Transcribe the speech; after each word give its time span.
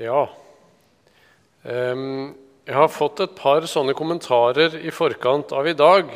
Ja. 0.00 0.22
Jeg 1.60 2.72
har 2.72 2.86
fått 2.88 3.20
et 3.20 3.34
par 3.36 3.66
sånne 3.68 3.92
kommentarer 3.92 4.78
i 4.80 4.92
forkant 4.94 5.50
av 5.52 5.66
i 5.68 5.74
dag. 5.76 6.08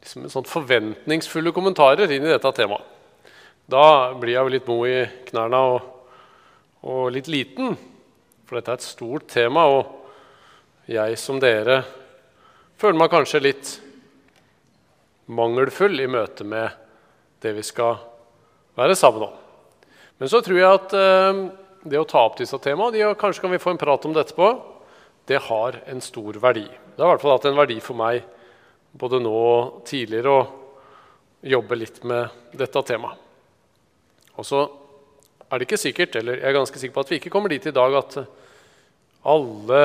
Liksom 0.00 0.24
sånn 0.32 0.48
forventningsfulle 0.48 1.52
kommentarer 1.52 2.14
inn 2.16 2.24
i 2.24 2.32
dette 2.32 2.52
temaet. 2.56 2.94
Da 3.68 4.14
blir 4.16 4.38
jeg 4.38 4.46
jo 4.46 4.54
litt 4.54 4.70
mo 4.70 4.78
i 4.88 5.02
knærne 5.28 5.60
og, 5.74 5.90
og 6.86 7.10
litt 7.12 7.28
liten, 7.28 7.74
for 8.46 8.56
dette 8.56 8.72
er 8.72 8.80
et 8.80 8.86
stort 8.86 9.28
tema. 9.34 9.66
Og 9.68 10.88
jeg 10.88 11.20
som 11.20 11.42
dere 11.42 11.82
føler 12.80 13.02
meg 13.02 13.12
kanskje 13.12 13.42
litt 13.42 13.74
mangelfull 15.28 16.00
i 16.00 16.08
møte 16.08 16.48
med 16.48 16.72
det 17.44 17.52
vi 17.58 17.66
skal 17.66 18.00
være 18.80 18.96
sammen 18.96 19.28
om. 19.28 19.36
Men 20.16 20.32
så 20.32 20.40
tror 20.40 20.56
jeg 20.62 20.80
at 20.80 20.96
eh, 20.96 21.44
det 21.90 22.00
å 22.00 22.06
ta 22.08 22.24
opp 22.26 22.38
disse 22.40 22.58
temaene, 22.62 23.04
og 23.08 23.18
kanskje 23.20 23.44
kan 23.44 23.52
vi 23.54 23.60
få 23.62 23.74
en 23.74 23.80
prat 23.80 24.06
om 24.06 24.14
det 24.14 24.26
etterpå, 24.26 24.50
det 25.26 25.42
har 25.48 25.80
en 25.90 26.02
stor 26.02 26.38
verdi. 26.42 26.66
Det 26.66 27.02
har 27.02 27.10
i 27.10 27.14
hvert 27.14 27.24
fall 27.24 27.36
hatt 27.36 27.48
en 27.50 27.58
verdi 27.58 27.76
for 27.82 27.98
meg 27.98 28.24
både 28.96 29.20
nå 29.20 29.34
og 29.34 29.84
tidligere 29.88 30.32
å 30.32 30.46
jobbe 31.46 31.78
litt 31.78 32.02
med 32.06 32.52
dette 32.56 32.82
temaet. 32.86 33.22
Og 34.36 34.46
så 34.46 34.64
er 35.46 35.58
det 35.58 35.66
ikke 35.68 35.80
sikkert, 35.80 36.18
eller 36.18 36.40
jeg 36.40 36.50
er 36.50 36.56
ganske 36.56 36.80
sikker 36.80 36.94
på 36.96 37.04
at 37.04 37.12
vi 37.12 37.18
ikke 37.20 37.32
kommer 37.32 37.52
dit 37.52 37.66
i 37.68 37.74
dag 37.74 37.94
at 37.96 38.18
alle 39.26 39.80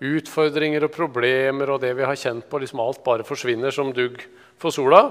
utfordringer 0.00 0.86
og 0.86 0.94
problemer 0.94 1.74
og 1.74 1.82
det 1.82 1.92
vi 1.98 2.06
har 2.06 2.18
kjent 2.18 2.46
på, 2.50 2.60
liksom 2.62 2.82
alt 2.82 3.02
bare 3.04 3.26
forsvinner 3.26 3.74
som 3.74 3.92
dugg 3.94 4.22
for 4.60 4.74
sola. 4.74 5.04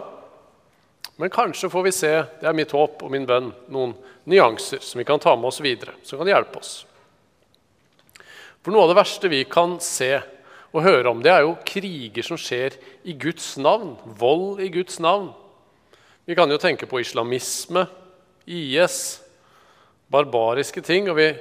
Men 1.20 1.32
kanskje 1.34 1.68
får 1.70 1.84
vi 1.84 1.92
se, 1.92 2.12
det 2.40 2.48
er 2.48 2.56
mitt 2.56 2.72
håp 2.72 3.02
og 3.04 3.12
min 3.12 3.26
bønn, 3.28 3.50
noen 3.68 3.92
nyanser 4.30 4.80
som 4.80 5.02
vi 5.02 5.08
kan 5.08 5.20
ta 5.20 5.34
med 5.36 5.50
oss 5.50 5.60
videre, 5.60 5.98
som 6.08 6.22
kan 6.22 6.30
hjelpe 6.32 6.62
oss. 6.62 6.74
For 8.64 8.72
noe 8.72 8.86
av 8.86 8.94
det 8.94 9.00
verste 9.02 9.32
vi 9.32 9.42
kan 9.44 9.78
se 9.84 10.14
og 10.70 10.86
høre 10.86 11.12
om, 11.12 11.24
det 11.24 11.34
er 11.34 11.44
jo 11.44 11.58
kriger 11.68 12.24
som 12.24 12.40
skjer 12.40 12.78
i 13.04 13.16
Guds 13.20 13.58
navn. 13.60 13.98
Vold 14.20 14.62
i 14.64 14.70
Guds 14.72 15.00
navn. 15.04 15.32
Vi 16.30 16.38
kan 16.38 16.52
jo 16.52 16.60
tenke 16.62 16.88
på 16.88 17.02
islamisme, 17.02 17.88
IS, 18.46 19.20
barbariske 20.14 20.84
ting. 20.86 21.10
Og 21.10 21.18
vi, 21.18 21.32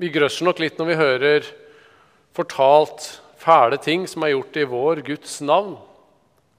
vi 0.00 0.10
grøsser 0.14 0.48
nok 0.48 0.62
litt 0.62 0.80
når 0.80 0.90
vi 0.90 0.98
hører 1.02 1.50
fortalt 2.36 3.06
fæle 3.38 3.78
ting 3.82 4.08
som 4.08 4.24
er 4.24 4.34
gjort 4.34 4.58
i 4.58 4.66
vår 4.72 5.04
Guds 5.06 5.38
navn. 5.44 5.76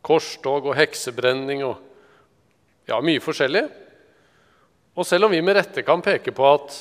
Korstog 0.05 0.69
og 0.69 0.77
heksebrenning 0.77 1.65
og 1.67 1.81
ja, 2.87 2.99
mye 3.03 3.23
forskjellig. 3.23 3.65
Og 4.97 5.05
selv 5.05 5.27
om 5.27 5.33
vi 5.33 5.43
med 5.45 5.59
rette 5.59 5.83
kan 5.85 6.01
peke 6.03 6.33
på 6.35 6.45
at 6.49 6.79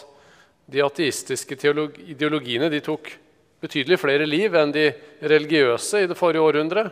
de 0.67 0.83
ateistiske 0.83 1.59
ideologiene 2.07 2.71
de 2.73 2.81
tok 2.83 3.13
betydelig 3.63 3.99
flere 4.01 4.27
liv 4.29 4.55
enn 4.57 4.73
de 4.75 4.89
religiøse 5.23 6.05
i 6.05 6.09
det 6.11 6.17
forrige 6.19 6.45
århundret, 6.45 6.91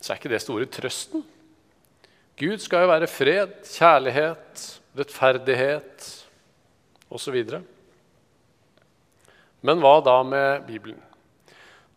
så 0.00 0.12
er 0.12 0.20
ikke 0.20 0.32
det 0.32 0.42
store 0.44 0.68
trøsten. 0.68 1.24
Gud 2.38 2.58
skal 2.60 2.84
jo 2.84 2.90
være 2.90 3.08
fred, 3.08 3.54
kjærlighet, 3.70 4.64
rettferdighet 4.98 6.08
osv. 7.14 7.38
Men 9.64 9.80
hva 9.80 9.94
da 10.04 10.16
med 10.26 10.66
Bibelen? 10.66 10.98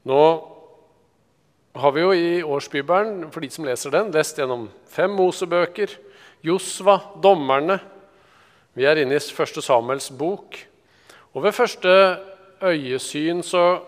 Nå 0.07 0.21
har 1.81 1.93
vi 1.93 2.01
jo 2.01 2.13
i 2.13 2.29
årsbibelen 2.43 3.27
for 3.33 3.43
de 3.43 3.49
som 3.53 3.65
leser 3.67 3.93
den, 3.93 4.11
lest 4.15 4.39
gjennom 4.39 4.67
fem 4.89 5.11
Mosebøker, 5.13 5.91
Josva, 6.45 6.99
dommerne. 7.21 7.79
Vi 8.77 8.85
er 8.85 9.01
inne 9.01 9.17
i 9.17 9.35
første 9.35 9.61
Samuels 9.65 10.09
bok. 10.13 10.57
Og 11.33 11.43
ved 11.45 11.55
første 11.57 11.91
øyesyn 12.63 13.43
så 13.45 13.81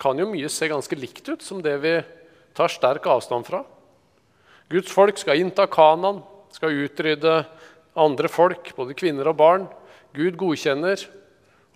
kan 0.00 0.18
jo 0.18 0.28
mye 0.30 0.48
se 0.52 0.68
ganske 0.70 0.96
likt 0.98 1.28
ut 1.28 1.44
som 1.44 1.60
det 1.64 1.74
vi 1.82 1.94
tar 2.56 2.72
sterk 2.72 3.06
avstand 3.08 3.46
fra. 3.48 3.62
Guds 4.72 4.92
folk 4.92 5.20
skal 5.20 5.40
innta 5.40 5.66
Kanan, 5.68 6.22
skal 6.52 6.76
utrydde 6.84 7.42
andre 7.98 8.28
folk, 8.32 8.72
både 8.76 8.96
kvinner 8.96 9.28
og 9.28 9.38
barn. 9.40 9.68
Gud 10.16 10.36
godkjenner 10.40 11.02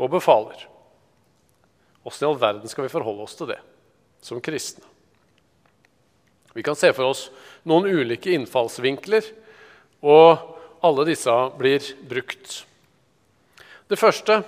og 0.00 0.12
befaler. 0.16 0.66
Åssen 2.06 2.26
i 2.26 2.30
all 2.30 2.40
verden 2.40 2.70
skal 2.72 2.86
vi 2.86 2.92
forholde 2.92 3.26
oss 3.26 3.36
til 3.38 3.50
det 3.52 3.60
som 4.24 4.40
kristne? 4.42 4.95
Vi 6.56 6.64
kan 6.64 6.78
se 6.78 6.88
for 6.96 7.12
oss 7.12 7.26
noen 7.68 7.84
ulike 7.84 8.32
innfallsvinkler, 8.32 9.26
og 10.00 10.56
alle 10.86 11.04
disse 11.08 11.34
blir 11.58 11.84
brukt. 12.08 12.62
Det 13.86 13.98
første 14.00 14.40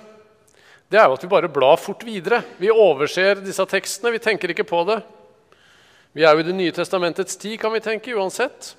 det 0.89 0.97
er 0.97 1.05
jo 1.05 1.13
at 1.19 1.23
vi 1.23 1.29
bare 1.29 1.51
blar 1.53 1.77
fort 1.77 2.01
videre. 2.01 2.41
Vi 2.57 2.71
overser 2.73 3.43
disse 3.45 3.61
tekstene. 3.69 4.09
Vi 4.15 4.21
tenker 4.23 4.49
ikke 4.49 4.65
på 4.65 4.81
det. 4.89 4.97
Vi 6.17 6.23
er 6.25 6.33
jo 6.33 6.41
i 6.41 6.47
Det 6.47 6.55
nye 6.57 6.73
testamentets 6.73 7.37
tid, 7.37 7.59
kan 7.61 7.69
vi 7.75 7.79
tenke, 7.85 8.15
uansett. 8.17 8.73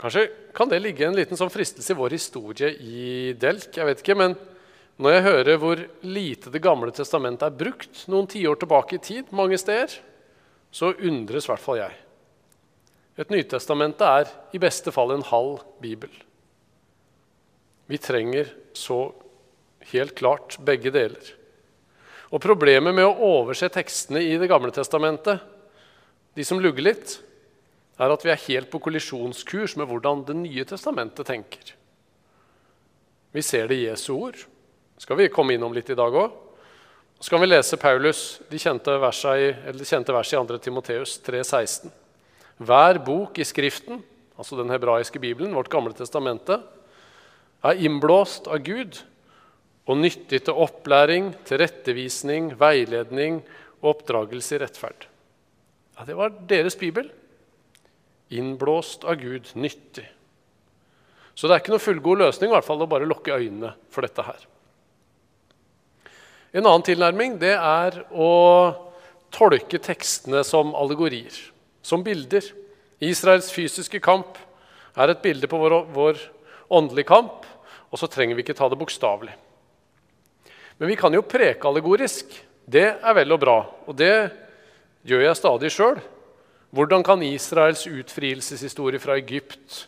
Kanskje 0.00 0.30
kan 0.56 0.70
det 0.70 0.80
ligge 0.80 1.04
en 1.04 1.16
liten 1.16 1.36
sånn 1.36 1.52
fristelse 1.52 1.92
i 1.92 1.98
vår 1.98 2.16
historie 2.16 2.72
i 2.80 3.34
Delk. 3.36 3.76
jeg 3.76 3.84
vet 3.84 4.00
ikke, 4.00 4.16
Men 4.16 4.36
når 4.96 5.12
jeg 5.12 5.22
hører 5.22 5.58
hvor 5.58 5.88
lite 6.02 6.50
Det 6.50 6.62
gamle 6.62 6.90
testamentet 6.90 7.42
er 7.42 7.58
brukt 7.64 8.08
noen 8.08 8.26
tiår 8.26 8.56
tilbake 8.56 8.96
i 8.96 8.98
tid, 8.98 9.24
mange 9.30 9.58
steder, 9.58 10.00
så 10.72 10.94
undres 10.94 11.44
i 11.44 11.52
hvert 11.52 11.60
fall 11.60 11.76
jeg. 11.76 12.03
Et 13.14 13.30
Nytestamentet 13.30 14.02
er 14.06 14.30
i 14.56 14.60
beste 14.62 14.90
fall 14.94 15.14
en 15.14 15.26
halv 15.28 15.62
bibel. 15.82 16.10
Vi 17.86 17.98
trenger 18.00 18.50
så 18.74 19.12
helt 19.92 20.14
klart 20.18 20.56
begge 20.64 20.90
deler. 20.90 21.34
Og 22.34 22.42
Problemet 22.42 22.96
med 22.96 23.06
å 23.06 23.14
overse 23.38 23.70
tekstene 23.70 24.22
i 24.24 24.38
Det 24.40 24.48
gamle 24.50 24.72
testamentet, 24.74 25.38
de 26.34 26.44
som 26.44 26.58
lugger 26.58 26.82
litt, 26.82 27.20
er 27.94 28.10
at 28.10 28.24
vi 28.26 28.32
er 28.32 28.46
helt 28.48 28.70
på 28.72 28.80
kollisjonskurs 28.82 29.76
med 29.78 29.86
hvordan 29.86 30.24
Det 30.26 30.34
nye 30.34 30.64
testamentet 30.66 31.26
tenker. 31.26 31.74
Vi 33.30 33.42
ser 33.42 33.68
det 33.68 33.78
i 33.78 33.86
Jesu 33.86 34.12
ord. 34.16 34.38
Skal 34.98 35.18
vi 35.18 35.30
komme 35.30 35.54
innom 35.54 35.74
litt 35.74 35.90
i 35.90 35.98
dag 35.98 36.14
òg. 36.14 36.32
Så 37.20 37.30
kan 37.30 37.40
vi 37.40 37.46
lese 37.46 37.78
Paulus, 37.78 38.40
de 38.50 38.58
kjente 38.58 38.98
versene 38.98 39.38
i, 39.38 39.84
kjente 39.86 40.12
vers 40.14 40.32
i 40.32 40.36
2. 40.36 40.58
Timoteus 40.58 41.20
3,16. 41.22 42.03
Hver 42.62 43.00
bok 43.02 43.38
i 43.42 43.46
Skriften, 43.46 44.02
altså 44.38 44.58
den 44.58 44.70
hebraiske 44.70 45.18
bibelen, 45.22 45.54
vårt 45.56 45.72
gamle 45.72 45.94
testamente, 45.96 46.60
er 47.64 47.80
innblåst 47.82 48.46
av 48.46 48.62
Gud 48.62 49.00
og 49.88 49.98
nyttig 50.00 50.44
til 50.46 50.62
opplæring, 50.64 51.32
tilrettevisning, 51.48 52.52
veiledning 52.60 53.40
og 53.82 53.96
oppdragelse 53.96 54.56
i 54.56 54.62
rettferd. 54.62 55.06
Ja, 55.98 56.04
Det 56.04 56.16
var 56.16 56.32
deres 56.48 56.76
bibel. 56.76 57.10
Innblåst 58.30 59.04
av 59.04 59.18
Gud, 59.20 59.50
nyttig. 59.54 60.06
Så 61.34 61.48
det 61.48 61.54
er 61.54 61.62
ikke 61.62 61.74
noe 61.74 61.82
fullgod 61.82 62.18
løsning 62.22 62.50
i 62.50 62.54
hvert 62.54 62.66
fall 62.66 62.82
å 62.82 62.88
bare 62.88 63.08
lukke 63.08 63.34
øynene 63.34 63.74
for 63.90 64.06
dette 64.06 64.22
her. 64.22 64.46
En 66.54 66.62
annen 66.62 66.86
tilnærming 66.86 67.38
det 67.42 67.56
er 67.58 67.98
å 68.14 68.30
tolke 69.34 69.80
tekstene 69.82 70.44
som 70.46 70.70
allegorier 70.78 71.34
som 71.84 72.04
bilder. 72.04 72.46
Israels 73.04 73.50
fysiske 73.52 74.00
kamp 74.02 74.38
er 74.96 75.12
et 75.12 75.22
bilde 75.22 75.50
på 75.50 75.60
vår, 75.60 75.76
vår 75.92 76.20
åndelige 76.72 77.10
kamp, 77.10 77.44
og 77.92 78.00
så 78.00 78.08
trenger 78.10 78.38
vi 78.38 78.44
ikke 78.46 78.56
ta 78.56 78.70
det 78.70 78.80
bokstavelig. 78.80 79.34
Men 80.80 80.90
vi 80.90 80.98
kan 80.98 81.14
jo 81.14 81.22
preke 81.26 81.68
allegorisk. 81.68 82.32
Det 82.64 82.86
er 82.96 83.16
vel 83.16 83.36
og 83.36 83.42
bra, 83.42 83.58
og 83.86 83.96
det 83.98 84.14
gjør 85.04 85.26
jeg 85.28 85.38
stadig 85.38 85.70
sjøl. 85.74 86.00
Hvordan 86.74 87.04
kan 87.06 87.22
Israels 87.22 87.84
utfrielseshistorie 87.86 88.98
fra 88.98 89.18
Egypt 89.20 89.84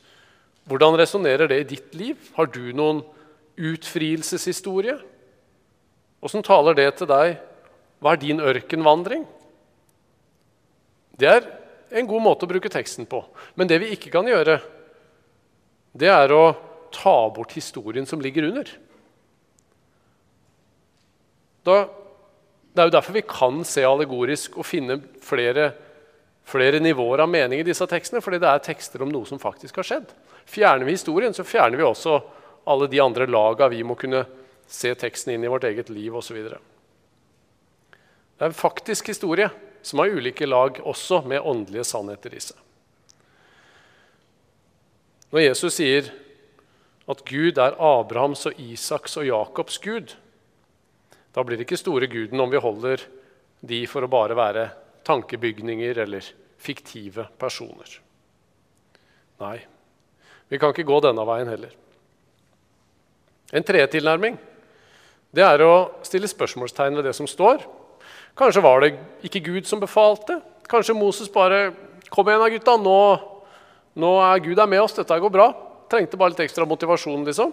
hvordan 0.67 0.99
resonnerer 0.99 1.47
det 1.47 1.61
i 1.61 1.69
ditt 1.77 1.95
liv? 1.95 2.17
Har 2.35 2.49
du 2.51 2.73
noen 2.75 3.05
utfrielseshistorie? 3.55 4.97
Åssen 6.27 6.43
taler 6.47 6.75
det 6.75 6.89
til 6.99 7.07
deg? 7.11 7.37
Hva 8.03 8.15
er 8.15 8.21
din 8.21 8.43
ørkenvandring? 8.43 9.23
Det 11.17 11.31
er 11.31 11.47
en 11.91 12.09
god 12.09 12.23
måte 12.23 12.47
å 12.47 12.51
bruke 12.51 12.71
teksten 12.73 13.07
på. 13.09 13.23
Men 13.55 13.69
det 13.71 13.79
vi 13.83 13.93
ikke 13.95 14.11
kan 14.15 14.27
gjøre, 14.29 14.59
det 15.97 16.11
er 16.13 16.35
å 16.35 16.45
ta 16.95 17.17
bort 17.35 17.55
historien 17.57 18.07
som 18.09 18.21
ligger 18.23 18.49
under. 18.49 18.71
Da, 21.67 21.81
det 22.73 22.83
er 22.83 22.89
jo 22.91 22.95
derfor 22.95 23.17
vi 23.17 23.27
kan 23.27 23.63
se 23.67 23.85
allegorisk 23.87 24.59
og 24.61 24.69
finne 24.69 25.01
flere, 25.25 25.71
flere 26.47 26.81
nivåer 26.83 27.25
av 27.25 27.31
mening 27.31 27.63
i 27.63 27.67
disse 27.67 27.87
tekstene, 27.91 28.23
fordi 28.23 28.41
det 28.43 28.51
er 28.51 28.65
tekster 28.69 29.03
om 29.03 29.13
noe 29.13 29.27
som 29.29 29.43
faktisk 29.43 29.81
har 29.81 29.89
skjedd. 29.89 30.13
Fjerner 30.47 30.87
vi 30.87 30.95
historien, 30.95 31.35
så 31.35 31.47
fjerner 31.47 31.81
vi 31.81 31.87
også 31.87 32.21
alle 32.71 32.89
de 32.91 33.03
andre 33.03 33.27
laga 33.31 33.71
vi 33.71 33.83
må 33.87 33.97
kunne 33.99 34.25
se 34.67 34.93
teksten 34.99 35.35
inn 35.35 35.47
i 35.47 35.51
vårt 35.51 35.67
eget 35.67 35.91
liv 35.95 36.15
osv. 36.19 36.39
Det 38.37 38.43
er 38.43 38.51
en 38.51 38.57
faktisk 38.57 39.11
historie 39.11 39.49
som 39.87 40.03
har 40.03 40.11
ulike 40.11 40.47
lag, 40.49 40.81
også 40.83 41.23
med 41.29 41.45
åndelige 41.47 41.87
sannheter 41.87 42.35
i 42.35 42.43
seg. 42.43 42.59
Når 45.31 45.45
Jesus 45.45 45.77
sier 45.79 46.09
at 47.07 47.23
Gud 47.29 47.59
er 47.63 47.77
Abrahams 47.79 48.47
og 48.51 48.59
Isaks 48.63 49.15
og 49.21 49.29
Jakobs 49.29 49.79
Gud, 49.83 50.17
da 51.35 51.45
blir 51.45 51.59
det 51.59 51.67
ikke 51.69 51.79
store 51.79 52.09
guden 52.11 52.43
om 52.43 52.51
vi 52.51 52.63
holder 52.63 53.05
de 53.67 53.81
for 53.91 54.03
å 54.03 54.11
bare 54.11 54.37
være 54.39 54.67
tankebygninger 55.07 56.03
eller 56.07 56.27
fiktive 56.59 57.29
personer. 57.39 57.99
Nei, 59.43 59.59
vi 60.49 60.59
kan 60.59 60.73
ikke 60.73 60.89
gå 60.89 60.99
denne 61.05 61.27
veien 61.29 61.51
heller. 61.53 61.75
En 63.55 63.67
tredje 63.67 63.93
tilnærming 63.95 64.39
det 65.37 65.45
er 65.45 65.63
å 65.63 65.73
stille 66.07 66.31
spørsmålstegn 66.31 66.97
ved 66.97 67.11
det 67.11 67.15
som 67.19 67.29
står. 67.29 67.61
Kanskje 68.37 68.63
var 68.65 68.85
det 68.85 68.93
ikke 69.25 69.45
Gud 69.47 69.69
som 69.69 69.81
befalte. 69.81 70.41
Kanskje 70.69 70.97
Moses 70.97 71.33
bare 71.33 71.73
Kom 72.07 72.29
igjen, 72.31 72.45
gutta. 72.55 72.77
Nå, 72.79 72.99
nå 73.99 74.11
er 74.23 74.43
Gud 74.45 74.61
er 74.63 74.69
med 74.71 74.79
oss. 74.79 74.95
Dette 74.95 75.17
går 75.19 75.33
bra. 75.35 75.49
Trengte 75.91 76.19
bare 76.19 76.31
litt 76.31 76.45
ekstra 76.45 76.63
motivasjon, 76.69 77.25
liksom. 77.27 77.51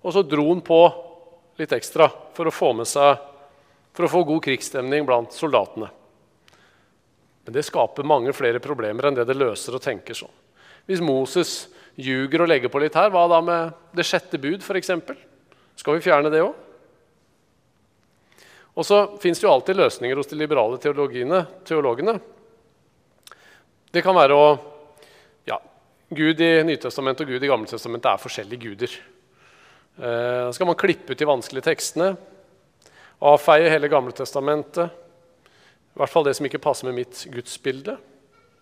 Og 0.00 0.14
så 0.14 0.22
dro 0.24 0.46
han 0.48 0.62
på 0.64 0.78
litt 1.60 1.72
ekstra 1.76 2.08
for 2.36 2.48
å 2.48 2.54
få 2.54 2.72
med 2.78 2.88
seg 2.88 3.20
for 3.96 4.04
å 4.04 4.12
få 4.12 4.24
god 4.28 4.42
krigsstemning 4.44 5.06
blant 5.08 5.32
soldatene. 5.32 5.88
Men 7.46 7.54
det 7.54 7.64
skaper 7.64 8.04
mange 8.04 8.34
flere 8.36 8.60
problemer 8.60 9.08
enn 9.08 9.16
det 9.16 9.24
det 9.28 9.38
løser 9.38 9.76
å 9.76 9.80
tenke 9.80 10.16
sånn. 10.16 10.32
Hvis 10.88 11.00
Moses 11.00 11.52
ljuger 11.96 12.44
og 12.44 12.50
legger 12.50 12.72
på 12.72 12.82
litt 12.82 12.96
her, 12.98 13.08
hva 13.14 13.24
da 13.30 13.40
med 13.44 13.72
det 13.96 14.04
sjette 14.04 14.40
bud 14.40 14.60
f.eks.? 14.60 14.92
Skal 15.80 15.96
vi 15.96 16.04
fjerne 16.04 16.32
det 16.32 16.44
òg? 16.44 16.65
Og 18.76 18.84
så 18.84 18.98
fins 19.20 19.40
det 19.40 19.46
jo 19.46 19.52
alltid 19.54 19.78
løsninger 19.78 20.18
hos 20.20 20.28
de 20.28 20.36
liberale 20.36 20.76
teologene. 20.78 22.16
Det 23.92 24.02
kan 24.04 24.16
være 24.16 24.36
å 24.36 24.48
ja, 25.48 25.56
Gud 26.12 26.42
i 26.44 26.50
Nytestamentet 26.68 27.24
og 27.24 27.32
Gud 27.32 27.46
i 27.46 27.48
Gammeltestamentet 27.48 28.10
er 28.10 28.20
forskjellige 28.20 28.66
guder. 28.66 28.98
Eh, 29.96 30.42
da 30.44 30.52
skal 30.52 30.68
man 30.68 30.76
klippe 30.76 31.16
ut 31.16 31.22
de 31.22 31.28
vanskelige 31.28 31.70
tekstene, 31.70 32.10
avfeie 33.24 33.72
hele 33.72 33.88
Gammeltestamentet. 33.88 34.92
I 35.96 36.02
hvert 36.02 36.12
fall 36.12 36.28
det 36.28 36.36
som 36.36 36.50
ikke 36.50 36.60
passer 36.60 36.90
med 36.90 36.98
mitt 37.00 37.24
gudsbilde. 37.32 37.96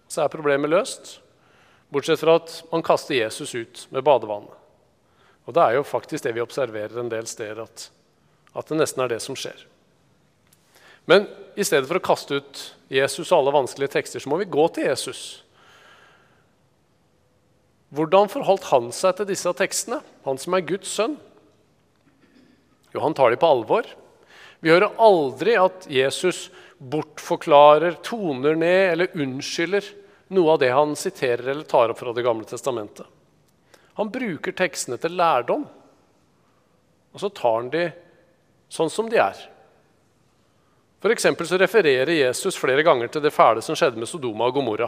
Så 0.06 0.22
er 0.22 0.30
problemet 0.30 0.70
løst. 0.70 1.16
Bortsett 1.90 2.22
fra 2.22 2.38
at 2.38 2.60
man 2.70 2.86
kaster 2.86 3.18
Jesus 3.18 3.50
ut 3.58 3.86
med 3.90 4.06
badevannet. 4.06 4.54
Og 5.44 5.58
det 5.58 5.66
er 5.66 5.74
jo 5.80 5.84
faktisk 5.84 6.22
det 6.24 6.38
vi 6.38 6.44
observerer 6.44 7.02
en 7.02 7.10
del 7.10 7.26
steder, 7.28 7.66
at, 7.66 7.88
at 8.54 8.70
det 8.70 8.78
nesten 8.78 9.02
er 9.02 9.10
det 9.10 9.24
som 9.26 9.34
skjer. 9.36 9.66
Men 11.10 11.26
i 11.54 11.64
stedet 11.66 11.88
for 11.88 12.00
å 12.00 12.04
kaste 12.04 12.40
ut 12.40 12.62
Jesus 12.92 13.30
og 13.30 13.38
alle 13.38 13.54
vanskelige 13.54 13.94
tekster, 13.96 14.22
så 14.22 14.30
må 14.30 14.38
vi 14.40 14.50
gå 14.50 14.66
til 14.74 14.88
Jesus. 14.88 15.22
Hvordan 17.94 18.30
forholdt 18.32 18.70
han 18.72 18.90
seg 18.94 19.18
til 19.18 19.28
disse 19.28 19.52
tekstene, 19.54 20.00
han 20.24 20.40
som 20.40 20.56
er 20.56 20.66
Guds 20.66 20.90
sønn? 20.90 21.14
Jo, 22.94 23.02
han 23.04 23.14
tar 23.14 23.30
dem 23.30 23.42
på 23.42 23.50
alvor. 23.50 23.86
Vi 24.64 24.72
hører 24.72 24.96
aldri 25.02 25.54
at 25.60 25.86
Jesus 25.90 26.48
bortforklarer, 26.78 27.98
toner 28.02 28.56
ned 28.58 28.94
eller 28.94 29.14
unnskylder 29.14 29.86
noe 30.34 30.54
av 30.54 30.60
det 30.62 30.70
han 30.74 30.94
siterer 30.98 31.52
eller 31.52 31.68
tar 31.68 31.92
opp 31.92 32.00
fra 32.00 32.14
Det 32.16 32.24
gamle 32.24 32.48
testamentet. 32.48 33.06
Han 33.94 34.10
bruker 34.10 34.56
tekstene 34.56 34.98
til 34.98 35.14
lærdom, 35.14 35.66
og 37.14 37.20
så 37.22 37.30
tar 37.30 37.60
han 37.60 37.70
de 37.70 37.84
sånn 38.72 38.90
som 38.90 39.10
de 39.10 39.20
er. 39.22 39.38
For 41.04 41.44
så 41.44 41.58
refererer 41.60 42.08
Jesus 42.16 42.56
flere 42.56 42.82
ganger 42.82 43.10
til 43.12 43.20
det 43.20 43.34
fæle 43.34 43.60
som 43.60 43.76
skjedde 43.76 44.00
med 44.00 44.08
Sodoma 44.08 44.46
og 44.48 44.54
Gomorra. 44.56 44.86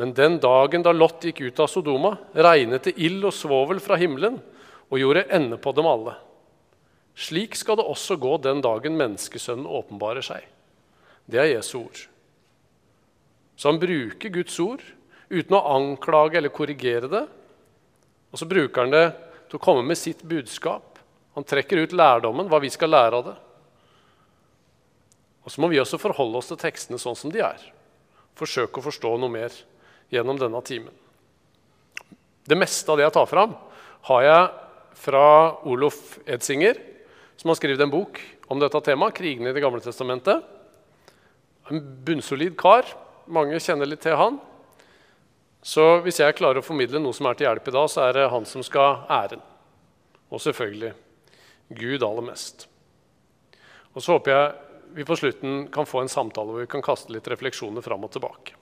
Men 0.00 0.14
den 0.16 0.38
dagen 0.40 0.80
da 0.80 0.94
Lot 0.96 1.26
gikk 1.26 1.42
ut 1.44 1.58
av 1.60 1.66
Sodoma, 1.68 2.14
regnet 2.32 2.86
det 2.86 2.94
ild 2.96 3.26
og 3.28 3.34
svovel 3.36 3.82
fra 3.84 3.98
himmelen 4.00 4.38
og 4.88 5.02
gjorde 5.02 5.26
ende 5.28 5.58
på 5.60 5.74
dem 5.76 5.88
alle. 5.90 6.14
Slik 7.18 7.58
skal 7.58 7.76
det 7.76 7.84
også 7.84 8.16
gå 8.16 8.38
den 8.40 8.62
dagen 8.64 8.96
menneskesønnen 8.96 9.66
åpenbarer 9.66 10.24
seg. 10.24 10.46
Det 11.28 11.42
er 11.42 11.50
Jesu 11.50 11.82
ord. 11.82 12.00
Så 13.58 13.68
han 13.68 13.80
bruker 13.82 14.32
Guds 14.32 14.56
ord 14.64 14.86
uten 15.28 15.58
å 15.58 15.60
anklage 15.74 16.38
eller 16.40 16.54
korrigere 16.54 17.10
det. 17.12 17.26
Og 18.32 18.40
så 18.40 18.48
bruker 18.48 18.86
han 18.86 18.94
det 18.94 19.04
til 19.50 19.60
å 19.60 19.62
komme 19.66 19.84
med 19.84 20.00
sitt 20.00 20.24
budskap. 20.24 20.96
Han 21.36 21.44
trekker 21.44 21.82
ut 21.84 21.92
lærdommen, 21.92 22.48
hva 22.48 22.62
vi 22.64 22.72
skal 22.72 22.94
lære 22.94 23.20
av 23.20 23.28
det. 23.28 23.36
Og 25.48 25.52
så 25.54 25.62
må 25.64 25.70
vi 25.72 25.78
også 25.80 25.96
forholde 25.96 26.36
oss 26.36 26.50
til 26.50 26.58
tekstene 26.60 26.98
sånn 27.00 27.16
som 27.16 27.32
de 27.32 27.40
er. 27.40 27.62
Forsøke 28.36 28.82
å 28.82 28.84
forstå 28.84 29.14
noe 29.16 29.32
mer 29.32 29.54
gjennom 30.12 30.36
denne 30.36 30.60
timen. 30.60 30.92
Det 32.44 32.58
meste 32.60 32.92
av 32.92 33.00
det 33.00 33.06
jeg 33.06 33.14
tar 33.16 33.30
fram, 33.30 33.54
har 34.10 34.26
jeg 34.26 34.42
fra 35.00 35.22
Olof 35.64 36.18
Edsinger, 36.28 36.76
som 37.40 37.48
har 37.48 37.56
skrevet 37.56 37.80
en 37.80 37.94
bok 37.94 38.20
om 38.52 38.60
dette 38.60 38.82
temaet, 38.84 39.16
'Krigene 39.16 39.48
i 39.48 39.56
Det 39.56 39.64
gamle 39.64 39.80
testamentet'. 39.80 40.44
En 41.70 41.80
bunnsolid 42.04 42.54
kar. 42.56 42.84
Mange 43.26 43.56
kjenner 43.56 43.88
litt 43.88 44.04
til 44.04 44.16
han. 44.16 44.38
Så 45.62 46.02
hvis 46.04 46.20
jeg 46.20 46.36
klarer 46.36 46.60
å 46.60 46.64
formidle 46.64 47.00
noe 47.00 47.16
som 47.16 47.24
er 47.26 47.34
til 47.34 47.48
hjelp 47.48 47.68
i 47.68 47.72
dag, 47.72 47.88
så 47.88 48.04
er 48.04 48.12
det 48.12 48.30
han 48.30 48.44
som 48.44 48.62
skal 48.62 49.06
æren. 49.08 49.40
Og 50.30 50.40
selvfølgelig 50.40 50.92
Gud 51.72 52.02
aller 52.02 52.22
mest. 52.22 52.68
Og 53.94 54.02
så 54.02 54.12
håper 54.12 54.30
jeg 54.30 54.67
vi 54.94 55.04
på 55.04 55.16
slutten 55.16 55.68
kan 55.72 55.86
få 55.86 56.02
en 56.02 56.12
samtale 56.12 56.52
hvor 56.52 56.64
vi 56.64 56.70
kan 56.70 56.84
kaste 56.84 57.12
litt 57.14 57.28
refleksjoner 57.30 57.84
fram 57.84 58.04
og 58.06 58.12
tilbake. 58.14 58.56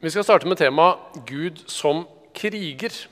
Vi 0.00 0.10
skal 0.10 0.24
starte 0.24 0.48
med 0.48 0.56
temaet 0.56 1.20
'Gud 1.28 1.58
som 1.68 2.06
kriger'. 2.32 3.06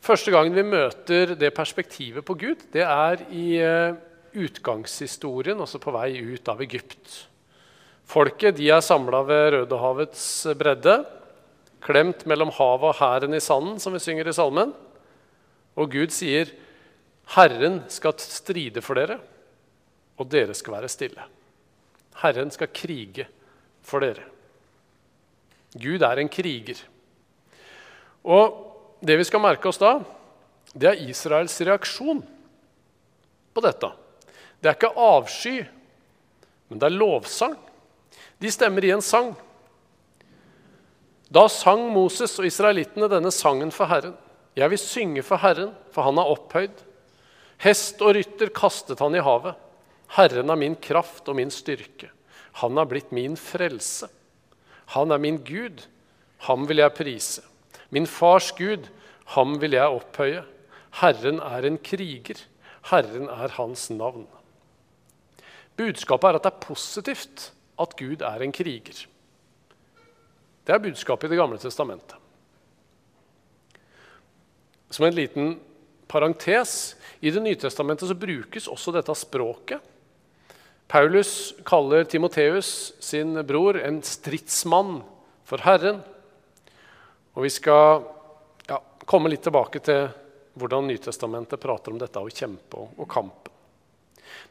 Første 0.00 0.30
gangen 0.30 0.54
vi 0.54 0.62
møter 0.62 1.34
det 1.34 1.54
perspektivet 1.54 2.24
på 2.24 2.36
Gud, 2.38 2.62
det 2.72 2.84
er 2.86 3.24
i 3.34 3.58
eh, 3.58 3.96
utgangshistorien, 4.36 5.58
altså 5.58 5.80
på 5.82 5.90
vei 5.90 6.12
ut 6.22 6.48
av 6.48 6.62
Egypt. 6.62 7.26
Folket 8.06 8.54
de 8.60 8.70
er 8.70 8.84
samla 8.84 9.24
ved 9.26 9.48
Rødehavets 9.56 10.46
bredde, 10.54 11.00
klemt 11.82 12.22
mellom 12.30 12.52
havet 12.54 12.92
og 12.92 12.98
hæren 13.00 13.34
i 13.34 13.42
sanden, 13.42 13.80
som 13.82 13.96
vi 13.96 13.98
synger 13.98 14.28
i 14.30 14.36
salmen. 14.36 14.70
Og 15.74 15.90
Gud 15.90 16.14
sier, 16.14 16.46
'Herren 17.34 17.82
skal 17.88 18.14
stride 18.22 18.80
for 18.80 18.94
dere' 18.94 19.18
og 20.16 20.28
dere 20.32 20.54
skal 20.56 20.78
være 20.78 20.90
stille. 20.90 21.26
Herren 22.22 22.50
skal 22.52 22.72
krige 22.72 23.26
for 23.84 24.04
dere. 24.04 24.24
Gud 25.76 26.02
er 26.02 26.22
en 26.22 26.32
kriger. 26.32 26.78
Og 28.24 28.62
det 29.04 29.18
vi 29.20 29.26
skal 29.28 29.42
merke 29.44 29.68
oss 29.68 29.80
da, 29.80 29.98
det 30.72 30.88
er 30.90 31.04
Israels 31.08 31.54
reaksjon 31.60 32.22
på 33.54 33.64
dette. 33.64 33.90
Det 34.60 34.70
er 34.70 34.76
ikke 34.76 34.96
avsky, 34.96 35.56
men 36.68 36.80
det 36.80 36.88
er 36.88 36.96
lovsang. 36.96 37.56
De 38.40 38.50
stemmer 38.52 38.84
i 38.84 38.92
en 38.94 39.04
sang. 39.04 39.34
Da 41.32 41.46
sang 41.50 41.88
Moses 41.92 42.36
og 42.40 42.48
israelittene 42.48 43.08
denne 43.10 43.32
sangen 43.34 43.72
for 43.74 43.90
Herren. 43.90 44.16
Jeg 44.56 44.72
vil 44.72 44.80
synge 44.80 45.24
for 45.26 45.40
Herren, 45.42 45.72
for 45.92 46.06
han 46.06 46.18
er 46.20 46.32
opphøyd. 46.32 46.82
Hest 47.60 48.00
og 48.04 48.14
rytter 48.16 48.52
kastet 48.56 49.00
han 49.04 49.16
i 49.16 49.24
havet. 49.24 49.56
Herren 50.14 50.50
er 50.50 50.60
min 50.60 50.76
kraft 50.76 51.28
og 51.28 51.36
min 51.36 51.50
styrke. 51.50 52.10
Han 52.62 52.78
er 52.78 52.88
blitt 52.88 53.12
min 53.12 53.36
frelse. 53.36 54.08
Han 54.94 55.12
er 55.12 55.20
min 55.20 55.40
Gud. 55.44 55.82
Ham 56.46 56.68
vil 56.68 56.80
jeg 56.80 56.94
prise. 56.94 57.42
Min 57.90 58.06
fars 58.06 58.52
Gud, 58.56 58.88
ham 59.34 59.56
vil 59.60 59.76
jeg 59.76 59.98
opphøye. 59.98 60.44
Herren 61.00 61.40
er 61.42 61.66
en 61.66 61.78
kriger. 61.78 62.40
Herren 62.90 63.28
er 63.28 63.54
hans 63.58 63.88
navn. 63.90 64.26
Budskapet 65.76 66.30
er 66.30 66.38
at 66.38 66.46
det 66.46 66.52
er 66.54 66.64
positivt 66.64 67.50
at 67.80 67.96
Gud 67.98 68.22
er 68.24 68.42
en 68.42 68.54
kriger. 68.54 69.02
Det 70.66 70.74
er 70.74 70.82
budskapet 70.82 71.28
i 71.28 71.34
Det 71.34 71.38
gamle 71.38 71.58
testamentet. 71.58 72.16
Som 74.90 75.06
en 75.06 75.14
liten 75.14 75.60
parentes 76.08 76.96
i 77.20 77.30
Det 77.30 77.42
nye 77.42 77.58
testamentet 77.58 78.08
så 78.08 78.14
brukes 78.14 78.68
også 78.68 78.94
dette 78.94 79.14
språket 79.14 79.82
Paulus 80.88 81.54
kaller 81.64 82.04
Timoteus, 82.04 82.94
sin 82.98 83.46
bror, 83.46 83.78
en 83.80 84.02
stridsmann 84.02 85.00
for 85.44 85.62
Herren. 85.66 85.98
Og 87.34 87.42
Vi 87.42 87.50
skal 87.50 88.04
ja, 88.68 88.78
komme 89.04 89.32
litt 89.32 89.42
tilbake 89.42 89.82
til 89.82 90.06
hvordan 90.56 90.86
Nytestamentet 90.88 91.60
prater 91.60 91.92
om 91.92 91.98
dette 92.00 92.22
å 92.22 92.30
kjempe 92.30 92.78
og, 92.78 92.94
og 92.96 93.10
kampen. 93.10 93.52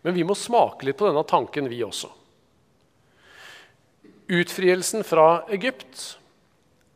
Men 0.03 0.13
vi 0.13 0.25
må 0.27 0.35
smake 0.37 0.85
litt 0.85 0.99
på 0.99 1.07
denne 1.07 1.23
tanken, 1.25 1.69
vi 1.71 1.81
også. 1.85 2.11
Utfrielsen 4.35 5.05
fra 5.05 5.45
Egypt 5.53 6.17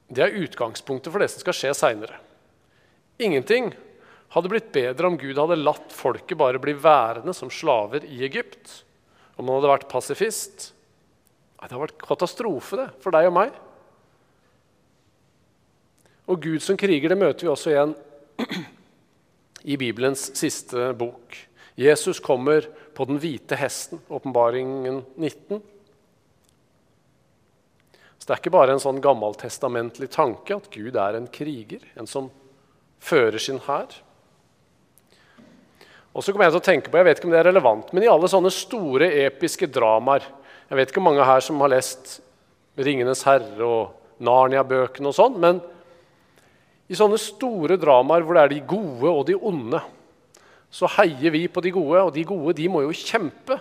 det 0.10 0.24
er 0.26 0.38
utgangspunktet 0.42 1.14
for 1.14 1.22
det 1.22 1.30
som 1.30 1.44
skal 1.44 1.56
skje 1.56 1.74
seinere. 1.78 2.18
Ingenting 3.22 3.72
hadde 4.34 4.50
blitt 4.50 4.72
bedre 4.74 5.10
om 5.10 5.18
Gud 5.22 5.38
hadde 5.38 5.58
latt 5.62 5.94
folket 5.94 6.38
bare 6.38 6.62
bli 6.62 6.74
værende 6.78 7.34
som 7.38 7.52
slaver 7.54 8.06
i 8.06 8.24
Egypt 8.26 8.84
om 9.40 9.48
han 9.48 9.56
hadde 9.56 9.72
vært 9.72 9.90
pasifist 9.92 10.70
Det 11.56 11.70
hadde 11.70 11.82
vært 11.86 12.02
katastrofe 12.04 12.80
det, 12.80 12.88
for 13.04 13.16
deg 13.16 13.30
og 13.30 13.36
meg. 13.36 13.56
Og 16.30 16.44
Gud 16.44 16.64
som 16.64 16.78
kriger, 16.80 17.12
det 17.12 17.20
møter 17.20 17.48
vi 17.48 17.52
også 17.52 17.72
igjen 17.74 17.96
i 19.74 19.76
Bibelens 19.80 20.30
siste 20.38 20.92
bok. 20.96 21.36
Jesus 21.80 22.22
kommer 22.24 22.68
på 22.96 23.08
den 23.10 23.20
hvite 23.20 23.58
hesten, 23.60 24.02
åpenbaringen 24.12 25.02
19. 25.18 25.60
Så 28.20 28.28
det 28.28 28.36
er 28.36 28.42
ikke 28.44 28.56
bare 28.56 28.76
en 28.76 28.84
sånn 28.84 29.02
gammeltestamentlig 29.04 30.12
tanke 30.14 30.60
at 30.60 30.70
Gud 30.72 31.00
er 31.00 31.18
en 31.18 31.28
kriger, 31.32 31.84
en 32.00 32.08
som 32.08 32.30
fører 33.04 33.40
sin 33.42 33.62
hær. 33.68 33.96
Og 36.14 36.24
så 36.24 36.34
kommer 36.34 36.48
Jeg 36.48 36.56
til 36.56 36.62
å 36.62 36.68
tenke 36.70 36.90
på, 36.90 36.98
jeg 36.98 37.08
vet 37.08 37.20
ikke 37.20 37.30
om 37.30 37.34
det 37.36 37.42
er 37.44 37.50
relevant, 37.52 37.92
men 37.94 38.04
i 38.04 38.10
alle 38.10 38.30
sånne 38.32 38.52
store, 38.54 39.12
episke 39.28 39.70
dramaer 39.70 40.26
Jeg 40.70 40.78
vet 40.78 40.92
ikke 40.92 41.04
mange 41.04 41.26
her 41.26 41.42
som 41.42 41.62
har 41.62 41.72
lest 41.74 42.20
'Ringenes 42.78 43.24
herre' 43.26 43.66
og 43.66 44.22
Narnia-bøkene 44.24 45.10
og 45.10 45.16
sånn, 45.16 45.40
men 45.40 45.62
i 46.90 46.98
sånne 46.98 47.18
store 47.22 47.78
dramaer 47.78 48.24
hvor 48.26 48.38
det 48.38 48.44
er 48.44 48.54
de 48.54 48.60
gode 48.70 49.10
og 49.10 49.26
de 49.28 49.36
onde, 49.36 49.82
så 50.70 50.90
heier 50.98 51.34
vi 51.34 51.48
på 51.48 51.62
de 51.66 51.74
gode, 51.74 52.02
og 52.02 52.14
de 52.14 52.24
gode 52.24 52.56
de 52.58 52.68
må 52.70 52.84
jo 52.86 52.94
kjempe 52.94 53.60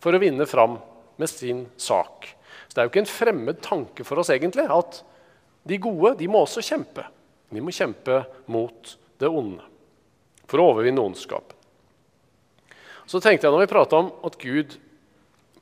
for 0.00 0.16
å 0.16 0.20
vinne 0.20 0.46
fram 0.48 0.78
med 1.16 1.30
sin 1.30 1.66
sak. 1.76 2.28
Så 2.66 2.74
det 2.74 2.82
er 2.82 2.88
jo 2.88 2.92
ikke 2.92 3.04
en 3.04 3.12
fremmed 3.12 3.60
tanke 3.64 4.04
for 4.04 4.20
oss 4.20 4.32
egentlig 4.32 4.66
at 4.68 5.02
de 5.66 5.78
gode 5.82 6.16
de 6.20 6.28
må 6.28 6.44
også 6.44 6.64
kjempe. 6.64 7.06
De 7.50 7.62
må 7.62 7.74
kjempe 7.74 8.24
mot 8.52 8.96
det 9.20 9.28
onde 9.28 9.64
for 10.46 10.62
å 10.62 10.70
overvinne 10.72 11.02
ondskap. 11.02 11.55
Så 13.06 13.20
tenkte 13.22 13.46
jeg 13.46 13.54
når 13.54 13.64
vi 13.64 13.70
prata 13.70 14.00
om 14.00 14.10
at 14.26 14.38
Gud 14.40 14.74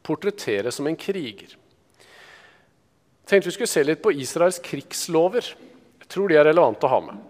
portretteres 0.04 0.80
som 0.80 0.88
en 0.88 0.98
kriger 0.98 1.54
tenkte 3.26 3.48
vi 3.48 3.54
skulle 3.56 3.70
se 3.70 3.84
litt 3.84 4.02
på 4.04 4.12
Israels 4.20 4.60
krigslover. 4.64 5.46
Jeg 6.02 6.10
tror 6.12 6.30
de 6.30 6.38
er 6.38 6.46
relevante 6.48 6.86
å 6.86 6.92
ha 6.92 7.00
med. 7.06 7.22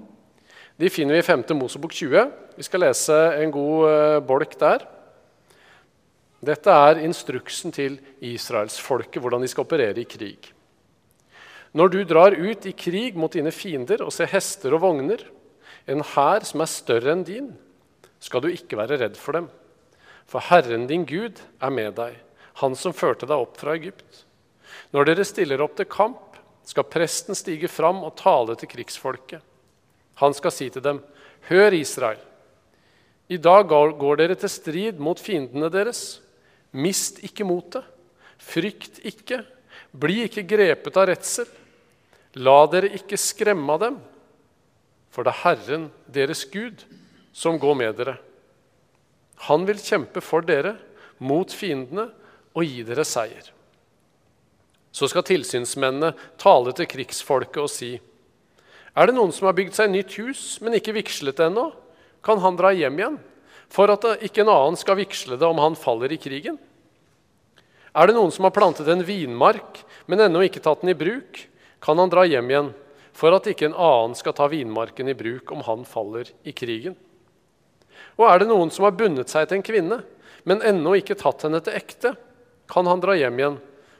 De 0.80 0.90
finner 0.90 1.14
vi 1.14 1.22
i 1.22 1.26
5. 1.26 1.44
Mosebok 1.54 1.94
20. 1.94 2.32
Vi 2.58 2.66
skal 2.66 2.82
lese 2.82 3.18
en 3.38 3.52
god 3.54 3.86
uh, 3.86 4.18
bolk 4.26 4.56
der. 4.58 4.82
Dette 6.44 6.74
er 6.88 7.04
instruksen 7.06 7.72
til 7.72 7.96
israelsfolket, 8.20 9.20
hvordan 9.22 9.44
de 9.44 9.48
skal 9.48 9.64
operere 9.64 10.02
i 10.02 10.08
krig. 10.08 10.50
Når 11.74 11.90
du 11.90 12.00
drar 12.06 12.34
ut 12.36 12.66
i 12.68 12.74
krig 12.76 13.16
mot 13.18 13.32
dine 13.32 13.54
fiender 13.54 14.02
og 14.04 14.12
ser 14.14 14.28
hester 14.30 14.74
og 14.76 14.82
vogner, 14.84 15.22
en 15.90 16.04
hær 16.14 16.44
som 16.46 16.62
er 16.62 16.70
større 16.70 17.14
enn 17.14 17.24
din, 17.26 17.48
skal 18.22 18.44
du 18.44 18.50
ikke 18.50 18.78
være 18.78 18.98
redd 19.00 19.16
for 19.20 19.38
dem. 19.38 19.48
For 20.34 20.42
Herren 20.42 20.88
din 20.90 21.04
Gud 21.06 21.38
er 21.62 21.70
med 21.70 21.92
deg, 21.94 22.16
Han 22.58 22.74
som 22.74 22.94
førte 22.94 23.22
deg 23.22 23.38
opp 23.38 23.54
fra 23.58 23.76
Egypt. 23.78 24.24
Når 24.90 25.06
dere 25.06 25.26
stiller 25.26 25.62
opp 25.62 25.76
til 25.78 25.86
kamp, 25.86 26.34
skal 26.66 26.88
presten 26.90 27.38
stige 27.38 27.70
fram 27.70 28.00
og 28.02 28.16
tale 28.18 28.56
til 28.58 28.70
krigsfolket. 28.72 29.38
Han 30.18 30.34
skal 30.34 30.54
si 30.54 30.68
til 30.74 30.82
dem, 30.82 30.98
Hør, 31.46 31.76
Israel. 31.78 32.18
I 33.30 33.38
dag 33.38 33.68
går 33.70 34.18
dere 34.18 34.34
til 34.34 34.50
strid 34.50 34.98
mot 34.98 35.22
fiendene 35.22 35.70
deres. 35.70 36.18
Mist 36.74 37.22
ikke 37.22 37.46
motet. 37.46 37.86
Frykt 38.42 39.04
ikke. 39.06 39.44
Bli 39.94 40.24
ikke 40.26 40.46
grepet 40.50 40.98
av 40.98 41.12
redsel. 41.12 41.46
La 42.42 42.58
dere 42.74 42.90
ikke 42.98 43.20
skremme 43.20 43.70
av 43.70 43.86
dem, 43.86 44.02
for 45.14 45.22
det 45.22 45.30
er 45.30 45.42
Herren, 45.44 45.90
deres 46.10 46.42
Gud, 46.50 46.82
som 47.30 47.60
går 47.62 47.78
med 47.78 48.00
dere. 48.02 48.18
Han 49.48 49.66
vil 49.66 49.80
kjempe 49.82 50.22
for 50.24 50.46
dere 50.46 50.76
mot 51.18 51.50
fiendene 51.52 52.08
og 52.54 52.64
gi 52.64 52.82
dere 52.86 53.04
seier. 53.06 53.50
Så 54.94 55.08
skal 55.10 55.26
tilsynsmennene 55.26 56.12
tale 56.38 56.74
til 56.76 56.86
krigsfolket 56.86 57.62
og 57.64 57.70
si.: 57.70 57.96
Er 58.94 59.06
det 59.06 59.16
noen 59.16 59.32
som 59.34 59.48
har 59.48 59.56
bygd 59.58 59.74
seg 59.74 59.90
nytt 59.90 60.14
hus, 60.22 60.60
men 60.62 60.78
ikke 60.78 60.94
vigslet 60.94 61.36
det 61.36 61.48
ennå? 61.48 61.72
Kan 62.22 62.38
han 62.38 62.56
dra 62.56 62.70
hjem 62.72 62.98
igjen, 62.98 63.18
for 63.68 63.90
at 63.90 64.06
ikke 64.22 64.44
en 64.44 64.52
annen 64.54 64.78
skal 64.78 64.96
vigsle 64.96 65.36
det 65.36 65.46
om 65.46 65.58
han 65.58 65.74
faller 65.74 66.12
i 66.12 66.20
krigen? 66.20 66.58
Er 67.94 68.06
det 68.06 68.14
noen 68.16 68.32
som 68.34 68.46
har 68.46 68.54
plantet 68.54 68.88
en 68.90 69.04
vinmark, 69.06 69.82
men 70.06 70.22
ennå 70.22 70.46
ikke 70.46 70.62
tatt 70.62 70.82
den 70.82 70.94
i 70.94 70.98
bruk? 70.98 71.42
Kan 71.82 71.98
han 71.98 72.10
dra 72.10 72.24
hjem 72.26 72.48
igjen, 72.50 72.70
for 73.14 73.34
at 73.36 73.46
ikke 73.50 73.68
en 73.68 73.76
annen 73.78 74.14
skal 74.18 74.34
ta 74.34 74.48
vinmarken 74.50 75.10
i 75.10 75.14
bruk 75.14 75.52
om 75.54 75.62
han 75.66 75.84
faller 75.86 76.30
i 76.42 76.54
krigen? 76.56 76.96
Og 78.18 78.26
er 78.28 78.40
det 78.40 78.48
noen 78.50 78.70
som 78.70 78.86
har 78.86 78.96
bundet 78.96 79.32
seg 79.32 79.48
til 79.48 79.58
en 79.58 79.66
kvinne, 79.66 80.00
men 80.44 80.62
ennå 80.66 80.96
ikke 80.98 81.16
tatt 81.18 81.46
henne 81.46 81.60
til 81.64 81.76
ekte? 81.76 82.14
Kan 82.70 82.88
han 82.88 83.02
dra 83.02 83.16
hjem 83.18 83.40
igjen, 83.40 83.58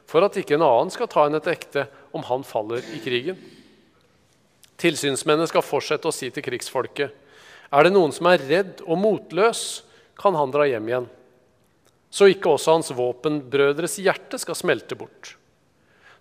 for 0.09 0.25
at 0.25 0.37
ikke 0.39 0.57
en 0.57 0.65
annen 0.65 0.93
skal 0.93 1.09
ta 1.11 1.25
henne 1.25 1.41
til 1.43 1.55
ekte 1.55 1.85
om 2.15 2.25
han 2.29 2.45
faller 2.47 2.85
i 2.95 3.01
krigen. 3.03 3.37
Tilsynsmennene 4.81 5.47
skal 5.49 5.65
fortsette 5.65 6.09
å 6.09 6.15
si 6.15 6.29
til 6.33 6.45
krigsfolket.: 6.45 7.11
Er 7.71 7.83
det 7.83 7.93
noen 7.95 8.13
som 8.15 8.27
er 8.29 8.43
redd 8.43 8.83
og 8.85 8.99
motløs, 9.01 9.83
kan 10.15 10.35
han 10.35 10.51
dra 10.51 10.67
hjem 10.67 10.89
igjen. 10.89 11.07
Så 12.09 12.29
ikke 12.31 12.53
også 12.55 12.77
hans 12.77 12.91
våpenbrødres 12.95 13.97
hjerte 13.99 14.39
skal 14.39 14.55
smelte 14.55 14.95
bort. 14.95 15.35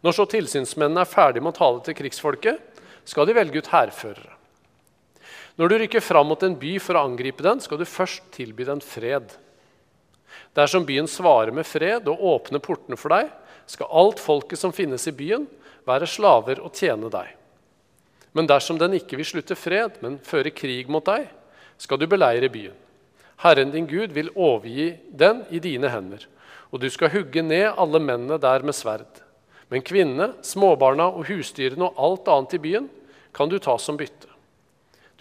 Når 0.03 0.17
så 0.17 0.27
tilsynsmennene 0.29 1.05
er 1.05 1.09
ferdige 1.09 1.45
med 1.45 1.55
å 1.55 1.59
tale 1.59 1.85
til 1.87 1.97
krigsfolket, 1.97 2.59
skal 3.05 3.29
de 3.29 3.37
velge 3.37 3.61
ut 3.63 3.71
hærførere. 3.71 4.33
Når 5.55 5.71
du 5.71 5.77
rykker 5.79 6.03
fram 6.03 6.27
mot 6.27 6.43
en 6.43 6.57
by 6.59 6.77
for 6.83 6.99
å 6.99 7.05
angripe 7.07 7.45
den, 7.47 7.61
skal 7.63 7.79
du 7.79 7.87
først 7.87 8.27
tilby 8.35 8.67
den 8.67 8.83
fred. 8.83 9.37
Dersom 10.55 10.87
byen 10.87 11.07
svarer 11.11 11.55
med 11.55 11.67
fred 11.67 12.09
og 12.11 12.23
åpner 12.27 12.63
portene 12.63 12.99
for 12.99 13.15
deg, 13.15 13.31
skal 13.71 13.93
alt 13.95 14.21
folket 14.21 14.59
som 14.61 14.75
finnes 14.75 15.07
i 15.09 15.15
byen, 15.15 15.47
være 15.87 16.09
slaver 16.11 16.61
og 16.65 16.75
tjene 16.75 17.11
deg. 17.13 17.31
Men 18.35 18.49
dersom 18.51 18.81
den 18.81 18.97
ikke 18.99 19.19
vil 19.21 19.29
slutte 19.29 19.55
fred, 19.55 20.01
men 20.03 20.19
føre 20.27 20.51
krig 20.51 20.91
mot 20.91 21.07
deg, 21.07 21.29
skal 21.79 22.01
du 22.01 22.09
beleire 22.11 22.51
byen. 22.51 22.75
Herren 23.45 23.71
din 23.71 23.87
Gud 23.87 24.15
vil 24.15 24.33
overgi 24.35 24.95
den 25.11 25.45
i 25.55 25.61
dine 25.63 25.91
hender, 25.91 26.27
og 26.75 26.83
du 26.83 26.89
skal 26.91 27.13
hugge 27.15 27.43
ned 27.47 27.71
alle 27.71 28.03
mennene 28.03 28.41
der 28.43 28.67
med 28.67 28.75
sverd. 28.75 29.23
Men 29.71 29.87
kvinnene, 29.87 30.33
småbarna 30.43 31.09
og 31.15 31.29
husdyrene 31.31 31.87
og 31.89 31.99
alt 31.99 32.31
annet 32.35 32.59
i 32.59 32.63
byen 32.67 32.91
kan 33.35 33.51
du 33.51 33.61
ta 33.63 33.79
som 33.79 33.99
bytte. 33.99 34.34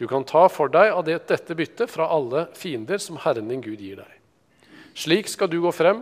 Du 0.04 0.08
kan 0.12 0.26
ta 0.28 0.50
for 0.52 0.68
deg 0.68 0.90
av 0.92 1.06
dette 1.08 1.56
byttet 1.56 1.88
fra 1.88 2.10
alle 2.12 2.50
fiender 2.60 3.00
som 3.00 3.16
Herren 3.24 3.48
din 3.48 3.62
Gud 3.64 3.80
gir 3.80 4.02
deg. 4.02 4.18
Slik 5.00 5.30
skal 5.32 5.48
du 5.48 5.62
gå 5.64 5.72
frem 5.72 6.02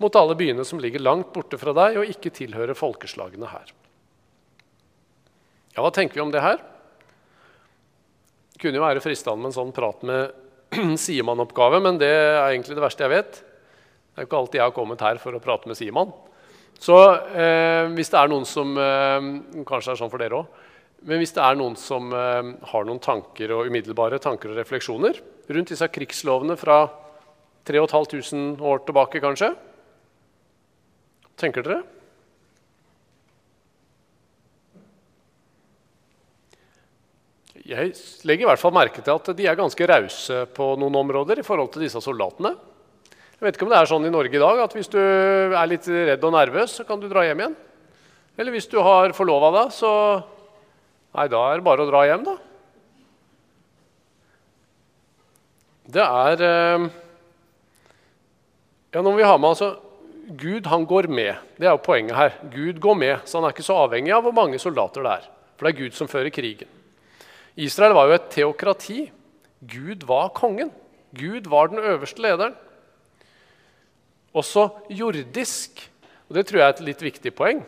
mot 0.00 0.16
alle 0.16 0.32
byene 0.40 0.64
som 0.64 0.80
ligger 0.80 1.04
langt 1.04 1.34
borte 1.34 1.58
fra 1.60 1.74
deg 1.76 1.98
og 2.00 2.08
ikke 2.08 2.32
tilhører 2.32 2.78
folkeslagene 2.78 3.50
her. 3.50 3.74
Ja, 5.76 5.84
Hva 5.84 5.92
tenker 5.92 6.16
vi 6.16 6.24
om 6.24 6.32
det 6.32 6.40
her? 6.40 6.64
Det 8.54 8.64
kunne 8.64 8.80
jo 8.80 8.86
være 8.86 9.04
fristende 9.04 9.44
med 9.44 9.52
en 9.52 9.58
sånn 9.58 9.76
prat 9.76 10.00
med 10.00 10.32
Siemann-oppgave, 11.04 11.84
men 11.84 12.00
det 12.00 12.08
er 12.08 12.40
egentlig 12.54 12.80
det 12.80 12.86
verste 12.88 13.04
jeg 13.04 13.18
vet. 13.18 13.36
Det 13.36 14.16
er 14.16 14.24
jo 14.24 14.32
ikke 14.32 14.44
alltid 14.46 14.62
jeg 14.62 14.70
har 14.70 14.76
kommet 14.80 15.08
her 15.10 15.20
for 15.20 15.36
å 15.36 15.44
prate 15.44 15.68
med 15.68 15.76
Siemann. 15.76 16.16
Så 16.80 16.96
eh, 17.36 17.84
hvis 17.92 18.16
det 18.16 18.16
er 18.16 18.32
noen 18.32 18.48
som 18.48 18.72
eh, 18.80 19.32
Kanskje 19.60 19.90
det 19.92 19.98
er 19.98 20.06
sånn 20.06 20.16
for 20.16 20.24
dere 20.24 20.40
òg. 20.40 20.62
Men 21.02 21.18
hvis 21.18 21.34
det 21.34 21.42
er 21.42 21.58
noen 21.58 21.74
som 21.78 22.12
eh, 22.14 22.50
har 22.70 22.84
noen 22.86 23.00
tanker 23.02 23.50
og 23.56 23.70
umiddelbare 23.70 24.20
tanker 24.22 24.52
og 24.52 24.60
refleksjoner 24.60 25.18
rundt 25.52 25.72
disse 25.72 25.88
krigslovene 25.90 26.54
fra 26.58 26.84
3500 27.66 28.62
år 28.62 28.84
tilbake, 28.86 29.22
kanskje, 29.22 29.50
tenker 31.38 31.66
dere? 31.66 31.80
Jeg 37.62 37.92
legger 38.26 38.46
i 38.46 38.50
hvert 38.50 38.58
fall 38.58 38.74
merke 38.74 39.02
til 39.02 39.14
at 39.14 39.28
de 39.38 39.46
er 39.46 39.58
ganske 39.58 39.86
rause 39.86 40.38
på 40.54 40.72
noen 40.82 40.96
områder 40.98 41.38
i 41.38 41.46
forhold 41.46 41.70
til 41.74 41.84
disse 41.84 42.00
soldatene. 42.02 42.56
Jeg 43.38 43.46
vet 43.46 43.58
ikke 43.58 43.66
om 43.66 43.72
det 43.72 43.78
er 43.78 43.90
sånn 43.90 44.06
i 44.06 44.14
Norge 44.14 44.38
i 44.38 44.42
dag 44.42 44.62
at 44.64 44.74
hvis 44.74 44.90
du 44.90 44.98
er 44.98 45.70
litt 45.70 45.86
redd 45.86 46.26
og 46.26 46.34
nervøs, 46.34 46.78
så 46.78 46.86
kan 46.86 47.02
du 47.02 47.08
dra 47.10 47.24
hjem 47.26 47.42
igjen. 47.42 47.56
Eller 48.38 48.54
hvis 48.54 48.70
du 48.70 48.78
har 48.82 49.14
forlova 49.14 49.50
deg, 49.56 49.74
så 49.74 49.90
Nei, 51.12 51.28
da 51.28 51.40
er 51.50 51.60
det 51.60 51.66
bare 51.66 51.84
å 51.84 51.88
dra 51.90 52.02
hjem, 52.08 52.24
da. 52.24 52.36
Det 55.92 56.04
er 56.04 56.44
Ja, 58.92 59.00
nå 59.00 59.08
må 59.10 59.16
vi 59.18 59.26
ha 59.26 59.36
med 59.40 59.50
altså 59.50 59.74
Gud 60.38 60.68
han 60.70 60.84
går 60.86 61.08
med. 61.10 61.34
Det 61.58 61.66
er 61.66 61.74
jo 61.74 61.82
poenget 61.82 62.16
her. 62.16 62.36
Gud 62.52 62.78
går 62.80 62.94
med, 62.96 63.24
så 63.26 63.38
han 63.38 63.48
er 63.48 63.54
ikke 63.54 63.66
så 63.66 63.80
avhengig 63.84 64.12
av 64.14 64.22
hvor 64.24 64.34
mange 64.36 64.60
soldater 64.62 65.04
det 65.04 65.16
er. 65.18 65.26
For 65.56 65.66
det 65.66 65.72
er 65.72 65.80
Gud 65.80 65.96
som 65.96 66.08
fører 66.08 66.32
krigen. 66.32 66.70
Israel 67.58 67.96
var 67.96 68.08
jo 68.08 68.16
et 68.16 68.30
teokrati. 68.32 69.00
Gud 69.68 70.06
var 70.08 70.30
kongen. 70.36 70.70
Gud 71.12 71.50
var 71.50 71.68
den 71.68 71.82
øverste 71.82 72.22
lederen. 72.24 72.54
Også 74.32 74.70
jordisk. 74.88 75.82
Og 76.28 76.36
Det 76.38 76.46
tror 76.46 76.58
jeg 76.60 76.66
er 76.68 76.74
et 76.76 76.86
litt 76.86 77.02
viktig 77.02 77.34
poeng. 77.36 77.60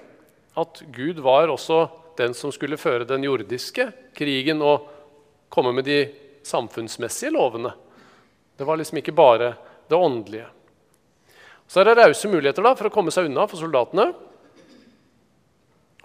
At 0.57 0.81
Gud 0.95 1.21
var 1.21 1.53
også 1.53 1.89
den 2.19 2.35
som 2.37 2.53
skulle 2.55 2.81
føre 2.81 3.07
den 3.09 3.25
jordiske 3.27 3.89
krigen 4.17 4.63
og 4.65 4.89
komme 5.53 5.73
med 5.77 5.87
de 5.87 5.99
samfunnsmessige 6.45 7.33
lovene. 7.35 7.73
Det 8.57 8.67
var 8.67 8.79
liksom 8.79 9.01
ikke 9.01 9.17
bare 9.17 9.55
det 9.89 9.97
åndelige. 9.99 10.47
Så 11.67 11.81
er 11.81 11.89
det 11.89 11.97
rause 11.99 12.29
muligheter 12.29 12.65
da, 12.65 12.75
for 12.77 12.89
å 12.89 12.93
komme 12.93 13.13
seg 13.15 13.29
unna 13.29 13.47
for 13.49 13.61
soldatene. 13.61 14.11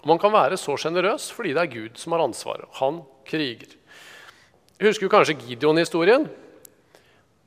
Man 0.08 0.20
kan 0.20 0.32
være 0.32 0.56
så 0.56 0.76
sjenerøs 0.80 1.28
fordi 1.36 1.52
det 1.56 1.64
er 1.64 1.74
Gud 1.74 2.00
som 2.00 2.16
har 2.16 2.24
ansvaret. 2.24 2.68
Han 2.80 3.02
kriger. 3.28 3.76
Husker 4.80 5.06
du 5.06 5.12
kanskje 5.12 5.36
Gideon-historien? 5.44 6.24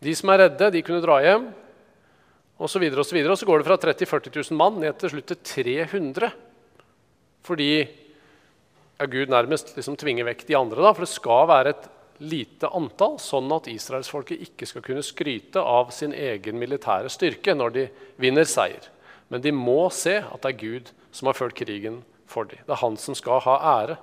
De 0.04 0.14
som 0.14 0.30
er 0.30 0.46
redde, 0.46 0.70
de 0.76 0.84
kunne 0.86 1.02
dra 1.02 1.18
hjem. 1.24 1.50
Og 2.62 2.70
så, 2.70 2.80
videre, 2.80 3.02
og, 3.02 3.08
så, 3.08 3.16
videre. 3.16 3.34
og 3.34 3.40
så 3.40 3.48
går 3.50 3.60
det 3.60 3.68
fra 3.68 3.80
30 3.82 4.06
000-40 4.06 4.36
000 4.52 4.60
mann 4.60 4.78
ned 4.84 5.00
til 5.02 5.16
slutt 5.16 5.32
til 5.32 5.40
300. 5.66 6.30
Fordi 7.44 7.72
ja, 9.04 9.10
Gud 9.12 9.32
nærmest 9.34 9.74
liksom 9.76 9.98
tvinger 10.00 10.28
vekk 10.30 10.46
de 10.48 10.56
andre. 10.58 10.82
Da, 10.82 10.94
for 10.94 11.04
det 11.06 11.12
skal 11.12 11.50
være 11.50 11.74
et 11.74 11.90
lite 12.24 12.70
antall, 12.72 13.18
sånn 13.20 13.52
at 13.52 13.68
israelsfolket 13.72 14.46
ikke 14.46 14.68
skal 14.70 14.86
kunne 14.86 15.04
skryte 15.04 15.60
av 15.60 15.92
sin 15.96 16.14
egen 16.16 16.60
militære 16.62 17.12
styrke 17.12 17.56
når 17.58 17.76
de 17.76 17.86
vinner 18.22 18.48
seier. 18.48 18.88
Men 19.34 19.44
de 19.44 19.52
må 19.56 19.90
se 19.92 20.20
at 20.22 20.44
det 20.44 20.54
er 20.54 20.62
Gud 20.62 20.92
som 21.14 21.30
har 21.30 21.38
ført 21.38 21.58
krigen 21.58 22.02
for 22.30 22.48
dem. 22.48 22.62
Det 22.64 22.76
er 22.76 22.84
han 22.84 22.98
som 23.02 23.18
skal 23.18 23.42
ha 23.46 23.58
ære. 23.82 23.98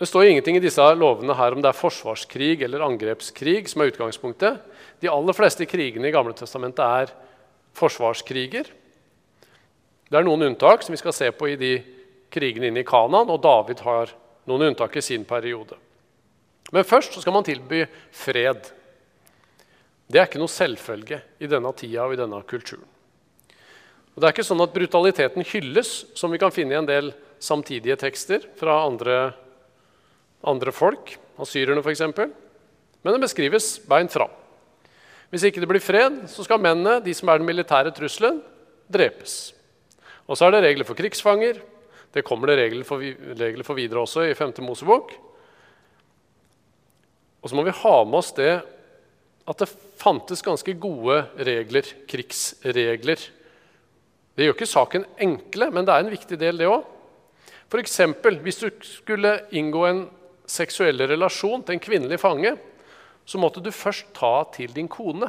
Det 0.00 0.08
står 0.08 0.30
ingenting 0.30 0.56
i 0.56 0.64
disse 0.64 0.84
lovene 0.96 1.34
her 1.36 1.52
om 1.52 1.60
det 1.60 1.68
er 1.68 1.76
forsvarskrig 1.76 2.62
eller 2.64 2.86
angrepskrig 2.86 3.68
som 3.68 3.82
er 3.82 3.90
utgangspunktet. 3.92 4.60
De 5.00 5.10
aller 5.12 5.36
fleste 5.36 5.66
krigene 5.68 6.08
i 6.08 6.14
Gamle 6.14 6.32
Testamentet 6.36 6.80
er 6.80 7.12
forsvarskriger. 7.76 8.70
Det 10.10 10.18
er 10.18 10.24
noen 10.26 10.48
unntak 10.48 10.82
som 10.82 10.96
vi 10.96 11.00
skal 11.02 11.14
se 11.14 11.28
på 11.36 11.52
i 11.52 11.58
de 11.60 11.74
krigene 12.32 12.70
inne 12.70 12.82
i 12.82 12.86
Kanan, 12.86 13.30
og 13.30 13.42
David 13.42 13.82
har 13.86 14.12
noen 14.48 14.70
unntak 14.70 14.96
i 14.96 15.04
sin 15.04 15.26
periode. 15.28 15.76
Men 16.70 16.86
først 16.86 17.18
skal 17.18 17.34
man 17.34 17.46
tilby 17.46 17.82
fred. 18.14 18.70
Det 20.10 20.20
er 20.20 20.28
ikke 20.28 20.40
noe 20.42 20.50
selvfølge 20.50 21.20
i 21.42 21.50
denne 21.50 21.72
tida 21.78 22.06
og 22.06 22.14
i 22.14 22.20
denne 22.20 22.40
kulturen. 22.46 22.86
Og 24.14 24.22
Det 24.22 24.26
er 24.26 24.34
ikke 24.34 24.46
sånn 24.46 24.62
at 24.62 24.74
brutaliteten 24.74 25.46
hylles, 25.46 25.90
som 26.18 26.32
vi 26.32 26.38
kan 26.42 26.52
finne 26.54 26.74
i 26.74 26.80
en 26.80 26.88
del 26.88 27.12
samtidige 27.40 27.96
tekster 28.00 28.44
fra 28.58 28.82
andre, 28.84 29.32
andre 30.42 30.74
folk, 30.74 31.14
asyrerne 31.40 31.82
f.eks. 31.82 32.02
Men 33.00 33.14
det 33.16 33.22
beskrives 33.22 33.78
beint 33.88 34.12
fram. 34.12 34.32
Hvis 35.30 35.46
ikke 35.46 35.62
det 35.62 35.70
blir 35.70 35.82
fred, 35.82 36.24
så 36.28 36.42
skal 36.44 36.60
mennene, 36.62 36.98
de 37.04 37.14
som 37.14 37.30
er 37.30 37.38
den 37.38 37.48
militære 37.48 37.94
trusselen, 37.94 38.40
drepes. 38.90 39.54
Og 40.26 40.36
så 40.38 40.48
er 40.48 40.56
det 40.56 40.64
regler 40.64 40.86
for 40.86 40.98
krigsfanger. 40.98 41.62
Det 42.10 42.24
kommer 42.26 42.50
det 42.50 42.58
regler 42.58 42.86
for, 42.86 43.02
regler 43.02 43.66
for 43.66 43.78
videre 43.78 44.02
også 44.02 44.26
i 44.26 44.36
5. 44.36 44.56
Mosebok. 44.66 45.12
Og 47.40 47.50
så 47.50 47.56
må 47.56 47.64
vi 47.64 47.76
ha 47.82 47.96
med 48.04 48.18
oss 48.20 48.32
det 48.36 48.52
at 49.50 49.62
det 49.62 49.70
fantes 50.00 50.42
ganske 50.44 50.74
gode 50.78 51.22
regler, 51.40 51.86
krigsregler, 52.10 53.22
det 54.36 54.46
gjør 54.46 54.54
ikke 54.54 54.70
saken 54.70 55.04
enkle, 55.20 55.66
men 55.74 55.84
det 55.84 55.92
er 55.92 56.04
en 56.04 56.14
viktig 56.14 56.38
del, 56.40 56.60
det 56.60 56.68
òg. 56.70 56.86
F.eks. 57.70 57.98
hvis 58.40 58.60
du 58.62 58.68
skulle 58.86 59.34
inngå 59.52 59.82
en 59.84 60.00
seksuell 60.48 61.02
relasjon 61.10 61.60
til 61.66 61.76
en 61.76 61.82
kvinnelig 61.82 62.18
fange, 62.22 62.54
så 63.28 63.38
måtte 63.42 63.60
du 63.60 63.68
først 63.74 64.08
ta 64.16 64.32
til 64.54 64.72
din 64.74 64.88
kone 64.90 65.28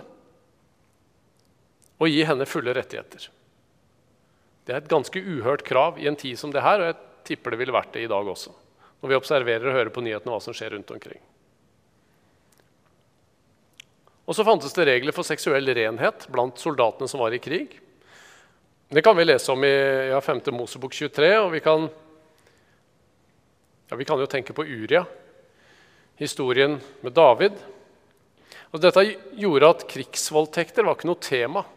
og 2.01 2.09
gi 2.09 2.23
henne 2.25 2.47
fulle 2.49 2.73
rettigheter. 2.77 3.27
Det 4.71 4.77
er 4.77 4.85
et 4.85 4.93
ganske 4.93 5.19
uhørt 5.19 5.65
krav 5.67 5.97
i 5.99 6.05
en 6.07 6.15
tid 6.15 6.37
som 6.39 6.51
det 6.53 6.61
her, 6.63 6.79
og 6.79 6.85
jeg 6.87 7.25
tipper 7.27 7.51
det 7.51 7.57
ville 7.59 7.73
vært 7.75 7.89
det 7.91 8.05
i 8.05 8.07
dag 8.07 8.23
også. 8.23 8.53
Når 9.03 9.11
vi 9.11 9.17
observerer 9.17 9.65
og 9.67 9.75
hører 9.75 9.91
på 9.91 10.03
nyhetene 10.05 10.31
hva 10.31 10.39
som 10.39 10.55
skjer 10.55 10.71
rundt 10.71 10.93
omkring. 10.95 11.19
Og 14.23 14.37
så 14.37 14.45
fantes 14.47 14.71
det 14.77 14.87
regler 14.87 15.11
for 15.11 15.27
seksuell 15.27 15.67
renhet 15.75 16.23
blant 16.31 16.63
soldatene 16.63 17.11
som 17.11 17.19
var 17.19 17.35
i 17.35 17.41
krig. 17.43 17.75
Det 18.87 19.03
kan 19.03 19.19
vi 19.19 19.27
lese 19.27 19.51
om 19.51 19.67
i 19.67 19.75
ja, 20.13 20.23
5. 20.23 20.41
Mosebok 20.55 20.95
23. 20.95 21.33
og 21.41 21.51
vi 21.51 21.65
kan, 21.67 21.91
ja, 23.91 23.99
vi 23.99 24.07
kan 24.07 24.23
jo 24.23 24.31
tenke 24.31 24.55
på 24.55 24.63
Uria, 24.71 25.03
historien 26.15 26.79
med 27.03 27.19
David. 27.19 27.59
Og 28.71 28.79
dette 28.79 29.09
gjorde 29.35 29.75
at 29.75 29.89
krigsvoldtekter 29.91 30.87
var 30.87 30.95
ikke 30.95 31.11
noe 31.11 31.25
tema. 31.27 31.67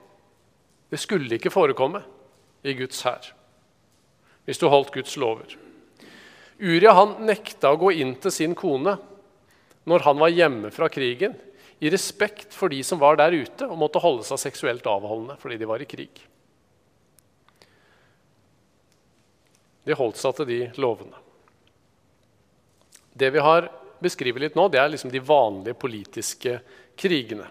Det 0.95 1.03
skulle 1.03 1.43
ikke 1.43 1.51
forekomme 1.51 2.07
i 2.65 2.75
Guds 2.79 3.05
hær 3.07 3.33
hvis 4.45 4.61
du 4.61 4.69
holdt 4.69 4.93
Guds 4.93 5.15
lover. 5.17 5.55
Uria 6.61 6.93
han 6.97 7.17
nekta 7.27 7.73
å 7.73 7.81
gå 7.81 7.95
inn 7.97 8.15
til 8.21 8.33
sin 8.35 8.55
kone 8.57 8.97
når 9.89 10.05
han 10.07 10.21
var 10.21 10.33
hjemme 10.33 10.71
fra 10.73 10.89
krigen, 10.93 11.35
i 11.83 11.91
respekt 11.93 12.55
for 12.57 12.73
de 12.73 12.79
som 12.87 13.01
var 13.01 13.19
der 13.19 13.35
ute 13.35 13.67
og 13.67 13.77
måtte 13.81 14.01
holde 14.01 14.25
seg 14.25 14.41
seksuelt 14.41 14.87
avholdende 14.89 15.37
fordi 15.41 15.59
de 15.61 15.69
var 15.69 15.83
i 15.83 15.89
krig. 15.89 16.23
De 19.85 19.97
holdt 19.99 20.21
seg 20.21 20.39
til 20.39 20.49
de 20.49 20.61
lovene. 20.81 21.19
Det 23.13 23.29
vi 23.35 23.43
har 23.43 23.69
beskrevet 24.03 24.47
litt 24.47 24.57
nå, 24.57 24.69
det 24.73 24.81
er 24.81 24.89
liksom 24.93 25.13
de 25.13 25.21
vanlige 25.23 25.77
politiske 25.77 26.57
krigene. 26.97 27.51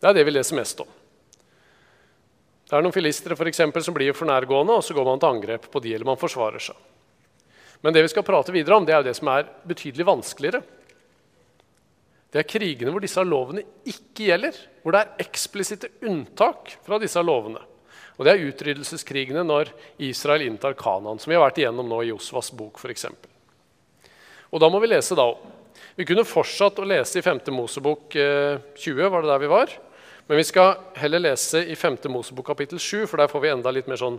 Det 0.00 0.10
er 0.10 0.18
det 0.18 0.26
vi 0.26 0.34
leser 0.34 0.58
mest 0.58 0.82
om. 0.82 0.90
Det 2.64 2.76
er 2.76 2.84
noen 2.84 2.94
filistere 2.94 3.36
for 3.36 3.48
eksempel, 3.50 3.84
som 3.84 3.94
blir 3.96 4.16
for 4.16 4.28
nærgående, 4.28 4.78
og 4.78 4.84
så 4.84 4.96
går 4.96 5.06
man 5.08 5.20
til 5.20 5.30
angrep 5.34 5.68
på 5.70 5.82
de, 5.84 5.92
eller 5.94 6.08
man 6.08 6.20
forsvarer 6.20 6.62
seg. 6.64 6.78
Men 7.84 7.92
det 7.92 8.06
vi 8.06 8.14
skal 8.14 8.24
prate 8.24 8.54
videre 8.54 8.78
om, 8.78 8.86
det 8.86 8.94
er 8.96 9.02
jo 9.02 9.10
det 9.10 9.18
som 9.18 9.28
er 9.28 9.50
betydelig 9.68 10.06
vanskeligere. 10.08 10.62
Det 12.32 12.40
er 12.40 12.48
krigene 12.48 12.90
hvor 12.90 13.04
disse 13.04 13.22
lovene 13.22 13.62
ikke 13.86 14.30
gjelder, 14.30 14.56
hvor 14.82 14.96
det 14.96 15.02
er 15.04 15.26
eksplisitte 15.26 15.92
unntak 16.08 16.72
fra 16.86 16.98
disse 16.98 17.20
lovene. 17.22 17.60
Og 18.16 18.24
Det 18.24 18.32
er 18.32 18.46
utryddelseskrigene 18.48 19.42
når 19.44 19.72
Israel 20.02 20.46
inntar 20.46 20.76
Kanan, 20.78 21.18
som 21.18 21.30
vi 21.30 21.36
har 21.36 21.44
vært 21.44 21.60
igjennom 21.60 21.88
nå 21.90 22.00
i 22.02 22.12
Josvas 22.12 22.52
bok 22.54 22.78
f.eks. 22.78 23.08
Og 24.54 24.62
da 24.62 24.70
må 24.70 24.80
vi 24.82 24.90
lese 24.90 25.18
da 25.18 25.26
òg. 25.32 25.42
Vi 25.98 26.06
kunne 26.06 26.26
fortsatt 26.26 26.78
å 26.82 26.86
lese 26.86 27.20
i 27.20 27.22
5. 27.22 27.40
Mosebok 27.54 28.14
20, 28.14 29.02
eh, 29.02 29.10
var 29.10 29.22
det 29.22 29.30
der 29.30 29.42
vi 29.42 29.50
var. 29.50 29.74
Men 30.26 30.40
vi 30.40 30.44
skal 30.44 30.78
heller 30.96 31.20
lese 31.20 31.60
i 31.68 31.76
5. 31.76 31.98
Mosebok 32.08 32.46
kapittel 32.46 32.80
7, 32.80 33.06
for 33.06 33.20
der 33.20 33.28
får 33.28 33.42
vi 33.44 33.50
enda 33.52 33.72
litt 33.74 33.90
mer 33.90 34.00
sånn 34.00 34.16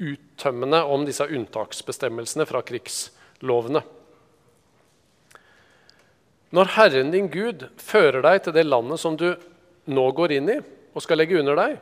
uttømmende 0.00 0.80
om 0.92 1.04
disse 1.08 1.26
unntaksbestemmelsene 1.28 2.46
fra 2.48 2.62
krigslovene. 2.64 3.82
Når 6.56 6.72
Herren 6.76 7.12
din 7.12 7.28
Gud 7.32 7.66
fører 7.82 8.22
deg 8.24 8.44
til 8.44 8.56
det 8.56 8.64
landet 8.64 9.02
som 9.02 9.16
du 9.18 9.28
nå 9.92 10.06
går 10.16 10.38
inn 10.38 10.52
i, 10.52 10.60
og 10.96 11.04
skal 11.04 11.20
legge 11.20 11.36
under 11.36 11.58
deg, 11.58 11.76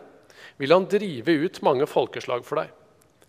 vil 0.59 0.75
han 0.75 0.89
drive 0.91 1.35
ut 1.45 1.61
mange 1.67 1.87
folkeslag 1.91 2.43
for 2.47 2.63
deg. 2.63 2.73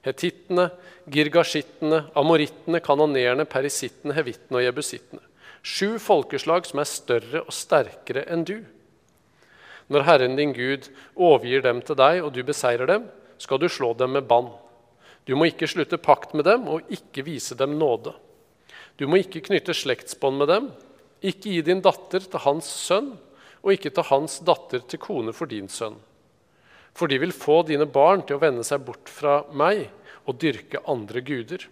Hetittene, 0.06 0.70
girgasjittene, 1.10 2.04
amorittene, 2.18 2.82
kanonerene, 2.86 3.46
perisittene, 3.50 4.14
hevittene 4.18 4.62
og 4.62 4.66
jebusittene. 4.66 5.22
Sju 5.66 5.98
folkeslag 6.02 6.66
som 6.70 6.82
er 6.82 6.90
større 6.90 7.42
og 7.46 7.54
sterkere 7.54 8.26
enn 8.30 8.46
du. 8.46 8.60
Når 9.92 10.06
Herren 10.08 10.38
din 10.38 10.54
Gud 10.56 10.90
overgir 11.14 11.62
dem 11.66 11.82
til 11.86 11.98
deg, 12.00 12.24
og 12.26 12.34
du 12.34 12.42
beseirer 12.46 12.90
dem, 12.90 13.06
skal 13.38 13.60
du 13.62 13.68
slå 13.70 13.94
dem 13.98 14.16
med 14.18 14.26
bann. 14.30 14.50
Du 15.26 15.36
må 15.38 15.50
ikke 15.50 15.70
slutte 15.70 16.00
pakt 16.02 16.34
med 16.38 16.48
dem 16.48 16.68
og 16.72 16.90
ikke 16.94 17.26
vise 17.26 17.58
dem 17.58 17.78
nåde. 17.80 18.14
Du 18.98 19.06
må 19.10 19.20
ikke 19.22 19.44
knytte 19.46 19.76
slektsbånd 19.76 20.42
med 20.42 20.50
dem, 20.50 20.74
ikke 21.26 21.54
gi 21.54 21.62
din 21.66 21.84
datter 21.86 22.24
til 22.24 22.44
hans 22.46 22.70
sønn, 22.70 23.16
og 23.66 23.74
ikke 23.74 23.94
ta 23.94 24.06
hans 24.10 24.40
datter 24.46 24.84
til 24.86 25.02
kone 25.02 25.34
for 25.34 25.50
din 25.50 25.70
sønn 25.72 25.98
for 26.96 27.12
de 27.12 27.20
vil 27.20 27.36
få 27.36 27.62
dine 27.68 27.88
barn 27.92 28.24
til 28.24 28.38
å 28.38 28.44
vende 28.44 28.64
seg 28.64 28.86
bort 28.88 29.12
fra 29.12 29.42
meg 29.52 29.90
og 30.26 30.40
dyrke 30.40 30.82
andre 30.90 31.22
guder. 31.26 31.68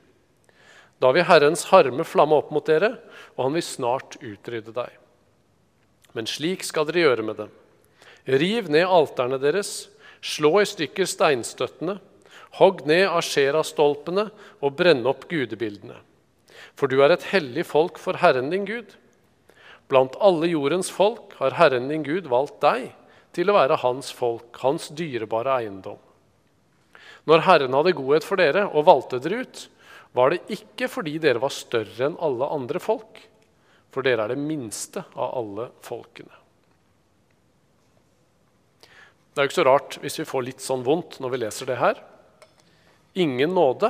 Da 0.99 1.11
vil 1.15 1.25
Herrens 1.27 1.69
harme 1.71 2.03
flamme 2.07 2.37
opp 2.37 2.51
mot 2.53 2.65
dere, 2.67 2.97
og 3.35 3.47
han 3.47 3.55
vil 3.55 3.65
snart 3.65 4.19
utrydde 4.19 4.75
deg. 4.75 4.91
Men 6.13 6.27
slik 6.29 6.63
skal 6.67 6.85
dere 6.89 7.07
gjøre 7.07 7.25
med 7.25 7.39
dem. 7.39 7.53
Riv 8.23 8.69
ned 8.71 8.87
alterne 8.87 9.39
deres, 9.41 9.89
slå 10.23 10.61
i 10.61 10.67
stykker 10.67 11.07
steinstøttene, 11.09 11.97
hogg 12.59 12.83
ned 12.87 13.07
Ashera-stolpene 13.09 14.29
og 14.63 14.75
brenn 14.79 15.03
opp 15.09 15.25
gudebildene. 15.31 15.97
For 16.79 16.87
du 16.87 17.01
er 17.03 17.13
et 17.13 17.25
hellig 17.33 17.65
folk 17.67 17.99
for 18.01 18.21
Herren 18.21 18.51
din 18.53 18.65
Gud. 18.69 18.95
Blant 19.91 20.15
alle 20.23 20.47
jordens 20.49 20.89
folk 20.93 21.35
har 21.41 21.57
Herren 21.57 21.89
din 21.91 22.05
Gud 22.05 22.29
valgt 22.31 22.61
deg 22.63 22.91
til 23.35 23.49
å 23.49 23.57
være 23.57 23.81
hans 23.81 24.11
folk, 24.13 24.55
hans 24.61 24.87
dyrebare 24.95 25.57
eiendom. 25.59 25.99
Når 27.29 27.43
Herren 27.47 27.75
hadde 27.75 27.95
godhet 27.97 28.27
for 28.27 28.39
dere 28.39 28.67
og 28.69 28.87
valgte 28.87 29.19
dere 29.23 29.43
ut, 29.43 29.65
var 30.13 30.31
det 30.31 30.43
ikke 30.53 30.89
fordi 30.91 31.17
dere 31.21 31.41
var 31.41 31.53
større 31.53 32.07
enn 32.07 32.19
alle 32.21 32.49
andre 32.53 32.81
folk, 32.83 33.19
for 33.93 34.05
dere 34.05 34.27
er 34.27 34.33
det 34.33 34.41
minste 34.41 35.05
av 35.13 35.33
alle 35.41 35.69
folkene. 35.85 36.42
Det 39.33 39.41
er 39.41 39.47
jo 39.47 39.49
ikke 39.49 39.61
så 39.61 39.65
rart 39.65 39.95
hvis 40.03 40.19
vi 40.21 40.29
får 40.29 40.43
litt 40.45 40.61
sånn 40.61 40.83
vondt 40.85 41.17
når 41.23 41.31
vi 41.33 41.39
leser 41.41 41.69
det 41.69 41.79
her. 41.81 41.97
Ingen 43.17 43.55
nåde. 43.57 43.89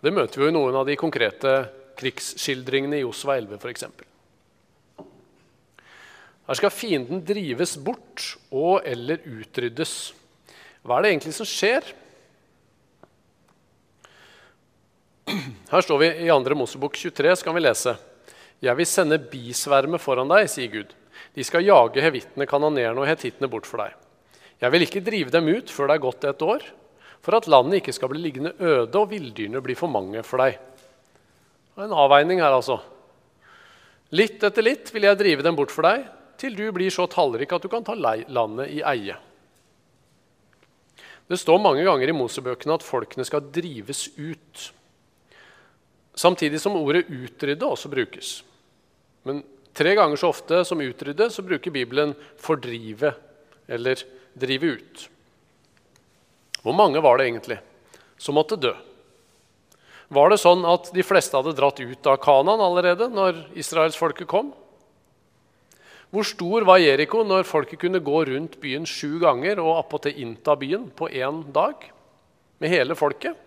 Det 0.00 0.12
møter 0.14 0.38
vi 0.38 0.46
jo 0.46 0.52
i 0.52 0.54
noen 0.54 0.78
av 0.78 0.86
de 0.86 0.94
konkrete 0.98 1.54
krigsskildringene 1.98 3.00
i 3.00 3.02
Josva 3.02 3.36
11 3.40 3.58
f.eks. 3.58 3.88
Her 6.46 6.58
skal 6.58 6.72
fienden 6.72 7.24
drives 7.26 7.74
bort 7.74 8.36
og 8.54 8.86
eller 8.86 9.20
utryddes. 9.26 10.12
Hva 10.86 10.96
er 10.96 11.04
det 11.04 11.12
egentlig 11.12 11.34
som 11.36 11.50
skjer? 11.50 11.90
Her 15.74 15.84
står 15.86 16.00
vi 16.00 16.08
i 16.24 16.30
2. 16.30 16.56
Mosebok 16.58 16.96
23, 16.98 17.36
så 17.36 17.46
kan 17.46 17.58
vi 17.58 17.66
lese. 17.66 17.98
Jeg 18.62 18.78
vil 18.78 18.88
sende 18.88 19.20
bisverme 19.30 20.00
foran 20.00 20.30
deg, 20.30 20.48
sier 20.50 20.72
Gud. 20.72 20.96
De 21.36 21.44
skal 21.46 21.66
jage 21.66 22.02
hevittene, 22.02 22.46
kanonerene 22.48 23.00
og 23.00 23.08
hetittene 23.08 23.50
bort 23.50 23.68
for 23.68 23.82
deg. 23.84 23.94
Jeg 24.60 24.74
vil 24.74 24.84
ikke 24.84 25.04
drive 25.04 25.32
dem 25.32 25.48
ut 25.48 25.70
før 25.72 25.88
det 25.88 25.96
er 25.96 26.04
gått 26.04 26.26
et 26.28 26.42
år, 26.44 26.64
for 27.20 27.36
at 27.36 27.48
landet 27.48 27.80
ikke 27.80 27.94
skal 27.96 28.10
bli 28.12 28.22
liggende 28.22 28.54
øde 28.58 28.98
og 28.98 29.10
villdyrene 29.12 29.62
bli 29.64 29.76
for 29.78 29.92
mange 29.92 30.24
for 30.26 30.42
deg. 30.42 30.58
Det 31.70 31.84
er 31.84 31.88
en 31.88 32.00
avveining 32.02 32.42
her, 32.42 32.52
altså. 32.52 32.80
Litt 34.16 34.42
etter 34.42 34.66
litt 34.66 34.90
vil 34.92 35.06
jeg 35.06 35.20
drive 35.20 35.44
dem 35.46 35.56
bort 35.56 35.72
for 35.72 35.86
deg, 35.86 36.08
til 36.40 36.56
du 36.56 36.66
blir 36.74 36.90
så 36.92 37.06
tallrik 37.10 37.52
at 37.52 37.62
du 37.62 37.70
kan 37.70 37.84
ta 37.86 37.94
landet 37.94 38.72
i 38.72 38.80
eie. 38.82 39.16
Det 41.30 41.38
står 41.38 41.60
mange 41.62 41.84
ganger 41.86 42.10
i 42.10 42.16
Mosebøkene 42.16 42.74
at 42.74 42.84
folkene 42.84 43.24
skal 43.28 43.44
drives 43.54 44.08
ut. 44.18 44.64
Samtidig 46.18 46.58
som 46.60 46.74
ordet 46.74 47.06
'utrydde' 47.06 47.68
også 47.70 47.88
brukes. 47.88 48.42
Men 49.24 49.44
tre 49.74 49.94
ganger 49.94 50.16
så 50.16 50.30
ofte 50.30 50.64
som 50.64 50.80
'utrydde' 50.80 51.30
så 51.30 51.42
bruker 51.42 51.70
Bibelen 51.70 52.14
'fordrive' 52.38 53.14
eller 53.68 53.96
'drive 54.36 54.76
ut'. 54.76 55.08
Hvor 56.62 56.74
mange 56.76 57.00
var 57.00 57.18
det 57.18 57.26
egentlig 57.26 57.58
som 58.18 58.34
måtte 58.34 58.56
dø? 58.60 58.74
Var 60.10 60.30
det 60.30 60.40
sånn 60.42 60.64
at 60.66 60.90
de 60.92 61.02
fleste 61.06 61.36
hadde 61.38 61.54
dratt 61.54 61.78
ut 61.80 62.06
av 62.06 62.18
Kanan 62.18 62.60
allerede 62.60 63.06
når 63.08 63.46
israelsfolket 63.54 64.26
kom? 64.26 64.52
Hvor 66.10 66.26
stor 66.26 66.66
var 66.66 66.82
Jeriko 66.82 67.22
når 67.22 67.46
folket 67.46 67.78
kunne 67.78 68.02
gå 68.02 68.24
rundt 68.26 68.56
byen 68.60 68.86
sju 68.88 69.20
ganger 69.22 69.60
og 69.62 69.76
appåtil 69.78 70.18
innta 70.18 70.56
byen 70.58 70.88
på 70.90 71.06
én 71.06 71.44
dag? 71.54 71.78
Med 72.58 72.72
hele 72.74 72.96
folket? 72.98 73.38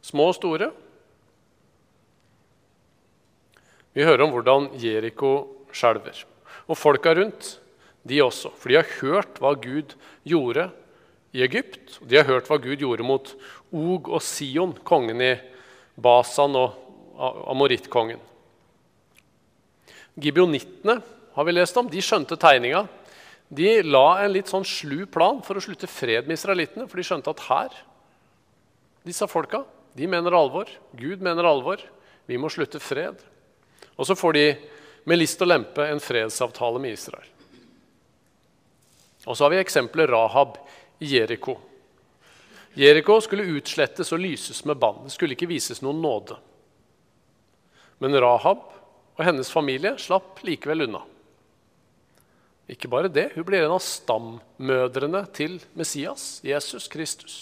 Små 0.00 0.30
og 0.32 0.38
store? 0.38 0.70
Vi 3.98 4.04
hører 4.06 4.28
om 4.28 4.30
hvordan 4.30 4.68
Jeriko 4.78 5.32
skjelver. 5.74 6.20
Og 6.70 6.78
folka 6.78 7.10
rundt, 7.18 7.56
de 8.06 8.20
også. 8.22 8.52
For 8.54 8.70
de 8.70 8.76
har 8.78 8.92
hørt 9.00 9.40
hva 9.42 9.50
Gud 9.58 9.96
gjorde 10.22 10.68
i 11.34 11.42
Egypt. 11.42 11.96
De 12.06 12.20
har 12.20 12.28
hørt 12.28 12.46
hva 12.46 12.60
Gud 12.62 12.78
gjorde 12.78 13.02
mot 13.02 13.32
Og 13.74 14.06
og 14.06 14.22
Sion, 14.22 14.76
kongen 14.86 15.18
i 15.20 15.32
Basan 15.98 16.54
og 16.56 16.76
amorittkongen. 17.50 18.20
Gibeonittene 20.14 21.00
har 21.34 21.46
vi 21.46 21.54
lest 21.56 21.76
om, 21.78 21.88
de 21.90 22.02
skjønte 22.02 22.38
tegninga. 22.38 22.84
De 23.50 23.80
la 23.82 24.20
en 24.22 24.30
litt 24.30 24.50
sånn 24.50 24.66
slu 24.66 25.08
plan 25.10 25.40
for 25.42 25.58
å 25.58 25.64
slutte 25.64 25.90
fred 25.90 26.28
med 26.28 26.38
israelittene, 26.38 26.86
for 26.86 27.00
de 27.00 27.06
skjønte 27.06 27.34
at 27.34 27.42
her 27.48 27.74
Disse 29.08 29.26
folka 29.30 29.62
de 29.96 30.06
mener 30.10 30.34
alvor. 30.36 30.70
Gud 30.94 31.22
mener 31.24 31.46
alvor. 31.48 31.80
Vi 32.28 32.38
må 32.38 32.50
slutte 32.52 32.78
fred. 32.82 33.22
Og 33.98 34.06
så 34.06 34.14
får 34.14 34.36
de 34.36 34.44
med 35.08 35.18
list 35.18 35.42
og 35.42 35.50
lempe 35.50 35.84
en 35.88 36.02
fredsavtale 36.02 36.80
med 36.82 36.94
Israel. 36.94 37.26
Og 39.26 39.36
så 39.36 39.44
har 39.44 39.52
vi 39.52 39.60
eksempelet 39.60 40.10
Rahab 40.10 40.56
i 41.02 41.10
Jeriko. 41.16 41.58
Jeriko 42.78 43.18
skulle 43.20 43.48
utslettes 43.58 44.12
og 44.14 44.22
lyses 44.22 44.62
med 44.64 44.78
bann. 44.78 45.02
Det 45.04 45.12
skulle 45.12 45.34
ikke 45.34 45.50
vises 45.50 45.82
noen 45.82 46.00
nåde. 46.02 46.38
Men 47.98 48.14
Rahab 48.22 48.62
og 49.18 49.24
hennes 49.26 49.50
familie 49.50 49.96
slapp 49.98 50.44
likevel 50.46 50.86
unna. 50.86 51.02
Ikke 52.68 52.90
bare 52.92 53.10
det, 53.10 53.30
hun 53.34 53.46
blir 53.48 53.64
en 53.64 53.74
av 53.74 53.82
stammødrene 53.82 55.24
til 55.34 55.56
Messias, 55.74 56.38
Jesus 56.44 56.86
Kristus. 56.92 57.36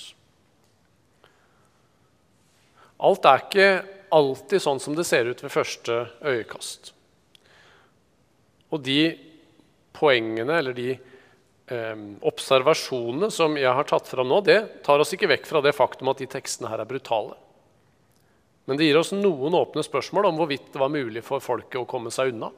Alt 2.96 3.26
er 3.28 3.42
ikke 3.42 3.68
alltid 4.14 4.62
sånn 4.62 4.80
som 4.82 4.96
det 4.96 5.06
ser 5.08 5.28
ut 5.30 5.42
ved 5.42 5.52
første 5.52 5.98
øyekast. 6.24 6.92
Og 8.74 8.82
de 8.84 9.00
poengene 9.96 10.58
eller 10.60 10.76
de 10.76 10.90
eh, 10.92 12.04
observasjonene 12.26 13.30
som 13.32 13.56
jeg 13.58 13.72
har 13.78 13.88
tatt 13.88 14.10
fram 14.10 14.28
nå, 14.28 14.42
det 14.44 14.60
tar 14.86 15.02
oss 15.02 15.14
ikke 15.16 15.30
vekk 15.36 15.48
fra 15.48 15.62
det 15.64 15.74
faktum 15.76 16.12
at 16.12 16.20
de 16.22 16.28
tekstene 16.30 16.70
her 16.72 16.82
er 16.82 16.90
brutale. 16.90 17.38
Men 18.66 18.78
det 18.78 18.88
gir 18.88 18.98
oss 18.98 19.14
noen 19.14 19.54
åpne 19.54 19.84
spørsmål 19.86 20.30
om 20.30 20.40
hvorvidt 20.40 20.72
det 20.74 20.82
var 20.82 20.90
mulig 20.90 21.22
for 21.24 21.42
folket 21.42 21.78
å 21.80 21.88
komme 21.88 22.10
seg 22.14 22.34
unna. 22.34 22.50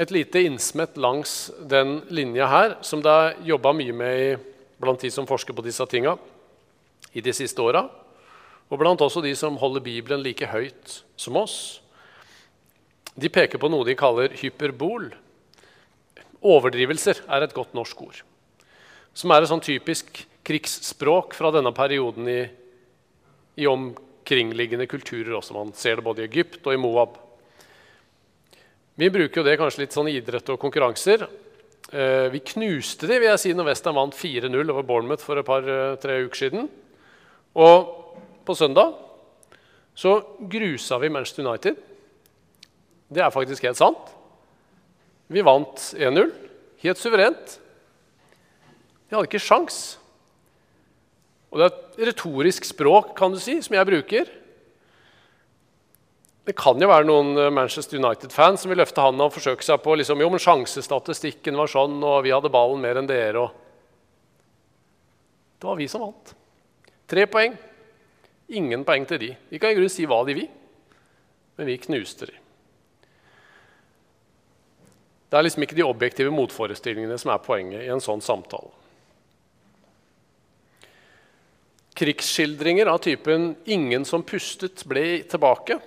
et 0.00 0.10
lite 0.10 0.40
innsmett 0.48 0.96
langs 0.96 1.50
den 1.60 2.00
linja 2.08 2.46
her, 2.48 2.76
som 2.80 3.02
det 3.04 3.10
er 3.12 3.34
jobba 3.50 3.74
mye 3.76 3.92
med 3.92 4.44
blant 4.80 5.02
de 5.04 5.10
som 5.12 5.26
forsker 5.28 5.52
på 5.52 5.64
disse 5.66 5.84
tinga 5.92 6.14
i 7.12 7.20
de 7.20 7.34
siste 7.36 7.60
åra. 7.60 7.82
Og 8.70 8.78
blant 8.78 9.02
også 9.02 9.22
de 9.24 9.32
som 9.38 9.58
holder 9.58 9.82
Bibelen 9.82 10.22
like 10.22 10.46
høyt 10.46 11.00
som 11.18 11.38
oss. 11.40 11.80
De 13.18 13.30
peker 13.32 13.58
på 13.58 13.70
noe 13.70 13.86
de 13.86 13.96
kaller 13.98 14.34
hyperbol. 14.38 15.10
Overdrivelser 16.40 17.24
er 17.26 17.44
et 17.44 17.56
godt 17.56 17.74
norsk 17.76 18.04
ord. 18.06 18.20
Som 19.12 19.34
er 19.34 19.42
et 19.42 19.50
sånn 19.50 19.64
typisk 19.64 20.22
krigsspråk 20.46 21.34
fra 21.36 21.50
denne 21.52 21.72
perioden 21.76 22.30
i, 22.30 22.40
i 23.60 23.66
omkringliggende 23.68 24.86
kulturer 24.90 25.34
også. 25.40 25.56
Man 25.58 25.74
ser 25.76 25.98
det 25.98 26.06
både 26.06 26.24
i 26.24 26.30
Egypt 26.30 26.62
og 26.64 26.76
i 26.76 26.80
Moab. 26.80 27.18
Vi 29.00 29.10
bruker 29.12 29.40
jo 29.40 29.46
det 29.46 29.58
kanskje 29.58 29.84
litt 29.84 29.96
sånn 29.96 30.10
i 30.12 30.18
idrett 30.20 30.48
og 30.52 30.60
konkurranser. 30.62 31.26
Eh, 31.90 32.26
vi 32.30 32.42
knuste 32.52 33.08
de, 33.08 33.18
vil 33.18 33.30
jeg 33.32 33.42
si, 33.42 33.52
når 33.56 33.72
Western 33.72 33.96
vant 33.98 34.14
4-0 34.14 34.54
over 34.70 34.86
Bournemouth 34.86 35.24
for 35.24 35.40
et 35.40 35.46
par-tre 35.46 36.18
eh, 36.20 36.26
uker 36.28 36.38
siden. 36.44 36.68
Og 37.58 37.96
på 38.50 38.58
søndag 38.58 38.98
så 39.94 40.18
grusa 40.50 40.98
vi 40.98 41.10
Manchester 41.12 41.46
United. 41.46 41.76
Det 43.10 43.22
er 43.22 43.32
faktisk 43.34 43.66
helt 43.66 43.78
sant. 43.78 44.12
Vi 45.30 45.42
vant 45.44 45.76
1-0. 45.98 46.30
Helt 46.82 46.98
suverent. 46.98 47.56
Vi 49.08 49.16
hadde 49.16 49.28
ikke 49.28 49.42
sjans. 49.42 49.98
Og 51.50 51.58
det 51.58 51.66
er 51.66 51.74
et 51.74 52.04
retorisk 52.10 52.66
språk 52.68 53.12
kan 53.18 53.34
du 53.34 53.40
si, 53.42 53.58
som 53.62 53.74
jeg 53.76 53.88
bruker. 53.88 54.30
Det 56.46 56.56
kan 56.58 56.80
jo 56.80 56.88
være 56.88 57.06
noen 57.06 57.34
eh, 57.36 57.52
Manchester 57.52 58.00
United-fans 58.00 58.64
som 58.64 58.72
vil 58.72 58.80
løfte 58.80 59.02
handa 59.04 59.26
og 59.26 59.34
forsøke 59.34 59.66
seg 59.66 59.82
på 59.84 59.94
liksom, 60.00 60.22
jo, 60.22 60.30
men 60.32 60.42
sjansestatistikken 60.42 61.58
var 61.58 61.70
sånn, 61.70 61.98
og 62.00 62.22
vi 62.24 62.32
hadde 62.32 62.50
ballen 62.50 62.80
mer 62.82 62.98
enn 62.98 63.10
dere. 63.10 63.44
Og... 63.44 63.50
Det 65.60 65.68
var 65.68 65.78
vi 65.78 65.90
som 65.90 66.06
vant. 66.06 66.32
Tre 67.10 67.26
poeng. 67.30 67.58
Ingen 68.50 68.84
poeng 68.84 69.06
til 69.06 69.20
de. 69.22 69.30
De 69.50 69.58
kan 69.62 69.70
i 69.70 69.78
grunnen 69.78 69.92
si 69.92 70.06
hva 70.10 70.20
de 70.26 70.34
vil, 70.40 70.48
men 71.58 71.68
vi 71.68 71.78
knuste 71.84 72.26
de. 72.26 72.36
Det 75.30 75.38
er 75.38 75.46
liksom 75.46 75.62
ikke 75.62 75.78
de 75.78 75.86
objektive 75.86 76.32
motforestillingene 76.34 77.18
som 77.20 77.30
er 77.30 77.42
poenget 77.44 77.84
i 77.84 77.90
en 77.94 78.02
sånn 78.02 78.22
samtale. 78.24 78.72
Krigsskildringer 82.00 82.86
av 82.90 82.98
typen 82.98 83.56
'ingen 83.64 84.04
som 84.04 84.22
pustet, 84.22 84.84
ble 84.84 85.22
tilbake' 85.22 85.80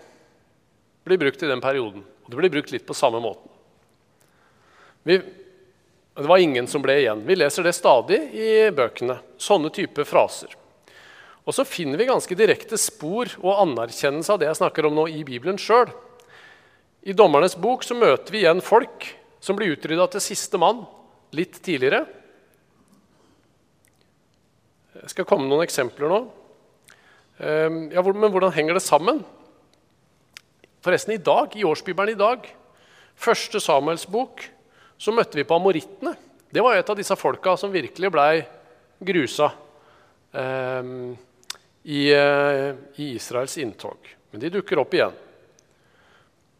blir 1.03 1.17
brukt 1.17 1.43
i 1.43 1.47
den 1.47 1.61
perioden. 1.61 2.03
Og 2.23 2.29
det 2.29 2.37
blir 2.37 2.49
brukt 2.49 2.71
litt 2.71 2.85
på 2.87 2.93
samme 2.93 3.19
måten. 3.19 3.49
Vi, 5.03 5.17
det 6.15 6.27
var 6.27 6.37
ingen 6.37 6.67
som 6.67 6.81
ble 6.81 7.01
igjen. 7.01 7.25
Vi 7.27 7.35
leser 7.35 7.63
det 7.63 7.73
stadig 7.75 8.19
i 8.33 8.71
bøkene. 8.71 9.19
Sånne 9.37 9.69
typer 9.73 10.07
fraser. 10.07 10.55
Og 11.43 11.55
så 11.55 11.65
finner 11.67 11.99
vi 11.99 12.07
ganske 12.07 12.37
direkte 12.39 12.79
spor 12.79 13.31
og 13.41 13.59
anerkjennelse 13.65 14.31
av 14.31 14.39
det 14.39 14.47
jeg 14.47 14.61
snakker 14.61 14.87
om 14.87 14.95
nå 14.95 15.09
i 15.11 15.23
Bibelen 15.27 15.59
sjøl. 15.59 15.91
I 17.03 17.15
Dommernes 17.15 17.57
bok 17.59 17.83
så 17.83 17.97
møter 17.99 18.31
vi 18.31 18.45
igjen 18.45 18.63
folk 18.63 19.09
som 19.43 19.57
blir 19.59 19.73
utrydda 19.75 20.07
til 20.13 20.23
siste 20.23 20.59
mann 20.61 20.85
litt 21.35 21.57
tidligere. 21.65 22.05
Jeg 25.01 25.11
skal 25.11 25.27
komme 25.27 25.49
noen 25.49 25.65
eksempler 25.65 26.07
nå. 26.07 26.19
Ehm, 27.43 27.79
ja, 27.91 28.03
men 28.05 28.31
hvordan 28.31 28.53
henger 28.55 28.77
det 28.77 28.85
sammen? 28.85 29.19
Forresten, 30.83 31.15
i 31.17 31.23
dag, 31.23 31.51
i 31.59 31.65
årsbibelen 31.67 32.13
i 32.13 32.19
dag, 32.19 32.47
første 33.19 33.59
Samuels 33.63 34.05
bok, 34.07 34.45
så 34.95 35.11
møtte 35.11 35.35
vi 35.39 35.47
på 35.47 35.57
amorittene. 35.57 36.15
Det 36.53 36.63
var 36.63 36.77
et 36.77 36.89
av 36.89 36.95
disse 36.95 37.17
folka 37.19 37.57
som 37.59 37.73
virkelig 37.73 38.11
blei 38.13 38.43
grusa 39.03 39.49
eh, 40.31 40.91
i, 41.83 42.13
eh, 42.13 42.75
i, 42.95 43.13
Israels 43.15 43.57
inntog. 43.57 43.97
Men 44.31 44.41
de 44.41 44.49
dukker 44.49 44.79
opp 44.79 44.93
igjen. 44.93 45.11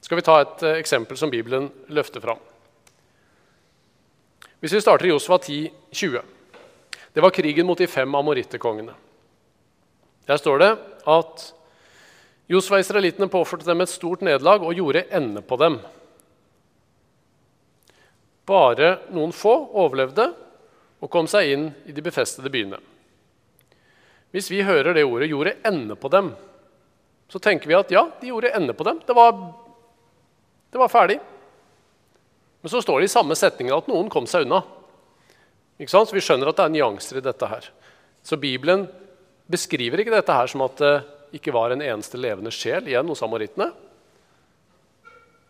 Skal 0.04 0.20
vi 0.20 0.26
ta 0.26 0.42
et 0.42 0.64
eh, 0.64 0.80
eksempel 0.82 1.18
som 1.18 1.32
Bibelen 1.32 1.70
løfter 1.88 2.24
fram? 2.24 2.42
Hvis 4.60 4.76
vi 4.76 4.84
starter 4.84 5.08
i 5.08 5.14
Josva 5.14 5.38
10, 5.40 5.72
20. 5.92 6.22
Det 7.14 7.22
var 7.24 7.36
krigen 7.36 7.68
mot 7.68 7.78
de 7.78 7.88
fem 7.88 8.16
amorittekongene. 8.16 8.94
Der 10.28 10.40
står 10.40 10.60
det 10.60 10.72
at 11.08 11.50
Josva 12.52 12.80
israelittene 12.80 13.32
påførte 13.32 13.68
dem 13.68 13.84
et 13.84 13.92
stort 13.92 14.24
nederlag 14.24 14.64
og 14.64 14.76
gjorde 14.76 15.06
ende 15.12 15.44
på 15.44 15.58
dem. 15.60 15.78
Bare 18.48 18.98
noen 19.16 19.32
få 19.36 19.54
overlevde, 19.72 20.34
og 21.04 21.12
kom 21.12 21.28
seg 21.28 21.52
inn 21.52 21.70
i 21.88 21.96
de 21.96 22.04
befestede 22.04 22.52
byene. 22.52 22.80
Hvis 24.34 24.50
vi 24.50 24.64
hører 24.66 24.96
det 24.96 25.06
ordet 25.06 25.30
'gjorde 25.30 25.56
ende 25.64 25.96
på 25.96 26.10
dem', 26.10 26.34
så 27.30 27.40
tenker 27.40 27.68
vi 27.68 27.78
at 27.78 27.92
ja, 27.92 28.10
de 28.22 28.28
gjorde 28.28 28.52
ende 28.54 28.74
på 28.74 28.84
dem. 28.84 29.00
Det 29.06 29.14
var, 29.14 29.32
det 30.72 30.78
var 30.78 30.90
ferdig. 30.90 31.20
Men 32.62 32.70
så 32.70 32.82
står 32.82 33.00
det 33.00 33.06
i 33.10 33.14
samme 33.14 33.36
setningen 33.36 33.76
at 33.76 33.88
noen 33.88 34.10
kom 34.10 34.26
seg 34.30 34.46
unna. 34.46 34.62
Så 35.84 36.14
vi 36.14 36.22
skjønner 36.22 36.50
at 36.50 36.58
det 36.58 36.66
er 36.66 36.74
nyanser 36.74 37.18
i 37.20 37.26
dette 37.26 37.50
her. 37.50 37.70
Så 38.24 38.38
Bibelen 38.38 38.86
beskriver 39.50 40.00
ikke 40.00 40.14
dette 40.14 40.34
her 40.34 40.48
som 40.48 40.62
at 40.62 40.78
det 40.80 40.94
ikke 41.34 41.54
var 41.54 41.74
en 41.74 41.82
eneste 41.82 42.18
levende 42.18 42.54
sjel 42.54 42.88
igjen 42.88 43.10
hos 43.10 43.24
amorittene. 43.26 43.72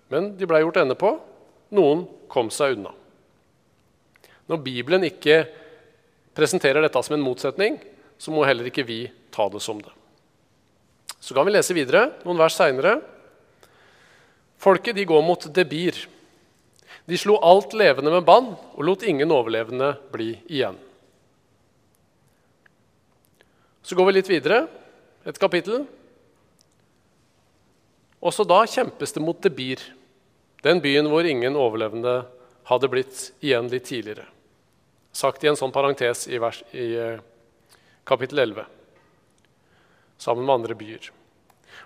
Men 0.10 0.34
de 0.38 0.48
ble 0.48 0.64
gjort 0.64 0.80
ende 0.82 0.96
på. 0.98 1.12
Noen 1.76 2.06
kom 2.32 2.50
seg 2.54 2.78
unna. 2.78 2.94
Når 4.50 4.64
Bibelen 4.64 5.06
ikke 5.08 5.44
presenterer 6.36 6.82
dette 6.84 7.04
som 7.04 7.16
en 7.16 7.24
motsetning, 7.24 7.78
så 8.24 8.32
må 8.32 8.46
heller 8.48 8.70
ikke 8.70 8.86
vi 8.88 9.02
ta 9.36 9.50
det 9.52 9.60
som 9.60 9.82
det. 9.84 9.92
Så 11.20 11.36
kan 11.36 11.44
vi 11.44 11.52
lese 11.52 11.76
videre 11.76 12.06
noen 12.24 12.40
vers 12.40 12.56
seinere. 12.56 12.98
Folket 14.64 14.96
de 14.96 15.04
går 15.08 15.24
mot 15.28 15.48
Debir. 15.52 15.98
De 17.04 17.20
slo 17.20 17.36
alt 17.44 17.76
levende 17.76 18.14
med 18.14 18.24
bann 18.24 18.54
og 18.56 18.86
lot 18.88 19.04
ingen 19.04 19.32
overlevende 19.36 19.90
bli 20.14 20.30
igjen. 20.48 20.78
Så 23.84 24.00
går 24.00 24.08
vi 24.08 24.16
litt 24.16 24.32
videre, 24.32 24.62
et 25.28 25.40
kapittel. 25.40 25.84
Også 28.24 28.48
da 28.48 28.62
kjempes 28.64 29.12
det 29.12 29.24
mot 29.24 29.44
Debir, 29.44 29.84
den 30.64 30.80
byen 30.80 31.12
hvor 31.12 31.28
ingen 31.28 31.60
overlevende 31.60 32.22
hadde 32.72 32.88
blitt 32.88 33.26
igjen 33.44 33.68
litt 33.68 33.90
tidligere. 33.92 34.30
Sagt 35.12 35.44
i 35.44 35.52
en 35.52 35.60
sånn 35.60 35.76
parentes 35.76 36.24
i, 36.32 36.40
vers, 36.40 36.64
i 36.72 36.88
eh, 36.96 37.20
kapittel 38.08 38.44
11, 38.44 38.66
sammen 40.22 40.46
med 40.46 40.56
andre 40.58 40.78
byer. 40.78 41.10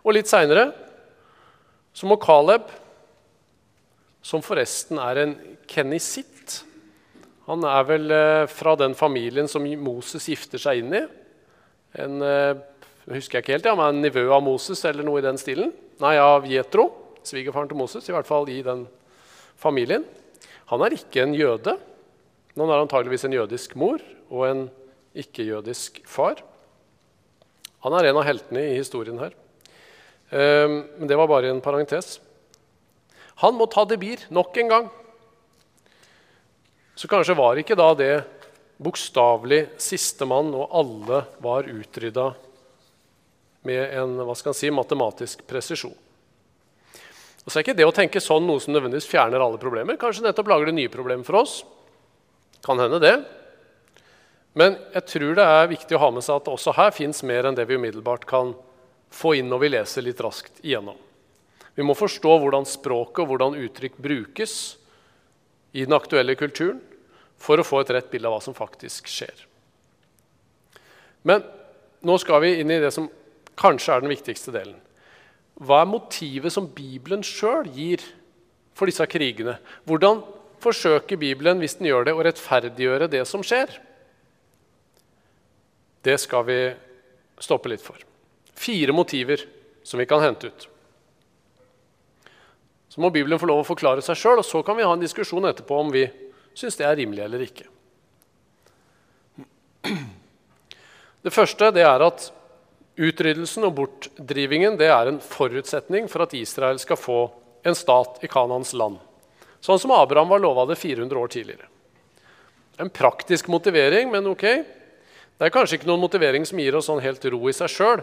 Og 0.03 0.15
litt 0.15 0.30
seinere 0.30 0.69
så 1.97 2.10
må 2.10 2.19
Caleb 2.21 2.69
som 4.25 4.43
forresten 4.43 4.99
er 5.01 5.21
en 5.21 5.36
kenisitt. 5.69 6.62
Han 7.47 7.63
er 7.63 7.86
vel 7.88 8.12
eh, 8.12 8.45
fra 8.51 8.75
den 8.80 8.95
familien 8.97 9.47
som 9.47 9.65
Moses 9.80 10.27
gifter 10.27 10.62
seg 10.62 10.82
inn 10.82 10.95
i. 10.97 11.03
En, 12.03 12.19
eh, 12.21 12.60
husker 13.13 13.39
jeg 13.39 13.45
ikke 13.45 13.56
helt, 13.56 13.69
ja, 13.69 13.75
men 13.80 13.95
en 13.95 14.03
nivå 14.03 14.25
av 14.36 14.43
Moses 14.43 14.84
eller 14.89 15.08
noe 15.08 15.21
i 15.21 15.25
den 15.25 15.39
stilen. 15.39 15.71
Nei, 16.03 16.17
av 16.19 16.45
Jetro, 16.49 16.89
svigerfaren 17.25 17.71
til 17.71 17.80
Moses, 17.80 18.10
i 18.10 18.15
hvert 18.15 18.27
fall 18.27 18.49
i 18.51 18.60
den 18.65 18.84
familien. 19.58 20.03
Han 20.73 20.84
er 20.84 20.97
ikke 20.97 21.23
en 21.23 21.38
jøde. 21.38 21.77
Han 22.58 22.73
har 22.73 22.84
antageligvis 22.84 23.23
en 23.30 23.38
jødisk 23.38 23.77
mor 23.80 24.03
og 24.27 24.43
en 24.49 24.67
ikke-jødisk 25.23 26.01
far. 26.10 26.41
Han 27.86 27.95
er 27.97 28.10
en 28.10 28.19
av 28.19 28.25
heltene 28.27 28.63
i 28.71 28.77
historien 28.77 29.19
her. 29.21 29.36
Eh, 30.30 30.67
men 30.67 31.10
det 31.10 31.17
var 31.19 31.30
bare 31.30 31.51
en 31.51 31.63
parentes. 31.63 32.17
Han 33.43 33.58
må 33.58 33.67
ta 33.69 33.86
debir 33.86 34.25
nok 34.34 34.58
en 34.58 34.71
gang. 34.71 34.89
Så 36.97 37.10
kanskje 37.10 37.38
var 37.38 37.60
ikke 37.62 37.77
da 37.77 37.91
det 37.93 38.15
bokstavelig 38.82 39.67
sistemann, 39.82 40.49
og 40.53 40.73
alle 40.73 41.21
var 41.41 41.69
utrydda 41.69 42.32
med 43.67 43.93
en 43.99 44.19
hva 44.25 44.36
skal 44.38 44.56
si, 44.58 44.69
matematisk 44.73 45.43
presisjon. 45.49 45.95
Og 47.45 47.51
så 47.51 47.60
er 47.60 47.63
ikke 47.63 47.77
det 47.77 47.88
å 47.88 47.95
tenke 47.95 48.21
sånn 48.21 48.43
noe 48.43 48.60
som 48.60 48.73
nødvendigvis 48.75 49.08
fjerner 49.08 49.39
alle 49.43 49.60
problemer. 49.62 49.95
Kanskje 49.99 50.25
nettopp 50.25 50.49
lager 50.51 50.67
det 50.67 50.75
nye 50.75 50.91
problemer 50.91 51.23
for 51.23 51.39
oss. 51.39 51.62
Kan 52.65 52.82
hende 52.82 52.99
det. 52.99 53.13
Men 54.58 54.78
jeg 54.96 55.06
tror 55.12 55.36
det 55.38 55.46
er 55.46 55.70
viktig 55.70 55.98
å 55.98 56.02
ha 56.02 56.10
med 56.15 56.26
seg 56.26 56.39
at 56.39 56.50
også 56.50 56.74
her 56.78 56.93
fins 56.96 57.22
mer 57.28 57.46
enn 57.46 57.58
det 57.58 57.67
vi 57.70 57.78
umiddelbart 57.78 58.26
kan 58.30 58.56
få 59.13 59.36
inn 59.38 59.52
når 59.52 59.62
vi 59.62 59.70
leser 59.76 60.06
litt 60.06 60.22
raskt 60.24 60.63
igjennom. 60.63 60.98
Vi 61.78 61.86
må 61.86 61.93
forstå 61.93 62.39
hvordan 62.41 62.65
språket 62.65 63.22
og 63.22 63.30
hvordan 63.30 63.58
uttrykk 63.62 64.00
brukes 64.02 64.56
i 65.78 65.86
den 65.86 65.93
aktuelle 65.93 66.34
kulturen 66.39 66.82
for 67.38 67.62
å 67.62 67.65
få 67.67 67.84
et 67.84 67.93
rett 67.93 68.10
bilde 68.10 68.26
av 68.30 68.34
hva 68.34 68.41
som 68.41 68.58
faktisk 68.58 69.10
skjer. 69.13 69.46
Men 71.22 71.46
nå 72.02 72.17
skal 72.22 72.41
vi 72.41 72.56
inn 72.63 72.74
i 72.74 72.82
det 72.82 72.89
som 72.96 73.12
kanskje 73.58 73.93
er 73.93 74.02
den 74.02 74.13
viktigste 74.13 74.54
delen. 74.56 74.80
Hva 75.62 75.84
er 75.84 75.89
motivet 75.89 76.54
som 76.54 76.70
Bibelen 76.70 77.22
sjøl 77.26 77.70
gir 77.74 78.02
for 78.78 78.89
disse 78.89 79.06
krigene? 79.10 79.58
Hvordan 79.86 80.24
forsøker 80.63 81.20
Bibelen 81.22 81.62
hvis 81.62 81.78
den 81.78 81.91
gjør 81.91 82.10
det, 82.10 82.17
å 82.17 82.26
rettferdiggjøre 82.26 83.10
det 83.13 83.24
som 83.30 83.46
skjer? 83.46 83.70
Det 86.08 86.15
skal 86.24 86.46
vi 86.48 86.60
stoppe 87.43 87.67
litt 87.67 87.84
for. 87.84 88.00
Fire 88.56 88.93
motiver 88.96 89.41
som 89.84 90.00
vi 90.00 90.06
kan 90.08 90.22
hente 90.24 90.48
ut. 90.48 90.67
Så 92.88 93.02
må 93.04 93.10
Bibelen 93.12 93.39
få 93.39 93.50
lov 93.50 93.65
å 93.65 93.67
forklare 93.67 94.04
seg 94.06 94.15
sjøl, 94.15 94.39
og 94.39 94.48
så 94.48 94.62
kan 94.63 94.78
vi 94.80 94.86
ha 94.88 94.93
en 94.96 95.04
diskusjon 95.04 95.50
etterpå 95.50 95.82
om 95.84 95.91
vi 95.91 96.06
syns 96.56 96.80
det 96.80 96.88
er 96.88 96.96
rimelig 97.02 97.26
eller 97.26 97.43
ikke. 97.43 97.67
Det 101.28 101.36
første 101.36 101.74
det 101.76 101.84
er 101.84 102.06
at 102.08 102.30
utryddelsen 102.96 103.67
og 103.67 103.76
bortdrivingen 103.82 104.80
det 104.80 104.88
er 104.88 105.12
en 105.12 105.20
forutsetning 105.20 106.08
for 106.08 106.24
at 106.24 106.38
Israel 106.39 106.80
skal 106.80 107.02
få 107.04 107.20
en 107.67 107.76
stat 107.76 108.24
i 108.24 108.32
Kanans 108.32 108.72
land. 108.80 108.96
Sånn 109.60 109.84
som 109.84 109.91
Abraham 109.91 110.32
var 110.32 110.39
lova 110.39 110.70
det 110.72 110.80
400 110.80 111.20
år 111.20 111.36
tidligere. 111.36 111.67
En 112.80 112.96
praktisk 112.96 113.52
motivering, 113.52 114.08
men 114.15 114.32
ok. 114.32 114.48
Det 115.38 115.45
er 115.45 115.54
kanskje 115.54 115.78
ikke 115.78 115.89
noen 115.89 116.02
motivering 116.02 116.45
som 116.50 116.58
gir 116.58 116.76
oss 116.78 116.88
sånn 116.89 117.04
helt 117.04 117.26
ro 117.30 117.39
i 117.45 117.54
seg 117.54 117.69
sjøl. 117.69 118.02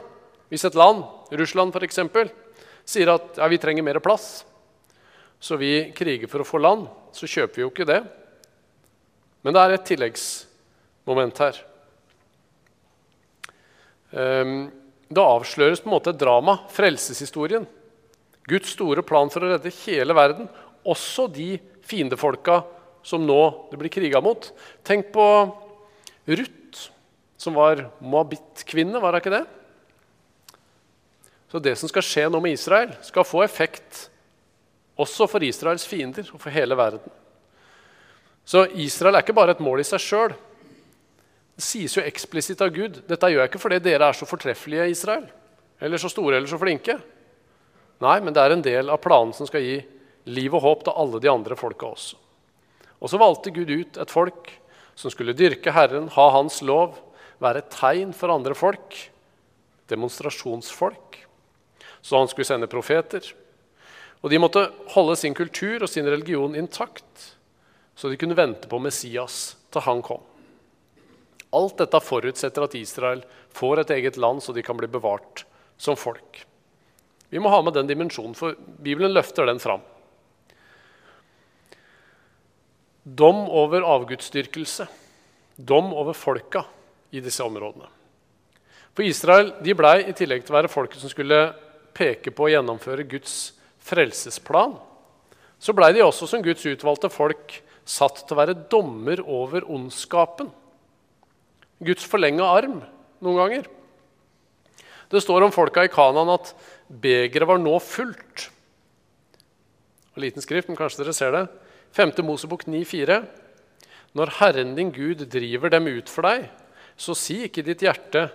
Hvis 0.53 0.67
et 0.69 0.77
land, 0.79 1.03
Russland 1.35 1.75
f.eks., 1.75 2.01
sier 2.87 3.11
at 3.11 3.41
ja, 3.41 3.49
vi 3.51 3.59
trenger 3.59 3.83
mer 3.87 3.99
plass, 4.05 4.45
så 5.43 5.59
vi 5.59 5.91
kriger 5.97 6.31
for 6.31 6.45
å 6.45 6.47
få 6.47 6.61
land, 6.61 6.87
så 7.17 7.27
kjøper 7.29 7.59
vi 7.59 7.65
jo 7.65 7.71
ikke 7.73 7.89
det. 7.89 8.01
Men 9.45 9.57
det 9.57 9.63
er 9.63 9.75
et 9.75 9.87
tilleggsmoment 9.89 11.41
her. 11.43 11.59
Ehm, 14.15 14.69
det 15.11 15.25
avsløres 15.25 15.83
på 15.83 15.91
en 15.91 15.97
måte 15.97 16.15
et 16.15 16.21
drama, 16.21 16.59
frelseshistorien. 16.73 17.67
Guds 18.49 18.77
store 18.77 19.05
plan 19.05 19.33
for 19.33 19.45
å 19.45 19.55
redde 19.55 19.73
hele 19.83 20.17
verden, 20.17 20.49
også 20.85 21.27
de 21.33 21.55
fiendefolka 21.85 22.63
som 23.05 23.25
nå 23.25 23.41
det 23.71 23.81
blir 23.81 23.93
kriga 23.93 24.21
mot. 24.25 24.49
Tenk 24.85 25.11
på 25.13 25.27
Ruth, 26.29 26.61
som 27.45 27.57
var 27.57 27.85
moabit-kvinne, 28.01 29.01
var 29.03 29.13
det 29.13 29.23
ikke 29.23 29.35
det? 29.35 29.45
Så 31.53 31.61
det 31.63 31.77
som 31.79 31.91
skal 31.91 32.07
skje 32.07 32.25
nå 32.33 32.41
med 32.43 32.57
Israel, 32.57 32.95
skal 33.05 33.27
få 33.29 33.45
effekt 33.45 34.09
også 34.99 35.29
for 35.31 35.45
Israels 35.45 35.85
fiender 35.87 36.27
og 36.33 36.41
for 36.41 36.55
hele 36.55 36.77
verden. 36.79 37.13
Så 38.45 38.65
Israel 38.81 39.17
er 39.17 39.25
ikke 39.25 39.37
bare 39.37 39.55
et 39.55 39.63
mål 39.65 39.83
i 39.83 39.87
seg 39.87 40.03
sjøl. 40.03 40.35
Det 41.55 41.63
sies 41.63 41.95
jo 41.95 42.03
eksplisitt 42.03 42.63
av 42.65 42.73
Gud 42.75 42.99
dette 43.09 43.31
gjør 43.31 43.45
jeg 43.45 43.53
ikke 43.53 43.63
fordi 43.63 43.81
dere 43.85 44.09
er 44.11 44.19
så 44.19 44.27
fortreffelige, 44.27 44.89
Israel, 44.91 45.29
eller 45.79 46.01
så 46.01 46.11
store 46.11 46.41
eller 46.41 46.51
så 46.51 46.59
flinke. 46.59 46.99
Nei, 48.03 48.19
men 48.21 48.35
det 48.35 48.43
er 48.43 48.57
en 48.57 48.65
del 48.65 48.91
av 48.91 49.01
planen 49.05 49.33
som 49.37 49.47
skal 49.49 49.63
gi 49.63 49.79
liv 50.35 50.55
og 50.57 50.65
håp 50.65 50.85
til 50.87 50.99
alle 50.99 51.21
de 51.23 51.31
andre 51.31 51.57
folka 51.59 51.93
også. 51.93 52.19
Og 52.99 53.11
så 53.13 53.21
valgte 53.21 53.53
Gud 53.55 53.71
ut 53.71 53.99
et 54.01 54.13
folk 54.13 54.51
som 54.99 55.13
skulle 55.13 55.37
dyrke 55.37 55.73
Herren, 55.75 56.09
ha 56.15 56.27
Hans 56.35 56.61
lov, 56.65 56.99
være 57.45 57.63
et 57.63 57.73
tegn 57.73 58.13
for 58.17 58.33
andre 58.33 58.57
folk. 58.57 58.97
Demonstrasjonsfolk. 59.91 61.21
Så 62.05 62.19
han 62.19 62.29
skulle 62.29 62.49
sende 62.49 62.71
profeter. 62.71 63.25
Og 64.25 64.33
de 64.33 64.41
måtte 64.41 64.65
holde 64.95 65.17
sin 65.21 65.37
kultur 65.37 65.85
og 65.85 65.91
sin 65.93 66.07
religion 66.09 66.57
intakt, 66.57 67.35
så 67.95 68.09
de 68.09 68.17
kunne 68.17 68.37
vente 68.39 68.71
på 68.71 68.81
Messias 68.81 69.57
til 69.69 69.85
han 69.85 70.01
kom. 70.05 70.23
Alt 71.55 71.77
dette 71.79 72.01
forutsetter 72.01 72.65
at 72.65 72.77
Israel 72.79 73.21
får 73.55 73.83
et 73.83 73.93
eget 73.99 74.17
land, 74.17 74.41
så 74.43 74.57
de 74.57 74.65
kan 74.65 74.79
bli 74.81 74.89
bevart 74.91 75.45
som 75.77 75.99
folk. 75.99 76.41
Vi 77.29 77.43
må 77.43 77.53
ha 77.53 77.61
med 77.63 77.77
den 77.77 77.91
dimensjonen, 77.91 78.33
for 78.35 78.57
Bibelen 78.57 79.13
løfter 79.13 79.45
den 79.47 79.61
fram. 79.61 79.85
Dom 83.05 83.45
over 83.53 83.85
avgudsdyrkelse. 83.85 84.89
Dom 85.61 85.93
over 85.93 86.17
folka 86.17 86.65
i 87.15 87.23
disse 87.23 87.45
områdene. 87.45 87.87
For 88.95 89.07
Israel 89.07 89.55
de 89.65 89.75
blei, 89.77 90.01
i 90.07 90.17
tillegg 90.17 90.45
til 90.45 90.55
å 90.55 90.59
være 90.61 90.71
folket 90.71 91.03
som 91.03 91.11
skulle 91.11 91.49
peke 91.95 92.33
på 92.35 92.47
å 92.47 92.53
gjennomføre 92.53 93.07
Guds 93.11 93.55
frelsesplan, 93.85 94.77
så 95.59 95.75
blei 95.75 95.93
de 95.97 96.03
også 96.05 96.29
som 96.29 96.43
Guds 96.45 96.65
utvalgte 96.69 97.11
folk 97.13 97.59
satt 97.89 98.23
til 98.25 98.37
å 98.37 98.41
være 98.41 98.57
dommer 98.71 99.23
over 99.23 99.67
ondskapen. 99.71 100.51
Guds 101.85 102.07
forlenga 102.09 102.47
arm 102.49 102.81
noen 103.25 103.41
ganger. 103.41 103.69
Det 105.11 105.23
står 105.23 105.47
om 105.47 105.55
folka 105.55 105.85
i 105.85 105.93
Kanan 105.93 106.33
at 106.33 106.53
begeret 106.89 107.49
var 107.49 107.61
nå 107.61 107.75
fullt. 107.83 108.49
Og 110.15 110.23
liten 110.23 110.45
skrift, 110.45 110.71
men 110.71 110.79
kanskje 110.79 111.03
dere 111.03 111.17
ser 111.17 111.35
det. 111.35 111.45
5. 111.95 112.15
Mosebok 112.27 112.65
9,4. 112.71 113.21
Når 114.15 114.33
Herren 114.39 114.75
din 114.79 114.93
Gud 114.95 115.25
driver 115.31 115.73
dem 115.75 115.89
ut 115.91 116.11
for 116.11 116.27
deg, 116.27 116.47
så 116.97 117.17
si 117.19 117.45
ikke 117.47 117.65
ditt 117.67 117.83
hjerte 117.85 118.29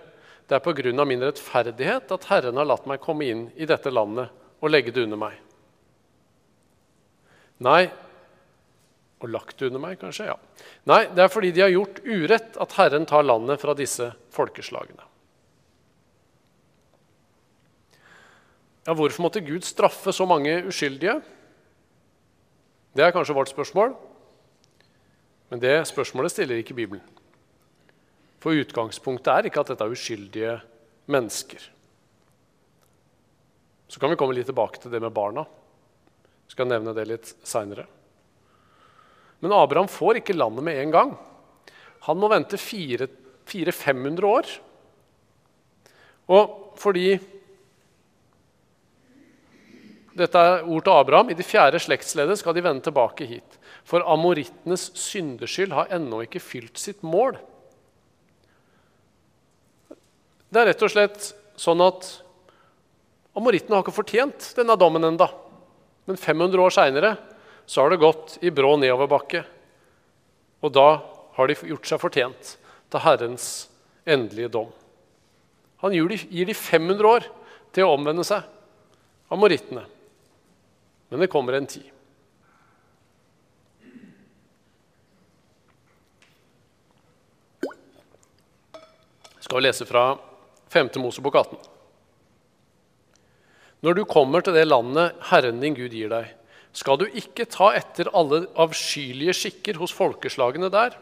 det 0.50 0.56
er 0.58 0.64
på 0.64 0.74
grunn 0.74 0.98
av 0.98 1.06
min 1.06 1.22
rettferdighet 1.22 2.10
at 2.10 2.26
Herren 2.26 2.58
har 2.58 2.66
latt 2.66 2.86
meg 2.90 3.02
komme 3.02 3.28
inn 3.30 3.44
i 3.54 3.68
dette 3.70 3.92
landet 3.92 4.32
og 4.60 4.72
legge 4.72 4.92
det 4.92 5.04
under 5.06 5.20
meg. 5.20 5.36
Nei, 7.62 7.84
og 9.20 9.28
lagt 9.30 9.60
det 9.60 9.68
under 9.68 9.82
meg, 9.82 9.98
kanskje? 10.00 10.30
Ja. 10.32 10.34
Nei, 10.90 11.04
det 11.12 11.22
er 11.22 11.30
fordi 11.32 11.52
de 11.54 11.62
har 11.62 11.72
gjort 11.72 12.00
urett 12.02 12.58
at 12.60 12.74
Herren 12.78 13.06
tar 13.08 13.26
landet 13.26 13.60
fra 13.62 13.76
disse 13.78 14.10
folkeslagene. 14.34 15.06
Ja, 18.88 18.96
hvorfor 18.96 19.26
måtte 19.26 19.44
Gud 19.44 19.62
straffe 19.68 20.10
så 20.16 20.26
mange 20.26 20.56
uskyldige? 20.66 21.20
Det 22.96 23.04
er 23.06 23.14
kanskje 23.14 23.36
vårt 23.36 23.52
spørsmål. 23.52 23.94
Men 25.52 25.62
det 25.62 25.76
spørsmålet 25.90 26.32
stiller 26.32 26.58
ikke 26.58 26.74
Bibelen. 26.74 27.04
For 28.40 28.56
utgangspunktet 28.56 29.30
er 29.32 29.48
ikke 29.48 29.62
at 29.62 29.72
dette 29.72 29.84
er 29.84 29.94
uskyldige 29.94 30.56
mennesker. 31.10 31.64
Så 33.90 34.00
kan 34.00 34.12
vi 34.12 34.18
komme 34.20 34.36
litt 34.36 34.48
tilbake 34.48 34.80
til 34.80 34.92
det 34.92 35.00
med 35.02 35.12
barna. 35.12 35.44
Jeg 36.46 36.54
skal 36.54 36.70
nevne 36.70 36.94
det 36.96 37.08
litt 37.10 37.32
seinere. 37.46 37.84
Men 39.40 39.54
Abraham 39.56 39.88
får 39.90 40.20
ikke 40.20 40.36
landet 40.36 40.64
med 40.66 40.78
en 40.80 40.94
gang. 40.94 41.12
Han 42.06 42.20
må 42.20 42.30
vente 42.32 42.58
400-500 42.60 44.26
år. 44.28 44.48
Og 46.30 46.56
fordi 46.80 47.12
dette 50.20 50.42
er 50.42 50.66
ord 50.66 50.84
til 50.84 50.94
Abraham. 50.94 51.30
I 51.32 51.38
de 51.38 51.46
fjerde 51.46 51.80
slektsleddet 51.82 52.40
skal 52.40 52.56
de 52.56 52.64
vende 52.64 52.84
tilbake 52.84 53.28
hit. 53.28 53.58
For 53.86 54.04
amorittenes 54.06 54.90
syndeskyld 54.98 55.74
har 55.76 55.92
ennå 55.96 56.24
ikke 56.26 56.42
fylt 56.42 56.80
sitt 56.80 57.02
mål. 57.06 57.38
Det 60.50 60.58
er 60.58 60.72
rett 60.72 60.82
og 60.82 60.90
slett 60.90 61.28
sånn 61.60 61.82
at 61.84 62.06
amorittene 63.38 63.76
har 63.76 63.84
ikke 63.84 63.94
fortjent 63.94 64.50
denne 64.58 64.74
dommen 64.78 65.06
enda. 65.06 65.28
Men 66.10 66.18
500 66.18 66.64
år 66.64 66.74
seinere 66.74 67.12
har 67.70 67.92
det 67.92 68.00
gått 68.02 68.38
i 68.42 68.50
brå 68.50 68.72
nedoverbakke. 68.82 69.44
Og 70.66 70.74
da 70.74 70.88
har 71.36 71.48
de 71.48 71.56
gjort 71.70 71.86
seg 71.86 72.02
fortjent 72.02 72.56
til 72.90 73.04
Herrens 73.04 73.46
endelige 74.02 74.50
dom. 74.58 74.72
Han 75.84 75.94
gir 75.94 76.50
de 76.50 76.56
500 76.56 77.08
år 77.08 77.30
til 77.70 77.86
å 77.86 77.94
omvende 77.94 78.26
seg, 78.26 78.42
amorittene. 79.30 79.86
Men 81.10 81.22
det 81.22 81.30
kommer 81.30 81.56
en 81.56 81.70
tid. 81.70 81.86
skal 89.50 89.58
vi 89.58 89.66
lese 89.66 89.82
fra 89.82 90.29
5. 90.70 90.90
Mosebok 91.02 91.34
18. 91.34 91.58
Når 93.82 93.96
du 93.96 94.04
kommer 94.06 94.44
til 94.44 94.54
det 94.54 94.68
landet 94.68 95.16
Herren 95.30 95.58
din 95.62 95.74
Gud 95.74 95.94
gir 95.96 96.12
deg, 96.12 96.28
skal 96.70 97.00
du 97.00 97.08
ikke 97.08 97.48
ta 97.50 97.72
etter 97.74 98.12
alle 98.14 98.44
avskyelige 98.60 99.34
skikker 99.34 99.80
hos 99.80 99.94
folkeslagene 99.96 100.68
der. 100.70 100.94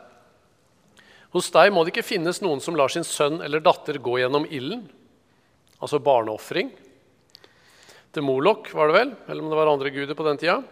Hos 1.36 1.50
deg 1.52 1.74
må 1.74 1.82
det 1.84 1.92
ikke 1.92 2.06
finnes 2.14 2.40
noen 2.40 2.62
som 2.64 2.78
lar 2.78 2.88
sin 2.88 3.04
sønn 3.04 3.42
eller 3.44 3.60
datter 3.60 3.98
gå 4.00 4.16
gjennom 4.22 4.46
ilden, 4.48 4.86
altså 5.82 6.00
barneofring. 6.00 6.70
Til 8.14 8.24
Molok 8.24 8.70
var 8.72 8.88
det 8.88 8.96
vel, 8.96 9.12
eller 9.28 9.44
om 9.44 9.52
det 9.52 9.58
var 9.58 9.72
andre 9.74 9.92
guder 9.92 10.16
på 10.16 10.24
den 10.30 10.40
tida. 10.40 10.62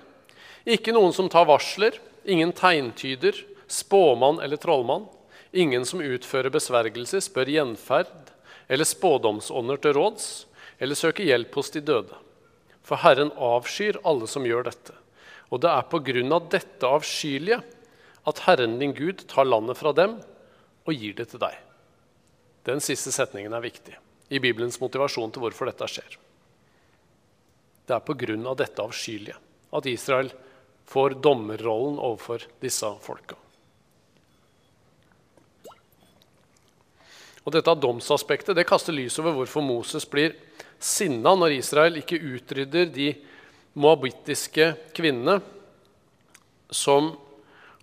Ikke 0.65 0.95
noen 0.97 1.13
som 1.13 1.29
tar 1.29 1.45
varsler, 1.51 1.99
ingen 2.25 2.55
tegntyder, 2.57 3.37
spåmann 3.69 4.41
eller 4.41 4.57
trollmann. 4.57 5.05
Ingen 5.53 5.85
som 5.89 6.01
utfører 6.01 6.49
besvergelser, 6.55 7.21
spør 7.23 7.53
gjenferd 7.53 8.26
eller 8.69 8.89
spådomsånder 8.89 9.81
til 9.83 9.97
råds, 9.97 10.47
eller 10.79 10.99
søke 10.99 11.25
hjelp 11.27 11.55
hos 11.57 11.71
de 11.75 11.83
døde. 11.85 12.17
For 12.87 13.01
Herren 13.03 13.33
avskyr 13.33 14.01
alle 14.07 14.29
som 14.31 14.47
gjør 14.47 14.67
dette. 14.69 14.95
Og 15.51 15.63
det 15.63 15.71
er 15.71 15.87
på 15.91 16.01
grunn 16.07 16.35
av 16.35 16.49
dette 16.51 16.89
avskyelige 16.89 17.61
at 18.27 18.43
Herren 18.47 18.79
din 18.81 18.95
Gud 18.95 19.23
tar 19.31 19.47
landet 19.47 19.79
fra 19.79 19.93
dem 19.95 20.19
og 20.87 20.95
gir 20.95 21.15
det 21.19 21.31
til 21.31 21.43
deg. 21.43 21.55
Den 22.67 22.83
siste 22.83 23.13
setningen 23.15 23.55
er 23.55 23.63
viktig 23.63 23.95
i 24.35 24.43
Bibelens 24.43 24.81
motivasjon 24.83 25.31
til 25.31 25.45
hvorfor 25.45 25.71
dette 25.71 25.87
skjer. 25.91 26.19
Det 27.87 27.95
er 27.95 28.03
på 28.03 28.17
grunn 28.19 28.47
av 28.51 28.59
dette 28.59 28.83
avskyelige 28.83 29.39
at 29.77 29.87
Israel 29.87 30.33
får 30.91 31.19
dommerrollen 31.23 32.01
overfor 32.03 32.47
disse 32.63 32.91
folka. 33.03 33.39
Og 37.47 37.55
Dette 37.55 37.77
domsaspektet 37.79 38.57
det 38.59 38.67
kaster 38.67 38.95
lys 38.95 39.21
over 39.23 39.37
hvorfor 39.37 39.63
Moses 39.63 40.03
blir 40.11 40.35
sinna 40.83 41.37
når 41.39 41.55
Israel 41.61 42.01
ikke 42.01 42.19
utrydder 42.19 42.91
de 42.91 43.13
moabittiske 43.79 44.73
kvinnene 44.97 45.39
som 46.75 47.13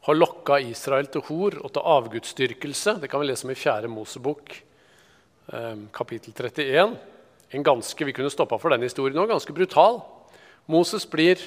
har 0.04 0.19
lokka 0.19 0.60
Israel 0.67 1.08
til 1.08 1.23
hor 1.30 1.56
og 1.63 1.71
til 1.71 1.88
avgudsdyrkelse. 1.93 2.97
Det 2.99 3.08
kan 3.08 3.23
vi 3.23 3.30
lese 3.30 3.47
om 3.47 3.54
i 3.54 3.56
4. 3.56 3.88
Mosebok, 3.88 4.52
eh, 5.54 5.76
kapittel 5.95 6.34
31. 6.34 6.97
En 7.52 7.63
ganske, 7.63 8.06
Vi 8.06 8.12
kunne 8.12 8.30
stoppa 8.30 8.58
for 8.60 8.69
den 8.69 8.82
historien 8.82 9.17
òg. 9.17 9.30
Ganske 9.30 9.54
brutal. 9.54 10.02
Moses 10.67 11.06
blir 11.06 11.39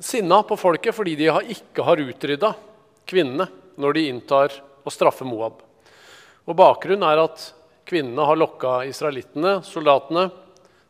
sinna 0.00 0.42
på 0.42 0.58
folket 0.58 0.94
fordi 0.94 1.14
de 1.14 1.26
ikke 1.26 1.84
har 1.84 1.96
utrydda 1.96 2.56
kvinnene 3.06 3.48
når 3.78 3.92
de 3.94 4.08
inntar 4.08 4.50
og 4.84 4.90
straffer 4.90 5.24
Moab. 5.24 5.62
Og 6.48 6.58
Bakgrunnen 6.58 7.06
er 7.06 7.22
at 7.22 7.48
kvinnene 7.86 8.26
har 8.26 8.38
lokka 8.38 8.80
israelittene, 8.88 9.60
soldatene, 9.66 10.28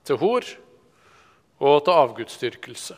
til 0.06 0.18
hor 0.18 0.46
og 1.62 1.84
til 1.86 1.94
avgudsdyrkelse. 1.94 2.96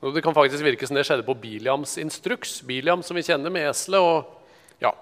Det 0.00 0.22
kan 0.24 0.36
faktisk 0.36 0.64
virke 0.64 0.86
som 0.88 0.96
det 0.96 1.04
skjedde 1.08 1.26
på 1.26 1.36
Biliams 1.36 1.98
instruks. 2.00 2.60
Biliam 2.64 3.02
som 3.04 3.16
vi 3.16 3.24
kjenner 3.24 3.52
med 3.52 3.68
eselet. 3.68 4.00
og 4.00 4.80
ja, 4.80 4.92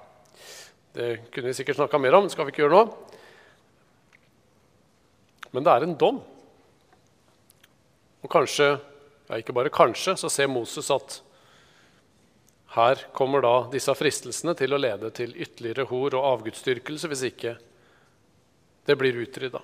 Det 0.92 1.30
kunne 1.30 1.50
vi 1.50 1.54
sikkert 1.54 1.78
snakka 1.78 1.98
mer 1.98 2.18
om, 2.18 2.26
det 2.26 2.34
skal 2.34 2.46
vi 2.46 2.54
ikke 2.54 2.64
gjøre 2.66 2.80
nå. 2.80 2.84
Men 5.54 5.64
det 5.64 5.72
er 5.72 5.86
en 5.86 5.96
dom. 5.98 6.18
Og 8.22 8.30
kanskje, 8.30 8.74
ja 9.30 9.38
ikke 9.38 9.54
bare 9.54 9.72
kanskje, 9.72 10.16
så 10.18 10.28
ser 10.28 10.50
Moses 10.50 10.90
at 10.90 11.20
her 12.74 13.00
kommer 13.16 13.40
da 13.44 13.54
disse 13.72 13.94
fristelsene 13.96 14.52
til 14.58 14.74
å 14.74 14.80
lede 14.80 15.08
til 15.16 15.32
ytterligere 15.32 15.86
hor 15.88 16.16
og 16.18 16.26
avgudsdyrkelse 16.34 17.08
hvis 17.08 17.24
ikke 17.30 17.54
det 18.88 18.96
blir 19.00 19.16
utrydda. 19.22 19.60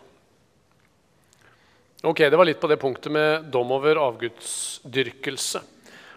Ok, 2.05 2.19
Det 2.19 2.37
var 2.37 2.45
litt 2.45 2.61
på 2.61 2.69
det 2.69 2.77
punktet 2.81 3.13
med 3.13 3.45
dom 3.53 3.71
over 3.73 3.97
avgudsdyrkelse. 3.97 5.63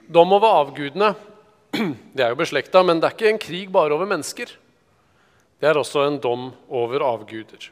Dom 0.08 0.34
over 0.36 0.62
avgudene 0.64 1.14
det 2.16 2.24
er 2.24 2.32
jo 2.32 2.40
beslekta, 2.40 2.84
men 2.84 3.00
det 3.00 3.08
er 3.08 3.16
ikke 3.16 3.32
en 3.32 3.40
krig 3.40 3.72
bare 3.72 3.96
over 3.96 4.08
mennesker. 4.08 4.52
Det 5.60 5.68
er 5.68 5.80
også 5.80 6.04
en 6.06 6.20
dom 6.22 6.50
over 6.68 7.04
avguder. 7.04 7.72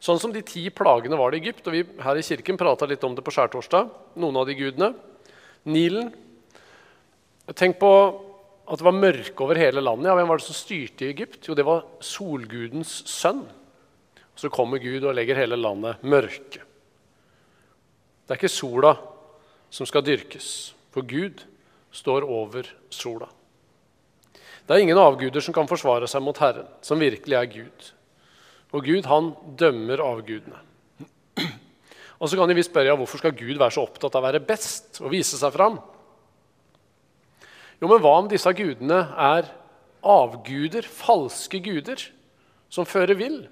Sånn 0.00 0.18
som 0.22 0.32
de 0.32 0.42
ti 0.46 0.64
plagene 0.72 1.18
var 1.18 1.30
det 1.30 1.40
i 1.40 1.44
Egypt. 1.44 1.66
og 1.66 1.74
Vi 1.74 1.84
her 2.02 2.16
i 2.16 2.24
kirken 2.24 2.58
prata 2.58 2.86
litt 2.88 3.02
om 3.04 3.14
det 3.14 3.24
på 3.26 3.34
skjærtorsdag. 3.34 3.90
Noen 4.16 4.38
av 4.40 4.46
de 4.48 4.56
gudene. 4.56 4.94
Nilen. 5.68 6.08
Tenk 7.58 7.78
på 7.82 7.92
at 8.70 8.78
det 8.78 8.86
var 8.86 8.94
mørke 8.94 9.42
over 9.42 9.58
hele 9.58 9.82
landet. 9.82 10.06
Ja, 10.06 10.14
Hvem 10.14 10.28
var 10.30 10.38
det 10.38 10.46
som 10.46 10.54
styrte 10.54 11.06
i 11.06 11.10
Egypt? 11.10 11.48
Jo, 11.48 11.56
det 11.58 11.66
var 11.66 11.86
solgudens 12.06 13.00
sønn. 13.10 13.42
Så 14.38 14.48
kommer 14.52 14.78
Gud 14.78 15.02
og 15.02 15.16
legger 15.18 15.40
hele 15.42 15.58
landet 15.58 16.04
mørke. 16.06 16.62
Det 18.24 18.36
er 18.36 18.38
ikke 18.38 18.52
sola 18.52 18.94
som 19.74 19.88
skal 19.90 20.04
dyrkes, 20.06 20.72
for 20.94 21.02
Gud 21.02 21.42
står 21.90 22.24
over 22.30 22.68
sola. 22.94 23.26
Det 24.66 24.76
er 24.76 24.84
ingen 24.84 24.98
avguder 25.02 25.42
som 25.42 25.54
kan 25.54 25.66
forsvare 25.66 26.06
seg 26.06 26.22
mot 26.22 26.38
Herren, 26.38 26.68
som 26.86 27.02
virkelig 27.02 27.36
er 27.36 27.50
Gud. 27.50 27.88
Og 28.70 28.86
Gud, 28.86 29.08
han 29.10 29.32
dømmer 29.58 30.02
avgudene. 30.04 30.62
Og 32.20 32.28
så 32.28 32.36
kan 32.38 32.52
vi 32.54 32.62
spørre 32.62 32.92
ja, 32.92 32.98
hvorfor 33.00 33.18
skal 33.18 33.34
Gud 33.34 33.58
være 33.58 33.74
så 33.74 33.82
opptatt 33.82 34.14
av 34.14 34.22
å 34.22 34.28
være 34.28 34.44
best 34.46 35.00
og 35.02 35.10
vise 35.10 35.40
seg 35.40 35.54
fram? 35.56 35.80
Jo, 37.80 37.88
men 37.88 38.02
hva 38.04 38.12
om 38.20 38.28
disse 38.28 38.52
gudene 38.56 38.98
er 39.16 39.44
avguder, 40.04 40.82
falske 40.84 41.58
guder, 41.64 41.96
som 42.70 42.86
fører 42.88 43.14
vill? 43.18 43.48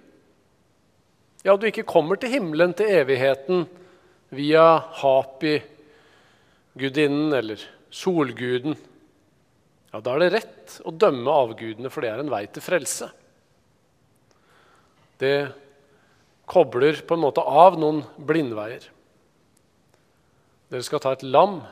Ja, 1.47 1.57
du 1.57 1.66
ikke 1.68 1.85
kommer 1.89 2.16
til 2.20 2.31
himmelen, 2.35 2.74
til 2.76 2.87
evigheten, 2.93 3.66
via 4.35 4.79
Hapi-gudinnen 5.01 7.33
eller 7.39 7.59
solguden. 7.89 8.76
Ja, 9.89 10.01
da 10.05 10.11
er 10.12 10.18
det 10.20 10.35
rett 10.35 10.81
å 10.85 10.91
dømme 10.93 11.31
avgudene, 11.47 11.91
for 11.93 12.01
det 12.05 12.11
er 12.12 12.18
en 12.20 12.33
vei 12.33 12.47
til 12.53 12.62
frelse. 12.64 13.07
Det 15.18 15.49
kobler 16.49 16.95
på 17.05 17.14
en 17.16 17.24
måte 17.24 17.41
av 17.41 17.79
noen 17.81 18.05
blindveier. 18.29 18.85
Dere 20.68 20.85
skal 20.85 21.01
ta 21.01 21.12
et 21.16 21.24
lam 21.24 21.62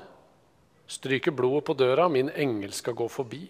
Stryker 0.87 1.34
blodet 1.34 1.64
på 1.66 1.74
døra, 1.74 2.09
min 2.09 2.30
engel 2.30 2.72
skal 2.72 2.95
gå 2.95 3.09
forbi. 3.11 3.45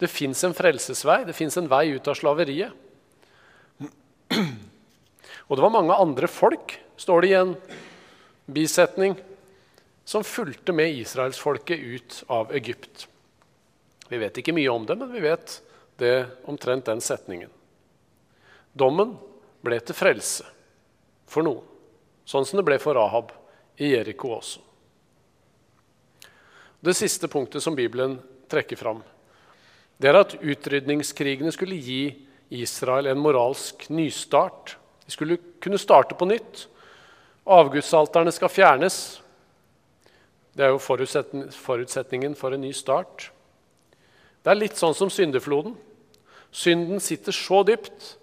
Det 0.00 0.08
fins 0.12 0.42
en 0.44 0.54
frelsesvei, 0.56 1.22
det 1.28 1.36
fins 1.36 1.56
en 1.56 1.68
vei 1.68 1.88
ut 1.96 2.08
av 2.08 2.16
slaveriet. 2.16 2.72
Og 5.46 5.56
det 5.56 5.62
var 5.62 5.72
mange 5.72 5.94
andre 5.94 6.28
folk, 6.28 6.74
står 6.96 7.22
det 7.22 7.30
i 7.30 7.38
en 7.38 7.54
bisetning, 8.46 9.16
som 10.06 10.24
fulgte 10.24 10.72
med 10.72 10.94
israelsfolket 11.00 11.78
ut 11.78 12.18
av 12.30 12.52
Egypt. 12.54 13.06
Vi 14.08 14.18
vet 14.20 14.38
ikke 14.38 14.54
mye 14.54 14.70
om 14.70 14.84
det, 14.86 14.96
men 14.98 15.10
vi 15.12 15.22
vet 15.24 15.60
det 15.98 16.26
omtrent 16.46 16.86
den 16.86 17.02
setningen. 17.02 17.50
Dommen 18.76 19.16
ble 19.64 19.80
til 19.80 19.96
frelse 19.96 20.46
for 21.26 21.46
noen, 21.46 21.64
sånn 22.28 22.46
som 22.46 22.60
det 22.60 22.66
ble 22.68 22.78
for 22.82 22.98
Rahab 22.98 23.32
i 23.82 23.94
Jeriko 23.94 24.36
også. 24.36 24.65
Det 26.80 26.94
siste 26.94 27.28
punktet 27.28 27.62
som 27.64 27.76
Bibelen 27.76 28.18
trekker 28.50 28.78
fram, 28.78 29.02
det 29.96 30.10
er 30.10 30.18
at 30.20 30.34
utrydningskrigene 30.36 31.52
skulle 31.54 31.78
gi 31.80 32.02
Israel 32.52 33.08
en 33.10 33.20
moralsk 33.20 33.88
nystart. 33.88 34.76
De 35.06 35.14
skulle 35.14 35.38
kunne 35.62 35.80
starte 35.80 36.14
på 36.18 36.28
nytt. 36.28 36.66
Avgudsalterne 37.48 38.32
skal 38.34 38.52
fjernes. 38.52 38.98
Det 40.56 40.66
er 40.66 40.74
jo 40.74 40.82
forutsetningen 40.82 42.36
for 42.36 42.54
en 42.54 42.64
ny 42.64 42.72
start. 42.76 43.30
Det 44.44 44.52
er 44.52 44.60
litt 44.60 44.78
sånn 44.78 44.94
som 44.94 45.10
syndefloden. 45.10 45.74
Synden 46.54 47.00
sitter 47.02 47.34
så 47.34 47.62
dypt 47.66 48.14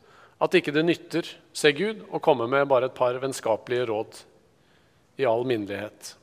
at 0.44 0.56
ikke 0.58 0.74
det 0.76 0.86
nytter, 0.86 1.28
se 1.54 1.72
Gud, 1.76 2.06
å 2.12 2.22
komme 2.24 2.48
med 2.52 2.68
bare 2.70 2.90
et 2.90 2.98
par 2.98 3.18
vennskapelige 3.22 3.88
råd 3.90 4.22
i 5.22 5.28
all 5.30 5.46
minnelighet. 5.48 6.16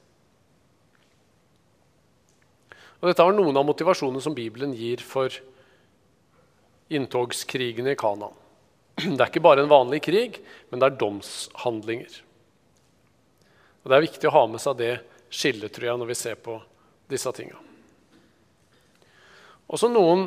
Og 3.00 3.08
Dette 3.08 3.24
var 3.24 3.32
noen 3.36 3.56
av 3.56 3.64
motivasjonene 3.64 4.20
som 4.22 4.36
Bibelen 4.36 4.74
gir 4.76 5.00
for 5.04 5.32
inntogskrigene 6.92 7.94
i 7.94 7.98
Kanaan. 7.98 8.36
Det 9.16 9.16
er 9.16 9.30
ikke 9.30 9.44
bare 9.44 9.64
en 9.64 9.72
vanlig 9.72 10.02
krig, 10.04 10.40
men 10.68 10.82
det 10.82 10.90
er 10.90 10.98
domshandlinger. 11.00 12.18
Og 13.80 13.88
Det 13.88 13.96
er 13.96 14.04
viktig 14.04 14.28
å 14.28 14.34
ha 14.34 14.44
med 14.50 14.60
seg 14.60 14.76
det 14.80 14.92
skillet, 15.32 15.72
tror 15.72 15.88
jeg, 15.88 16.00
når 16.02 16.10
vi 16.10 16.18
ser 16.18 16.40
på 16.42 16.58
disse 17.10 17.32
tinga. 17.32 17.56
Også 19.70 19.88
noen 19.88 20.26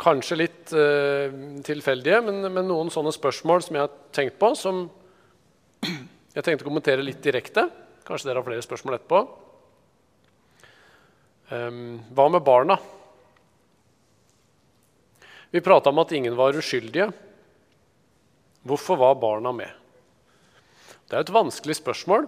kanskje 0.00 0.38
litt 0.38 0.74
uh, 0.76 1.32
tilfeldige, 1.64 2.20
men, 2.26 2.42
men, 2.46 2.68
noen 2.68 2.92
sånne 2.92 3.14
spørsmål 3.14 3.64
som 3.64 3.78
jeg 3.78 3.86
har 3.86 3.96
tenkt 4.14 4.38
på, 4.38 4.52
som 4.58 4.84
jeg 6.36 6.44
tenkte 6.44 6.62
å 6.62 6.68
kommentere 6.68 7.06
litt 7.06 7.24
direkte. 7.24 7.66
Kanskje 8.04 8.28
dere 8.28 8.42
har 8.42 8.46
flere 8.46 8.66
spørsmål 8.66 8.98
etterpå. 8.98 9.24
Um, 11.52 12.00
hva 12.16 12.28
med 12.32 12.44
barna? 12.44 12.78
Vi 15.52 15.60
prata 15.60 15.90
om 15.90 16.00
at 16.00 16.12
ingen 16.16 16.36
var 16.36 16.56
uskyldige. 16.56 17.10
Hvorfor 18.64 18.96
var 18.96 19.20
barna 19.20 19.52
med? 19.52 19.70
Det 21.04 21.18
er 21.18 21.26
et 21.26 21.34
vanskelig 21.34 21.76
spørsmål. 21.78 22.26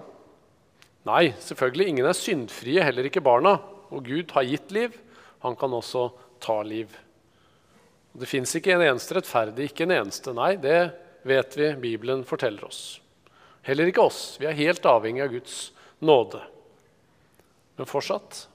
Nei, 1.08 1.30
selvfølgelig, 1.40 1.88
ingen 1.88 2.06
er 2.10 2.18
syndfrie, 2.18 2.84
heller 2.84 3.08
ikke 3.08 3.24
barna. 3.24 3.56
Og 3.90 4.04
Gud 4.04 4.34
har 4.36 4.46
gitt 4.46 4.74
liv. 4.74 4.94
Han 5.42 5.56
kan 5.58 5.74
også 5.74 6.10
ta 6.42 6.60
liv. 6.66 6.92
Det 8.16 8.28
fins 8.28 8.52
ikke 8.58 8.74
en 8.74 8.84
eneste 8.84 9.16
rettferdig, 9.16 9.70
ikke 9.70 9.86
en 9.86 9.96
eneste. 9.96 10.34
Nei, 10.36 10.54
det 10.60 10.78
vet 11.26 11.56
vi 11.58 11.72
Bibelen 11.82 12.24
forteller 12.26 12.68
oss. 12.68 13.00
Heller 13.66 13.88
ikke 13.90 14.04
oss. 14.06 14.36
Vi 14.40 14.46
er 14.48 14.56
helt 14.56 14.86
avhengig 14.86 15.24
av 15.24 15.32
Guds 15.34 15.56
nåde. 16.04 16.42
Men 17.76 17.90
fortsatt 17.90 18.46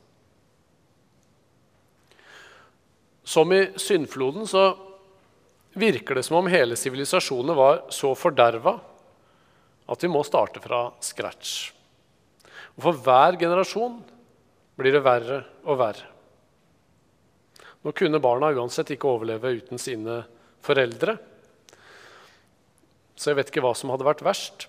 Som 3.32 3.54
i 3.56 3.62
syndfloden 3.80 4.48
så 4.50 4.74
virker 5.80 6.18
det 6.18 6.26
som 6.28 6.42
om 6.42 6.50
hele 6.52 6.76
sivilisasjonen 6.76 7.56
var 7.56 7.86
så 7.96 8.12
forderva 8.18 8.74
at 9.92 10.04
vi 10.04 10.10
må 10.12 10.24
starte 10.28 10.60
fra 10.64 10.90
scratch. 11.04 11.72
Og 12.76 12.84
For 12.84 13.04
hver 13.06 13.38
generasjon 13.40 14.02
blir 14.80 14.98
det 14.98 15.04
verre 15.06 15.44
og 15.64 15.80
verre. 15.80 16.10
Nå 17.82 17.94
kunne 17.98 18.22
barna 18.22 18.52
uansett 18.54 18.92
ikke 18.94 19.10
overleve 19.10 19.56
uten 19.62 19.80
sine 19.82 20.22
foreldre. 20.62 21.16
Så 23.16 23.32
jeg 23.32 23.40
vet 23.40 23.54
ikke 23.54 23.64
hva 23.64 23.72
som 23.78 23.94
hadde 23.94 24.06
vært 24.06 24.26
verst. 24.26 24.68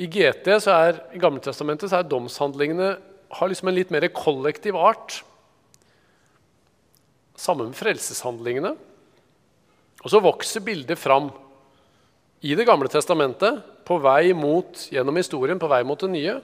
I 0.00 0.06
GT, 0.06 0.46
så 0.62 0.76
er, 0.76 1.02
i 1.12 1.20
Gammeltestamentet 1.20 1.90
så 1.90 1.98
er 1.98 2.08
domshandlingene 2.08 2.92
har 3.40 3.50
liksom 3.50 3.68
en 3.70 3.76
litt 3.76 3.92
mer 3.92 4.06
kollektiv 4.14 4.78
art. 4.78 5.20
Sammen 7.40 7.70
med 7.70 7.78
frelseshandlingene. 7.78 8.74
Og 10.00 10.12
så 10.12 10.20
vokser 10.20 10.64
bildet 10.64 11.00
fram 11.00 11.30
i 12.40 12.54
Det 12.56 12.64
gamle 12.64 12.88
testamentet, 12.88 13.60
på 13.84 13.98
vei 14.00 14.32
mot, 14.32 14.86
gjennom 14.92 15.16
historien, 15.18 15.58
på 15.58 15.68
vei 15.68 15.82
mot 15.84 16.00
det 16.00 16.08
nye. 16.08 16.36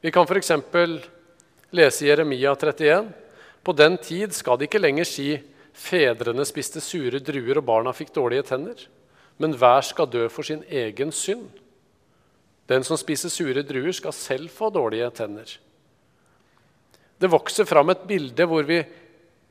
Vi 0.00 0.10
kan 0.10 0.26
f.eks. 0.26 0.50
lese 1.70 2.06
Jeremia 2.06 2.54
31. 2.54 3.10
På 3.62 3.74
den 3.76 3.98
tid 3.98 4.34
skal 4.34 4.58
de 4.58 4.66
ikke 4.66 4.80
lenger 4.80 5.06
si 5.06 5.28
fedrene 5.74 6.46
spiste 6.48 6.80
sure 6.82 7.20
druer 7.22 7.60
og 7.60 7.66
barna 7.68 7.92
fikk 7.94 8.14
dårlige 8.16 8.46
tenner. 8.50 8.80
Men 9.38 9.54
hver 9.54 9.84
skal 9.86 10.10
dø 10.10 10.26
for 10.32 10.46
sin 10.46 10.64
egen 10.66 11.12
synd. 11.14 11.46
Den 12.66 12.84
som 12.84 12.98
spiser 12.98 13.30
sure 13.30 13.62
druer, 13.62 13.92
skal 13.92 14.14
selv 14.16 14.50
få 14.50 14.70
dårlige 14.74 15.10
tenner. 15.14 15.52
Det 17.18 17.30
vokser 17.30 17.66
fram 17.66 17.90
et 17.90 18.06
bilde 18.08 18.46
hvor 18.46 18.66
vi 18.66 18.82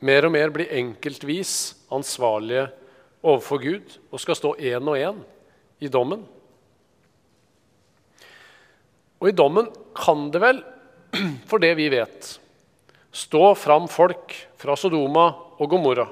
mer 0.05 0.27
og 0.27 0.33
mer 0.33 0.51
blir 0.53 0.73
enkeltvis 0.77 1.51
ansvarlige 1.93 2.67
overfor 3.25 3.61
Gud 3.61 3.95
og 4.11 4.21
skal 4.21 4.37
stå 4.37 4.53
én 4.59 4.89
og 4.89 4.97
én 4.97 5.21
i 5.81 5.89
dommen. 5.89 6.23
Og 9.17 9.31
i 9.31 9.35
dommen 9.35 9.69
kan 9.97 10.27
det 10.33 10.41
vel, 10.41 10.61
for 11.49 11.61
det 11.61 11.73
vi 11.79 11.89
vet, 11.89 12.35
stå 13.11 13.55
fram 13.57 13.87
folk 13.89 14.35
fra 14.59 14.75
Sodoma 14.77 15.31
og 15.57 15.69
Gomorra 15.71 16.05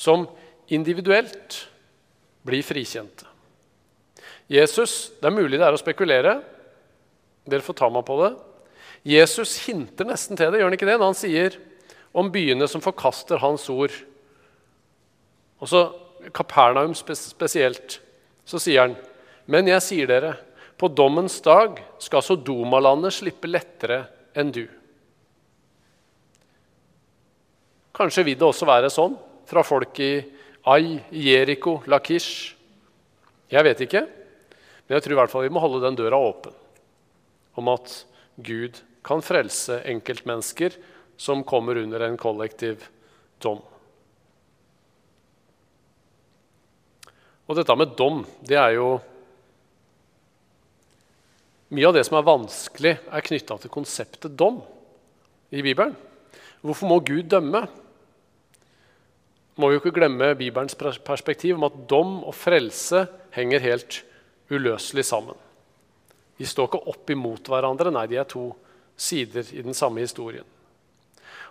som 0.00 0.26
individuelt 0.72 1.64
blir 2.44 2.64
frikjente. 2.64 3.26
Jesus, 4.50 5.12
Det 5.20 5.28
er 5.28 5.36
mulig 5.36 5.58
det 5.58 5.66
er 5.66 5.76
å 5.76 5.80
spekulere. 5.80 6.40
Dere 7.46 7.62
får 7.62 7.76
ta 7.78 7.88
meg 7.92 8.04
på 8.04 8.16
det. 8.18 8.30
Jesus 9.06 9.56
hinter 9.64 10.08
nesten 10.08 10.36
til 10.36 10.50
det 10.50 10.60
gjør 10.60 10.68
han 10.68 10.76
ikke 10.76 10.88
det, 10.88 10.96
når 10.98 11.12
han 11.12 11.18
sier 11.20 11.56
om 12.12 12.30
byene 12.32 12.66
som 12.68 12.82
forkaster 12.82 13.40
hans 13.42 13.68
ord. 13.72 13.94
Og 15.60 15.70
så 15.70 15.84
Kapernaum 16.34 16.94
spesielt. 16.94 18.00
Så 18.44 18.60
sier 18.60 18.82
han, 18.84 18.96
men 19.50 19.68
jeg 19.70 19.84
sier 19.84 20.10
dere, 20.10 20.34
på 20.80 20.88
dommens 20.88 21.36
dag 21.44 21.76
skal 22.00 22.24
Sodomalandet 22.24 23.12
slippe 23.12 23.48
lettere 23.50 24.02
enn 24.36 24.52
du. 24.54 24.64
Kanskje 27.96 28.24
vil 28.24 28.38
det 28.40 28.46
også 28.46 28.68
være 28.68 28.88
sånn 28.92 29.16
fra 29.50 29.64
folk 29.66 29.98
i 30.00 30.14
Ai, 30.70 31.00
Jeriko, 31.12 31.80
Lakish. 31.88 32.54
Jeg 33.52 33.66
vet 33.66 33.82
ikke, 33.84 34.04
men 34.86 34.96
jeg 34.96 35.04
tror 35.04 35.14
i 35.14 35.18
hvert 35.20 35.32
fall 35.32 35.44
vi 35.44 35.52
må 35.52 35.60
holde 35.62 35.82
den 35.84 35.98
døra 35.98 36.20
åpen 36.20 36.56
om 37.60 37.68
at 37.72 37.92
Gud 38.40 38.78
kan 39.04 39.24
frelse 39.24 39.80
enkeltmennesker 39.90 40.76
som 41.20 41.44
kommer 41.44 41.76
under 41.76 42.00
en 42.00 42.16
kollektiv 42.16 42.86
dom. 43.42 43.60
Og 47.44 47.58
dette 47.58 47.76
med 47.76 47.92
dom, 47.98 48.22
det 48.46 48.56
er 48.56 48.76
jo 48.78 48.90
Mye 51.70 51.86
av 51.86 51.94
det 51.94 52.02
som 52.02 52.16
er 52.18 52.26
vanskelig, 52.26 52.90
er 52.98 53.22
knytta 53.22 53.54
til 53.62 53.70
konseptet 53.70 54.32
dom 54.34 54.56
i 55.54 55.62
Bibelen. 55.62 55.92
Hvorfor 56.66 56.90
må 56.90 56.96
Gud 57.06 57.28
dømme? 57.30 57.60
Må 59.54 59.68
vi 59.68 59.76
jo 59.76 59.82
ikke 59.84 59.92
glemme 59.94 60.32
Bibelens 60.34 60.74
perspektiv 60.74 61.60
om 61.60 61.68
at 61.68 61.76
dom 61.86 62.24
og 62.24 62.34
frelse 62.34 63.04
henger 63.36 63.62
helt 63.62 64.00
uløselig 64.50 65.06
sammen. 65.06 65.38
De 66.42 66.48
står 66.48 66.72
ikke 66.72 66.82
opp 66.90 67.14
imot 67.14 67.52
hverandre, 67.52 67.94
nei, 67.94 68.08
de 68.10 68.18
er 68.18 68.26
to 68.26 68.48
sider 68.98 69.46
i 69.54 69.62
den 69.62 69.76
samme 69.76 70.02
historien. 70.02 70.48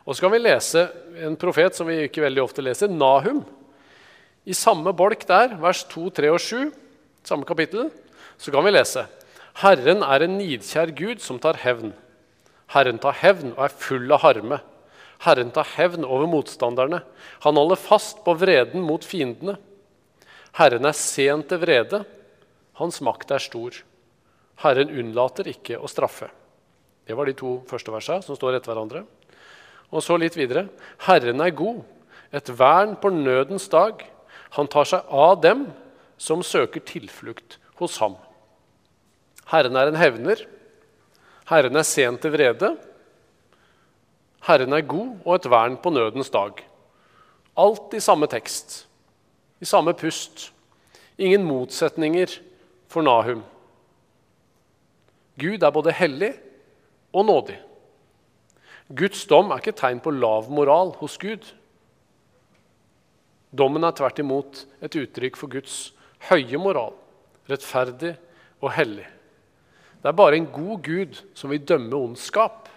Og 0.10 0.18
så 0.18 0.26
kan 0.26 0.34
vi 0.34 0.42
lese 0.42 0.88
en 1.22 1.36
profet 1.38 1.76
som 1.78 1.86
vi 1.86 2.08
ikke 2.08 2.24
veldig 2.24 2.42
ofte 2.42 2.64
leser, 2.66 2.90
Nahum. 2.90 3.44
I 4.42 4.56
samme 4.58 4.90
bolk 4.98 5.22
der, 5.30 5.54
vers 5.62 5.84
2, 5.92 6.08
3 6.18 6.32
og 6.34 6.40
7, 6.42 6.72
samme 7.30 7.46
kapittel, 7.46 7.92
så 8.42 8.50
kan 8.50 8.66
vi 8.66 8.74
lese 8.74 9.06
Herren 9.62 10.02
er 10.02 10.24
en 10.26 10.40
nidkjær 10.40 10.96
Gud 10.98 11.22
som 11.22 11.38
tar 11.42 11.60
hevn. 11.62 11.92
Herren 12.74 12.98
tar 13.02 13.20
hevn 13.22 13.52
og 13.52 13.62
er 13.68 13.76
full 13.84 14.10
av 14.16 14.24
harme. 14.24 14.60
Herren 15.28 15.54
tar 15.54 15.68
hevn 15.76 16.08
over 16.08 16.30
motstanderne. 16.32 17.04
Han 17.46 17.60
holder 17.60 17.82
fast 17.82 18.24
på 18.26 18.34
vreden 18.40 18.82
mot 18.88 19.06
fiendene. 19.06 19.60
Herren 20.58 20.90
er 20.90 20.98
sen 20.98 21.44
til 21.46 21.62
vrede. 21.62 22.02
Hans 22.82 22.98
makt 23.06 23.36
er 23.36 23.46
stor. 23.46 23.78
Herren 24.64 24.90
unnlater 24.90 25.52
ikke 25.54 25.78
å 25.78 25.92
straffe. 25.92 26.32
Det 27.06 27.18
var 27.18 27.30
de 27.30 27.38
to 27.38 27.60
første 27.70 27.94
versene 27.94 28.26
som 28.26 28.38
står 28.40 28.58
etter 28.58 28.74
hverandre. 28.74 29.06
Og 29.90 30.04
så 30.06 30.18
litt 30.22 30.38
videre. 30.38 30.68
Herren 31.08 31.42
er 31.42 31.56
god. 31.56 31.84
et 32.32 32.46
vern 32.60 32.96
på 32.96 33.10
nødens 33.10 33.68
dag. 33.68 34.04
Han 34.54 34.68
tar 34.70 34.86
seg 34.86 35.06
av 35.10 35.40
dem 35.42 35.64
som 36.18 36.44
søker 36.46 36.84
tilflukt 36.86 37.58
hos 37.80 37.98
ham. 37.98 38.20
Herren 39.50 39.76
er 39.76 39.90
en 39.90 39.98
hevner. 39.98 40.44
Herren 41.50 41.76
er 41.76 41.88
sen 41.88 42.20
til 42.22 42.36
vrede. 42.36 42.76
Herren 44.46 44.74
er 44.78 44.86
god 44.86 45.26
og 45.26 45.36
et 45.36 45.50
vern 45.50 45.78
på 45.82 45.90
nødens 45.90 46.30
dag. 46.30 46.62
Alt 47.58 47.96
i 47.98 48.00
samme 48.00 48.28
tekst, 48.30 48.86
i 49.60 49.66
samme 49.66 49.94
pust. 49.98 50.52
Ingen 51.18 51.44
motsetninger 51.44 52.38
for 52.88 53.02
Nahum. 53.02 53.42
Gud 55.40 55.64
er 55.64 55.74
både 55.74 55.92
hellig 55.92 56.34
og 57.14 57.26
nådig. 57.26 57.58
Guds 58.90 59.26
dom 59.30 59.52
er 59.54 59.62
ikke 59.62 59.78
tegn 59.78 60.02
på 60.02 60.14
lav 60.16 60.50
moral 60.50 60.96
hos 60.98 61.18
Gud. 61.22 61.46
Dommen 63.54 63.86
er 63.86 63.94
tvert 63.98 64.22
imot 64.22 64.64
et 64.86 64.98
uttrykk 64.98 65.38
for 65.38 65.52
Guds 65.54 65.92
høye 66.30 66.58
moral, 66.62 66.96
rettferdig 67.50 68.16
og 68.60 68.74
hellig. 68.76 69.06
Det 70.00 70.10
er 70.10 70.18
bare 70.18 70.40
en 70.40 70.50
god 70.52 70.84
Gud 70.86 71.22
som 71.38 71.52
vil 71.54 71.66
dømme 71.68 71.98
ondskap. 71.98 72.70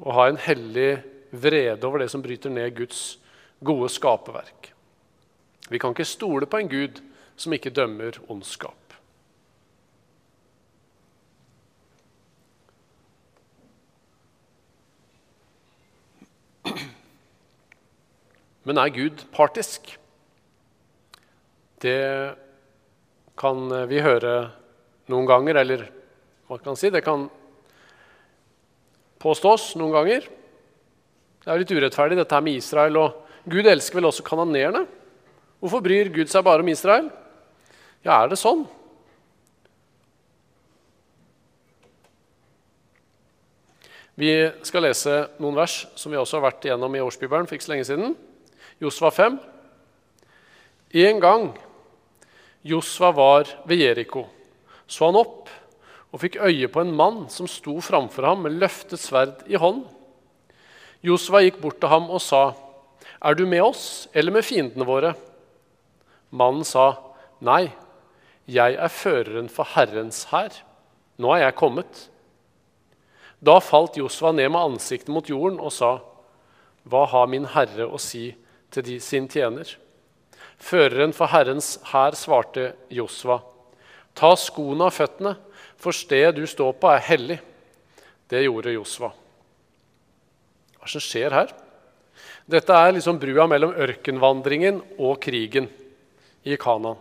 Å 0.00 0.16
ha 0.16 0.26
en 0.30 0.40
hellig 0.40 1.00
vrede 1.30 1.86
over 1.86 2.02
det 2.02 2.10
som 2.12 2.22
bryter 2.24 2.52
ned 2.52 2.74
Guds 2.78 3.18
gode 3.64 3.90
skaperverk. 3.92 4.72
Vi 5.70 5.78
kan 5.78 5.94
ikke 5.94 6.08
stole 6.08 6.48
på 6.50 6.60
en 6.60 6.70
Gud 6.70 7.02
som 7.38 7.54
ikke 7.54 7.72
dømmer 7.74 8.16
ondskap. 8.32 8.79
Men 18.68 18.80
er 18.80 18.92
Gud 18.92 19.24
partisk? 19.32 19.94
Det 21.80 22.00
kan 23.40 23.70
vi 23.88 24.02
høre 24.04 24.34
noen 25.10 25.28
ganger, 25.28 25.62
eller 25.62 25.86
hva 26.48 26.58
kan 26.60 26.76
si, 26.76 26.90
det 26.92 27.04
kan 27.06 27.28
påstås 29.20 29.72
noen 29.80 29.94
ganger. 29.94 30.26
Det 31.40 31.48
er 31.48 31.62
litt 31.62 31.72
urettferdig, 31.72 32.18
dette 32.20 32.36
her 32.36 32.44
med 32.44 32.60
Israel. 32.60 32.98
Og 33.00 33.48
Gud 33.50 33.68
elsker 33.70 34.00
vel 34.00 34.10
også 34.10 34.26
kanonerende? 34.26 34.84
Hvorfor 35.60 35.84
bryr 35.84 36.12
Gud 36.12 36.28
seg 36.32 36.44
bare 36.44 36.64
om 36.64 36.68
Israel? 36.72 37.08
Ja, 38.04 38.18
er 38.22 38.30
det 38.32 38.40
sånn? 38.40 38.66
Vi 44.20 44.32
skal 44.68 44.84
lese 44.84 45.14
noen 45.40 45.56
vers 45.56 45.86
som 45.96 46.12
vi 46.12 46.18
også 46.20 46.36
har 46.36 46.50
vært 46.50 46.66
igjennom 46.66 46.92
i 46.96 47.00
årsbibelen 47.00 47.48
for 47.48 47.56
ikke 47.56 47.68
så 47.68 47.72
lenge 47.72 47.88
siden. 47.88 48.18
Josva 48.80 49.10
5. 49.10 49.34
En 50.90 51.18
gang 51.20 51.50
Josva 52.64 53.10
var 53.12 53.50
ved 53.68 53.76
Jeriko, 53.76 54.22
så 54.88 55.10
han 55.10 55.18
opp 55.20 55.50
og 56.08 56.22
fikk 56.22 56.38
øye 56.40 56.70
på 56.72 56.80
en 56.80 56.94
mann 56.96 57.26
som 57.28 57.48
sto 57.48 57.76
framfor 57.84 58.24
ham 58.24 58.40
med 58.46 58.56
løftet 58.56 59.02
sverd 59.02 59.44
i 59.52 59.60
hånd. 59.60 59.84
Josva 61.04 61.44
gikk 61.44 61.60
bort 61.60 61.76
til 61.80 61.92
ham 61.92 62.08
og 62.08 62.24
sa, 62.24 62.54
'Er 63.20 63.34
du 63.34 63.44
med 63.46 63.60
oss 63.60 64.08
eller 64.14 64.32
med 64.32 64.44
fiendene 64.44 64.86
våre?' 64.86 65.14
Mannen 66.30 66.64
sa, 66.64 66.96
'Nei, 67.40 67.72
jeg 68.48 68.74
er 68.74 68.88
føreren 68.88 69.48
for 69.50 69.64
Herrens 69.64 70.24
hær. 70.32 70.56
Nå 71.18 71.34
er 71.34 71.44
jeg 71.44 71.54
kommet.' 71.54 72.08
Da 73.44 73.58
falt 73.58 73.96
Josva 73.96 74.32
ned 74.32 74.48
med 74.48 74.60
ansiktet 74.60 75.08
mot 75.08 75.28
jorden 75.28 75.60
og 75.60 75.72
sa, 75.72 75.98
'Hva 76.88 77.06
har 77.06 77.26
min 77.26 77.44
herre 77.44 77.84
å 77.84 77.98
si 77.98 78.36
til 78.70 78.86
de, 78.86 78.98
sin 79.02 79.28
tjener. 79.30 79.68
Føreren 80.60 81.14
for 81.16 81.32
Herrens 81.32 81.78
hær 81.90 82.16
svarte 82.18 82.72
Josva, 82.92 83.40
ta 84.14 84.34
skoene 84.36 84.88
av 84.88 84.94
føttene, 84.94 85.34
for 85.80 85.96
stedet 85.96 86.36
du 86.36 86.44
står 86.48 86.74
på, 86.76 86.90
er 86.92 87.06
hellig. 87.06 87.38
Det 88.30 88.42
gjorde 88.44 88.74
Josva. 88.74 89.10
Hva 90.76 90.88
som 90.88 91.02
skjer 91.02 91.34
her? 91.34 91.54
Dette 92.50 92.74
er 92.74 92.92
liksom 92.96 93.18
brua 93.20 93.46
mellom 93.48 93.72
ørkenvandringen 93.78 94.80
og 94.98 95.16
krigen 95.22 95.68
i 96.44 96.56
Kanan. 96.60 96.98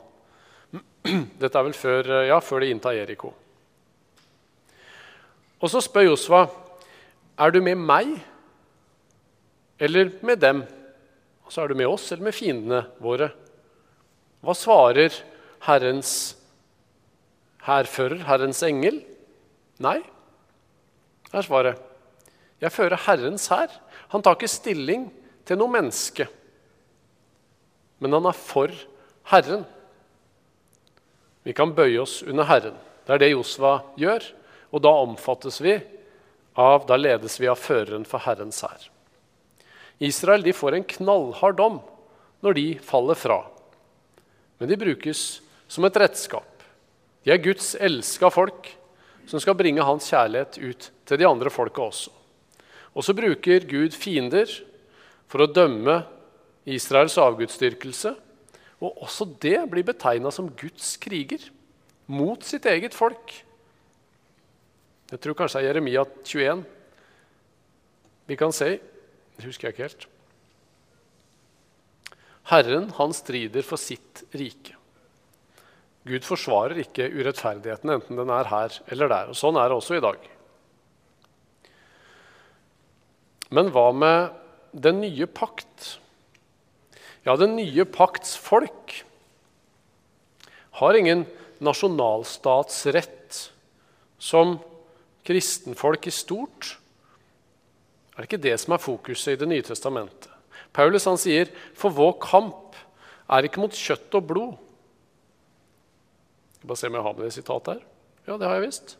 Dette 1.42 1.54
er 1.54 1.68
vel 1.68 1.76
før, 1.76 2.10
ja, 2.30 2.40
før 2.44 2.64
de 2.64 2.72
inntar 2.74 2.96
Jeriko. 2.98 3.34
Og 5.60 5.72
så 5.72 5.82
spør 5.84 6.08
Josva, 6.08 6.46
er 7.40 7.52
du 7.52 7.60
med 7.64 7.80
meg 7.80 8.14
eller 9.80 10.12
med 10.24 10.40
dem? 10.44 10.64
Så 11.50 11.64
er 11.64 11.72
du 11.72 11.78
med 11.80 11.90
oss 11.90 12.12
eller 12.12 12.30
med 12.30 12.38
fiendene 12.38 12.84
våre? 13.02 13.32
Hva 14.46 14.56
svarer 14.56 15.16
Herrens 15.66 16.14
hærfører, 17.66 18.22
Herrens 18.28 18.62
engel? 18.64 19.02
Nei, 19.84 19.98
er 21.34 21.46
svaret. 21.46 21.80
Jeg 22.60 22.74
fører 22.74 23.00
Herrens 23.06 23.48
hær. 23.52 23.72
Han 24.14 24.24
tar 24.26 24.38
ikke 24.38 24.52
stilling 24.52 25.08
til 25.48 25.60
noe 25.60 25.72
menneske, 25.72 26.28
men 28.00 28.14
han 28.16 28.30
er 28.30 28.38
for 28.38 28.74
Herren. 29.30 29.66
Vi 31.44 31.56
kan 31.56 31.74
bøye 31.76 32.02
oss 32.04 32.20
under 32.24 32.48
Herren. 32.48 32.78
Det 33.06 33.16
er 33.16 33.24
det 33.24 33.32
Josva 33.34 33.80
gjør, 34.00 34.24
og 34.70 34.84
da 34.86 34.94
omfattes 35.02 35.60
vi 35.64 35.76
av, 36.60 36.86
da 36.86 36.98
ledes 37.00 37.40
vi 37.42 37.50
av 37.50 37.60
føreren 37.60 38.06
for 38.08 38.22
Herrens 38.24 38.62
hær. 38.66 38.90
Israel 40.00 40.44
de 40.44 40.56
får 40.56 40.78
en 40.78 40.88
knallhard 40.96 41.58
dom 41.60 41.80
når 42.44 42.56
de 42.56 42.68
faller 42.84 43.20
fra. 43.20 43.40
Men 44.60 44.72
de 44.72 44.80
brukes 44.80 45.42
som 45.68 45.86
et 45.86 46.00
redskap. 46.00 46.64
De 47.24 47.34
er 47.34 47.44
Guds 47.44 47.74
elska 47.76 48.32
folk 48.32 48.72
som 49.30 49.42
skal 49.44 49.58
bringe 49.60 49.86
hans 49.86 50.08
kjærlighet 50.10 50.58
ut 50.58 50.88
til 51.06 51.20
de 51.20 51.28
andre 51.28 51.52
folka 51.54 51.84
også. 51.84 52.14
Og 52.96 53.06
så 53.06 53.14
bruker 53.14 53.68
Gud 53.70 53.94
fiender 53.94 54.50
for 55.30 55.44
å 55.44 55.52
dømme 55.52 56.00
Israels 56.70 57.18
avgudsdyrkelse. 57.22 58.16
Og 58.80 59.04
også 59.06 59.28
det 59.44 59.60
blir 59.70 59.86
betegna 59.86 60.32
som 60.34 60.50
Guds 60.58 60.96
kriger 61.02 61.44
mot 62.10 62.42
sitt 62.48 62.66
eget 62.66 62.96
folk. 62.98 63.36
Jeg 65.10 65.22
tror 65.22 65.38
kanskje 65.38 65.60
det 65.60 65.68
er 65.68 65.74
Jeremia 65.74 66.06
21 66.24 66.68
vi 68.30 68.36
kan 68.38 68.52
se 68.54 68.76
det 69.40 69.48
husker 69.48 69.70
jeg 69.70 69.76
ikke 69.76 69.88
helt. 69.88 70.08
Herren, 72.50 72.90
han 72.98 73.14
strider 73.14 73.66
for 73.66 73.80
sitt 73.82 74.24
rike. 74.36 74.76
Gud 76.10 76.26
forsvarer 76.26 76.80
ikke 76.82 77.10
urettferdigheten, 77.12 77.92
enten 77.94 78.18
den 78.18 78.32
er 78.34 78.50
her 78.50 78.76
eller 78.90 79.12
der. 79.12 79.32
og 79.32 79.38
Sånn 79.38 79.60
er 79.60 79.70
det 79.70 79.78
også 79.78 80.00
i 80.00 80.04
dag. 80.04 80.24
Men 83.54 83.72
hva 83.74 83.90
med 83.94 84.34
den 84.74 85.02
nye 85.04 85.28
pakt? 85.30 86.00
Ja, 87.26 87.36
den 87.38 87.56
nye 87.58 87.86
pakts 87.86 88.36
folk 88.40 89.02
har 90.80 90.98
ingen 90.98 91.26
nasjonalstatsrett 91.60 93.40
som 94.20 94.58
kristenfolk 95.28 96.08
i 96.08 96.14
stort. 96.14 96.79
Er 98.20 98.26
det 98.26 98.34
ikke 98.34 98.48
det 98.50 98.58
som 98.60 98.74
er 98.76 98.82
fokuset 98.84 99.30
i 99.32 99.40
Det 99.40 99.48
nye 99.48 99.64
testamentet? 99.64 100.28
Paulus 100.76 101.06
han 101.08 101.16
sier, 101.18 101.48
'For 101.74 101.90
vår 101.90 102.20
kamp 102.20 102.76
er 103.32 103.48
ikke 103.48 103.62
mot 103.64 103.72
kjøtt 103.72 104.14
og 104.14 104.28
blod'. 104.28 104.58
Bare 106.66 106.76
se 106.76 106.88
om 106.88 106.94
jeg 106.94 107.02
har 107.02 107.14
med 107.14 107.24
det 107.24 107.34
sitatet 107.34 107.80
her. 107.80 107.82
Ja, 108.28 108.38
det 108.38 108.48
har 108.48 108.60
jeg 108.60 108.68
visst. 108.68 108.98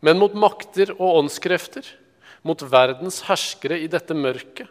Men 0.00 0.18
mot 0.18 0.32
makter 0.32 0.92
og 0.96 1.20
åndskrefter, 1.20 1.84
mot 2.42 2.58
verdens 2.62 3.20
herskere 3.28 3.78
i 3.82 3.86
dette 3.86 4.14
mørket, 4.14 4.68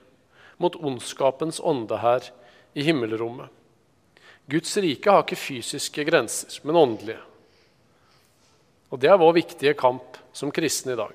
mot 0.58 0.76
ondskapens 0.76 1.60
ånde 1.60 2.02
her 2.02 2.32
i 2.74 2.82
himmelrommet. 2.82 3.50
Guds 4.50 4.76
rike 4.78 5.06
har 5.06 5.22
ikke 5.22 5.38
fysiske 5.38 6.04
grenser, 6.04 6.60
men 6.64 6.76
åndelige. 6.76 7.22
Og 8.90 9.00
det 9.00 9.12
er 9.12 9.22
vår 9.22 9.34
viktige 9.34 9.76
kamp 9.78 10.18
som 10.34 10.52
kristne 10.52 10.94
i 10.94 10.96
dag. 10.96 11.14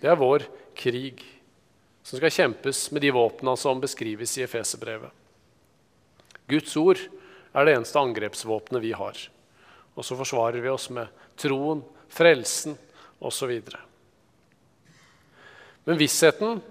Det 0.00 0.08
er 0.08 0.14
vår 0.14 0.46
krig 0.76 1.37
som 2.08 2.16
skal 2.16 2.32
kjempes 2.32 2.86
med 2.90 3.02
de 3.04 3.10
våpna 3.12 3.52
som 3.56 3.80
beskrives 3.80 4.38
i 4.38 4.42
Efeserbrevet. 4.46 5.12
Guds 6.48 6.72
ord 6.80 7.02
er 7.52 7.66
det 7.66 7.74
eneste 7.76 8.00
angrepsvåpenet 8.00 8.80
vi 8.80 8.94
har. 8.96 9.18
Og 9.92 10.06
så 10.06 10.16
forsvarer 10.16 10.62
vi 10.64 10.70
oss 10.72 10.86
med 10.94 11.10
troen, 11.36 11.82
frelsen 12.08 12.78
osv. 13.20 13.52
Men 15.84 16.00
vissheten 16.00 16.62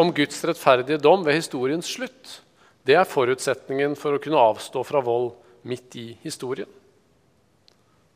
om 0.00 0.12
Guds 0.16 0.40
rettferdige 0.48 1.02
dom 1.04 1.26
ved 1.26 1.42
historiens 1.42 1.90
slutt 1.92 2.38
det 2.88 2.96
er 2.96 3.08
forutsetningen 3.10 3.98
for 4.00 4.16
å 4.16 4.22
kunne 4.22 4.40
avstå 4.40 4.80
fra 4.86 5.02
vold 5.04 5.34
midt 5.66 5.98
i 6.00 6.06
historien. 6.22 6.70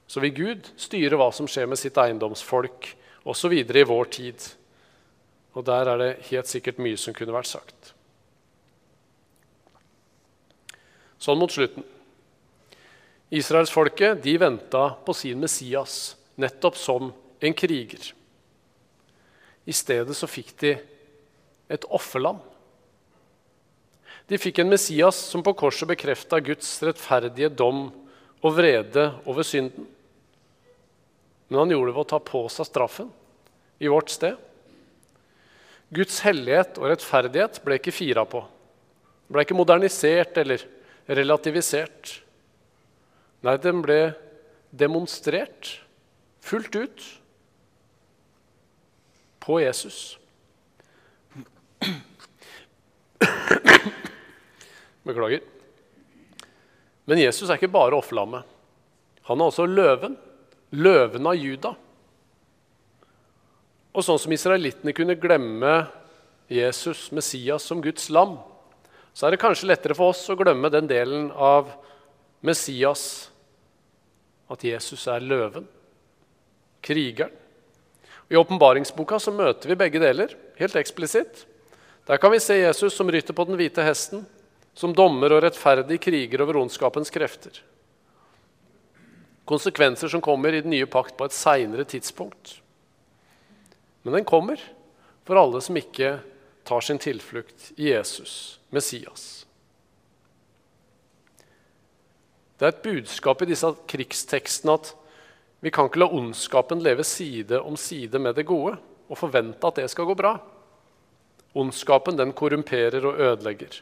Så 0.08 0.22
vil 0.24 0.32
Gud 0.32 0.72
styre 0.80 1.18
hva 1.20 1.28
som 1.34 1.48
skjer 1.50 1.68
med 1.68 1.80
sitt 1.80 2.00
eiendomsfolk 2.00 2.88
osv. 3.28 3.52
i 3.52 3.84
vår 3.84 4.10
tid. 4.16 4.48
Og 5.54 5.64
der 5.66 5.88
er 5.90 5.98
det 5.98 6.10
helt 6.30 6.50
sikkert 6.50 6.78
mye 6.82 6.98
som 7.00 7.14
kunne 7.16 7.34
vært 7.34 7.50
sagt. 7.50 7.94
Sånn 11.20 11.40
mot 11.40 11.52
slutten. 11.52 11.84
Israelsfolket 13.30 14.24
venta 14.40 14.88
på 15.04 15.14
sin 15.14 15.40
Messias 15.42 16.16
nettopp 16.40 16.76
som 16.76 17.12
en 17.40 17.54
kriger. 17.54 18.12
I 19.64 19.74
stedet 19.76 20.16
så 20.16 20.26
fikk 20.26 20.54
de 20.62 20.72
et 21.70 21.84
offerlam. 21.86 22.40
De 24.26 24.38
fikk 24.38 24.60
en 24.62 24.70
Messias 24.70 25.18
som 25.30 25.42
på 25.42 25.54
korset 25.58 25.88
bekrefta 25.90 26.40
Guds 26.42 26.68
rettferdige 26.86 27.50
dom 27.50 27.88
og 28.40 28.54
vrede 28.56 29.10
over 29.26 29.46
synden. 29.46 29.86
Men 31.50 31.64
han 31.64 31.74
gjorde 31.74 31.90
det 31.90 31.96
ved 31.96 32.04
å 32.04 32.10
ta 32.12 32.20
på 32.22 32.44
seg 32.52 32.68
straffen 32.68 33.10
i 33.82 33.90
vårt 33.90 34.12
sted. 34.14 34.38
Guds 35.90 36.20
hellighet 36.22 36.78
og 36.78 36.92
rettferdighet 36.92 37.58
ble 37.64 37.80
ikke 37.80 37.94
fira 37.94 38.22
på. 38.28 38.44
Ble 39.30 39.42
ikke 39.42 39.58
modernisert 39.58 40.38
eller 40.38 40.62
relativisert. 41.10 42.20
Nei, 43.42 43.56
den 43.58 43.82
ble 43.82 44.12
demonstrert 44.70 45.80
fullt 46.44 46.76
ut 46.76 47.06
på 49.42 49.60
Jesus. 49.64 50.18
Beklager. 55.02 55.42
Men 57.08 57.18
Jesus 57.18 57.48
er 57.48 57.58
ikke 57.58 57.72
bare 57.72 57.98
offerlammet. 57.98 58.46
Han 59.26 59.40
er 59.40 59.50
også 59.50 59.66
løven. 59.66 60.14
Løven 60.70 61.26
av 61.26 61.34
Juda. 61.34 61.74
Og 63.90 64.06
sånn 64.06 64.20
som 64.22 64.32
israelittene 64.34 64.94
kunne 64.94 65.18
glemme 65.18 65.74
Jesus, 66.50 67.08
Messias, 67.14 67.66
som 67.66 67.82
Guds 67.82 68.08
lam, 68.10 68.38
så 69.14 69.26
er 69.26 69.34
det 69.34 69.42
kanskje 69.42 69.68
lettere 69.70 69.96
for 69.98 70.14
oss 70.14 70.22
å 70.30 70.38
glemme 70.38 70.70
den 70.70 70.88
delen 70.90 71.30
av 71.34 71.72
Messias, 72.46 73.28
at 74.50 74.64
Jesus 74.66 75.04
er 75.10 75.22
løven, 75.22 75.66
krigeren. 76.82 77.34
I 78.30 78.38
åpenbaringsboka 78.38 79.18
møter 79.34 79.72
vi 79.72 79.78
begge 79.78 79.98
deler, 80.02 80.36
helt 80.58 80.76
eksplisitt. 80.78 81.44
Der 82.06 82.18
kan 82.22 82.30
vi 82.30 82.38
se 82.42 82.56
Jesus 82.60 82.94
som 82.94 83.10
rytter 83.10 83.34
på 83.34 83.44
den 83.48 83.58
hvite 83.58 83.82
hesten, 83.82 84.22
som 84.74 84.94
dommer 84.94 85.34
og 85.34 85.42
rettferdig 85.42 85.98
kriger 86.02 86.42
over 86.44 86.60
ondskapens 86.62 87.10
krefter. 87.10 87.58
Konsekvenser 89.50 90.10
som 90.10 90.22
kommer 90.22 90.54
i 90.54 90.62
den 90.62 90.70
nye 90.70 90.86
pakt 90.86 91.16
på 91.18 91.26
et 91.26 91.34
seinere 91.34 91.86
tidspunkt. 91.90 92.60
Men 94.02 94.16
den 94.16 94.24
kommer 94.28 94.60
for 95.26 95.38
alle 95.40 95.60
som 95.64 95.76
ikke 95.76 96.18
tar 96.64 96.84
sin 96.84 96.98
tilflukt 96.98 97.72
i 97.76 97.90
Jesus, 97.90 98.58
Messias. 98.70 99.44
Det 102.60 102.66
er 102.66 102.74
et 102.74 102.84
budskap 102.84 103.42
i 103.42 103.48
disse 103.48 103.68
krigstekstene 103.88 104.76
at 104.76 104.90
vi 105.64 105.72
kan 105.72 105.88
ikke 105.88 106.00
la 106.02 106.08
ondskapen 106.12 106.80
leve 106.84 107.04
side 107.04 107.60
om 107.60 107.76
side 107.76 108.20
med 108.20 108.36
det 108.36 108.46
gode 108.48 108.74
og 109.10 109.18
forvente 109.18 109.66
at 109.66 109.80
det 109.80 109.88
skal 109.92 110.08
gå 110.08 110.16
bra. 110.16 110.34
Ondskapen 111.56 112.16
den 112.16 112.32
korrumperer 112.36 113.04
og 113.04 113.20
ødelegger. 113.20 113.80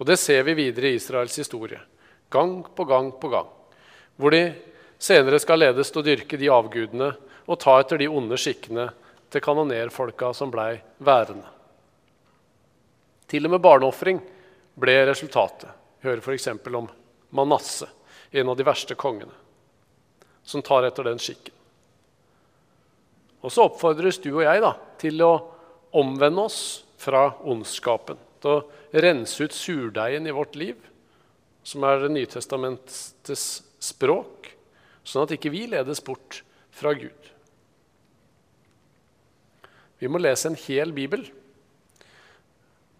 Og 0.00 0.06
Det 0.06 0.18
ser 0.18 0.42
vi 0.42 0.54
videre 0.56 0.88
i 0.88 0.96
Israels 0.96 1.36
historie, 1.36 1.80
gang 2.30 2.64
på 2.64 2.84
gang 2.84 3.12
på 3.20 3.28
gang. 3.28 3.48
Hvor 4.16 4.30
de 4.32 4.54
senere 4.98 5.38
skal 5.38 5.60
ledes 5.60 5.92
til 5.92 6.00
å 6.00 6.04
dyrke 6.04 6.40
de 6.40 6.48
avgudene 6.52 7.12
og 7.46 7.60
ta 7.60 7.78
etter 7.80 8.00
de 8.00 8.08
onde 8.08 8.36
skikkene 8.40 8.88
til 9.30 9.42
kanonerfolka 9.44 10.32
som 10.34 10.50
blei 10.52 10.74
værende. 10.98 11.46
Til 13.30 13.46
og 13.46 13.54
med 13.54 13.62
barneofring 13.62 14.18
ble 14.80 14.96
resultatet. 15.06 15.70
Vi 16.00 16.08
hører 16.08 16.24
f.eks. 16.24 16.48
om 16.74 16.88
Manasse, 17.36 17.86
en 18.30 18.50
av 18.50 18.56
de 18.58 18.66
verste 18.66 18.96
kongene, 18.98 19.34
som 20.42 20.62
tar 20.66 20.88
etter 20.88 21.06
den 21.06 21.20
skikken. 21.22 21.54
Og 23.40 23.52
så 23.52 23.68
oppfordres 23.68 24.18
du 24.20 24.32
og 24.32 24.44
jeg 24.44 24.62
da, 24.64 24.74
til 25.00 25.22
å 25.24 25.32
omvende 25.96 26.48
oss 26.48 26.60
fra 27.00 27.30
ondskapen 27.48 28.18
til 28.40 28.58
å 28.58 29.00
rense 29.04 29.44
ut 29.44 29.54
surdeigen 29.54 30.26
i 30.28 30.34
vårt 30.34 30.56
liv, 30.58 30.76
som 31.62 31.84
er 31.84 32.00
Det 32.00 32.10
nye 32.10 33.36
språk, 33.80 34.50
sånn 35.04 35.24
at 35.24 35.32
ikke 35.36 35.52
vi 35.52 35.66
ledes 35.68 36.00
bort 36.04 36.42
fra 36.72 36.92
Gud. 36.96 37.30
Vi 40.00 40.08
må 40.08 40.20
lese 40.20 40.48
en 40.48 40.58
hel 40.58 40.94
bibel. 40.96 41.26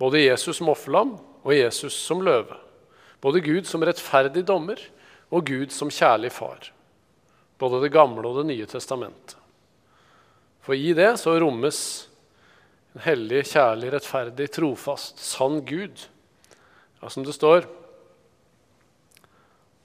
Både 0.01 0.23
Jesus 0.23 0.61
som 0.61 0.71
offerlam 0.73 1.17
og 1.43 1.55
Jesus 1.57 1.97
som 1.97 2.23
løve. 2.25 2.57
Både 3.21 3.43
Gud 3.45 3.69
som 3.69 3.85
rettferdig 3.85 4.45
dommer 4.49 4.81
og 5.31 5.49
Gud 5.49 5.73
som 5.73 5.93
kjærlig 5.93 6.33
far. 6.33 6.71
Både 7.61 7.83
Det 7.83 7.93
gamle 7.93 8.25
og 8.25 8.41
Det 8.41 8.47
nye 8.53 8.69
testamentet. 8.69 9.37
For 10.61 10.77
i 10.77 10.93
det 10.97 11.15
så 11.21 11.39
rommes 11.41 11.81
en 12.95 13.05
hellig, 13.05 13.45
kjærlig, 13.53 13.93
rettferdig, 13.95 14.49
trofast, 14.53 15.21
sann 15.23 15.61
Gud. 15.65 16.09
Ja, 17.01 17.09
som 17.09 17.25
det 17.25 17.37
står 17.37 17.69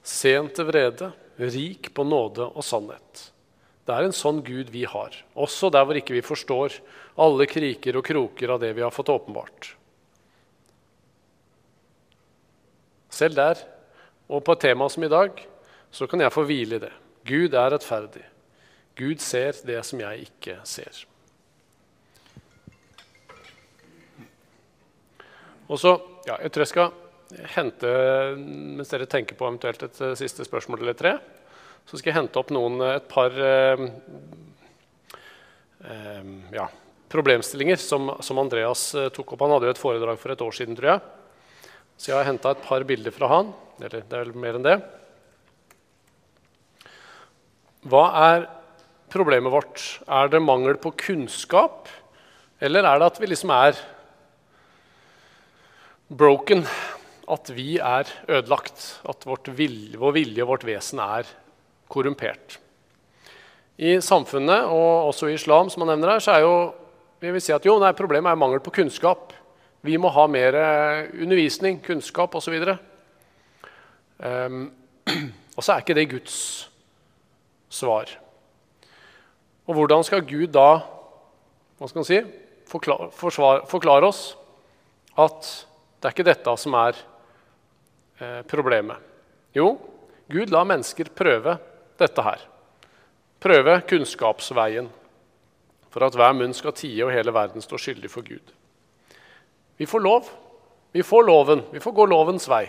Sent 0.05 0.53
til 0.53 0.67
vrede, 0.67 1.07
rik 1.41 1.89
på 1.97 2.03
nåde 2.05 2.45
og 2.45 2.61
sannhet. 2.63 3.31
Det 3.85 3.93
er 3.93 4.05
en 4.05 4.13
sånn 4.13 4.43
Gud 4.45 4.69
vi 4.73 4.83
har, 4.89 5.13
også 5.33 5.71
der 5.73 5.85
hvor 5.85 5.97
ikke 5.97 6.13
vi 6.13 6.21
forstår 6.25 6.77
alle 7.15 7.47
kriker 7.47 7.97
og 7.99 8.05
kroker 8.05 8.55
av 8.55 8.61
det 8.63 8.73
vi 8.75 8.83
har 8.83 8.93
fått 8.93 9.11
åpenbart. 9.13 9.71
Selv 13.15 13.39
der, 13.39 13.61
og 14.27 14.43
på 14.43 14.55
et 14.55 14.65
tema 14.67 14.87
som 14.91 15.05
i 15.05 15.11
dag, 15.11 15.37
så 15.91 16.07
kan 16.11 16.19
jeg 16.19 16.33
få 16.35 16.43
hvile 16.47 16.79
i 16.79 16.83
det. 16.83 16.91
Gud 17.25 17.55
er 17.55 17.71
rettferdig. 17.71 18.25
Gud 18.99 19.23
ser 19.23 19.55
det 19.67 19.79
som 19.87 20.01
jeg 20.03 20.27
ikke 20.27 20.57
ser. 20.67 21.05
Og 25.65 25.79
så, 25.81 25.95
ja, 26.27 26.35
Jeg 26.43 26.51
tror 26.51 26.61
jeg 26.61 26.73
skal 26.73 26.91
hente, 27.55 27.89
mens 28.37 28.91
dere 28.91 29.07
tenker 29.09 29.35
på 29.35 29.47
eventuelt 29.47 29.81
et 29.83 30.01
uh, 30.01 30.13
siste 30.15 30.45
spørsmål 30.45 30.83
eller 30.83 30.93
tre, 30.93 31.15
så 31.85 31.97
skal 31.97 32.11
jeg 32.11 32.19
hente 32.19 32.41
opp 32.41 32.51
noen, 32.53 32.79
eh, 32.81 32.95
et 32.97 33.07
par 33.09 33.35
eh, 33.45 33.83
eh, 35.85 36.29
ja, 36.55 36.65
problemstillinger 37.15 37.79
som, 37.81 38.11
som 38.23 38.41
Andreas 38.41 38.89
tok 39.15 39.33
opp. 39.33 39.45
Han 39.47 39.55
hadde 39.55 39.71
jo 39.71 39.75
et 39.77 39.81
foredrag 39.81 40.19
for 40.21 40.35
et 40.35 40.43
år 40.43 40.59
siden, 40.59 40.77
tror 40.77 40.93
jeg. 40.93 41.05
Så 41.95 42.11
jeg 42.11 42.19
har 42.19 42.27
henta 42.27 42.51
et 42.51 42.65
par 42.67 42.83
bilder 42.87 43.15
fra 43.15 43.31
han. 43.31 43.55
Eller 43.79 44.03
det 44.03 44.15
er 44.15 44.27
vel 44.27 44.37
mer 44.39 44.59
enn 44.59 44.67
det. 44.67 44.75
Hva 47.85 48.05
er 48.31 48.47
problemet 49.13 49.53
vårt? 49.53 49.83
Er 50.09 50.31
det 50.31 50.41
mangel 50.43 50.79
på 50.81 50.93
kunnskap? 51.05 51.89
Eller 52.63 52.87
er 52.87 52.99
det 52.99 53.09
at 53.11 53.19
vi 53.21 53.29
liksom 53.29 53.51
er 53.53 53.77
broken, 56.09 56.63
at 57.31 57.49
vi 57.53 57.77
er 57.81 58.09
ødelagt, 58.29 59.01
at 59.09 59.25
vilje, 59.57 59.97
vår 60.01 60.15
vilje 60.19 60.43
og 60.45 60.51
vårt 60.53 60.65
vesen 60.67 61.01
er 61.03 61.29
korrumpert. 61.91 62.59
I 63.77 63.97
samfunnet, 64.01 64.69
og 64.71 65.11
også 65.11 65.29
i 65.29 65.35
islam, 65.35 65.69
som 65.69 65.83
man 65.83 65.93
nevner 65.93 66.15
her, 66.15 66.23
så 66.23 66.35
er 66.35 66.45
jo 66.45 66.55
vi 67.25 67.33
vil 67.33 67.41
si 67.41 67.53
at 67.55 67.65
jo, 67.65 67.79
nei, 67.81 67.89
problemet 67.97 68.29
er 68.29 68.37
mangel 68.37 68.61
på 68.61 68.73
kunnskap. 68.75 69.33
Vi 69.85 69.97
må 70.01 70.11
ha 70.13 70.25
mer 70.29 70.57
eh, 70.59 71.07
undervisning, 71.23 71.79
kunnskap 71.81 72.35
osv. 72.37 72.53
Um, 72.61 72.75
ehm, 74.29 74.59
og 75.57 75.65
så 75.65 75.73
er 75.73 75.81
ikke 75.81 75.95
det 75.97 76.09
Guds 76.11 76.37
svar. 77.73 78.11
Og 79.65 79.73
hvordan 79.79 80.05
skal 80.05 80.25
Gud 80.25 80.53
da 80.53 80.69
hva 81.75 81.89
skal 81.89 82.03
han 82.03 82.07
si, 82.07 82.19
forklare, 82.69 83.09
forklare 83.67 84.07
oss 84.07 84.21
at 85.19 85.49
det 85.99 86.07
er 86.07 86.13
ikke 86.13 86.27
dette 86.27 86.53
som 86.61 86.77
er 86.77 86.99
eh, 88.21 88.41
problemet. 88.47 89.01
Jo, 89.55 89.73
Gud 90.31 90.53
lar 90.53 90.67
mennesker 90.69 91.09
prøve 91.15 91.57
dette 91.99 92.25
her. 92.25 92.45
Prøve 93.41 93.79
kunnskapsveien 93.89 94.87
for 95.95 96.03
at 96.03 96.15
hver 96.19 96.33
munn 96.35 96.51
skal 96.51 96.73
tie 96.75 97.05
og 97.05 97.13
hele 97.15 97.31
verden 97.31 97.63
står 97.63 97.79
skyldig 97.79 98.09
for 98.11 98.27
Gud. 98.27 98.49
Vi 99.79 99.87
får 99.87 100.01
lov. 100.03 100.27
Vi 100.91 101.03
får 101.07 101.23
loven. 101.23 101.61
Vi 101.71 101.79
får 101.79 101.93
gå 101.95 102.05
lovens 102.11 102.49
vei 102.51 102.65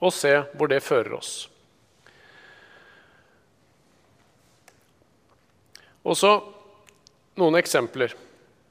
og 0.00 0.10
se 0.16 0.32
hvor 0.56 0.70
det 0.70 0.80
fører 0.82 1.12
oss. 1.14 1.44
Og 6.02 6.16
så 6.16 6.30
noen 7.38 7.58
eksempler. 7.60 8.14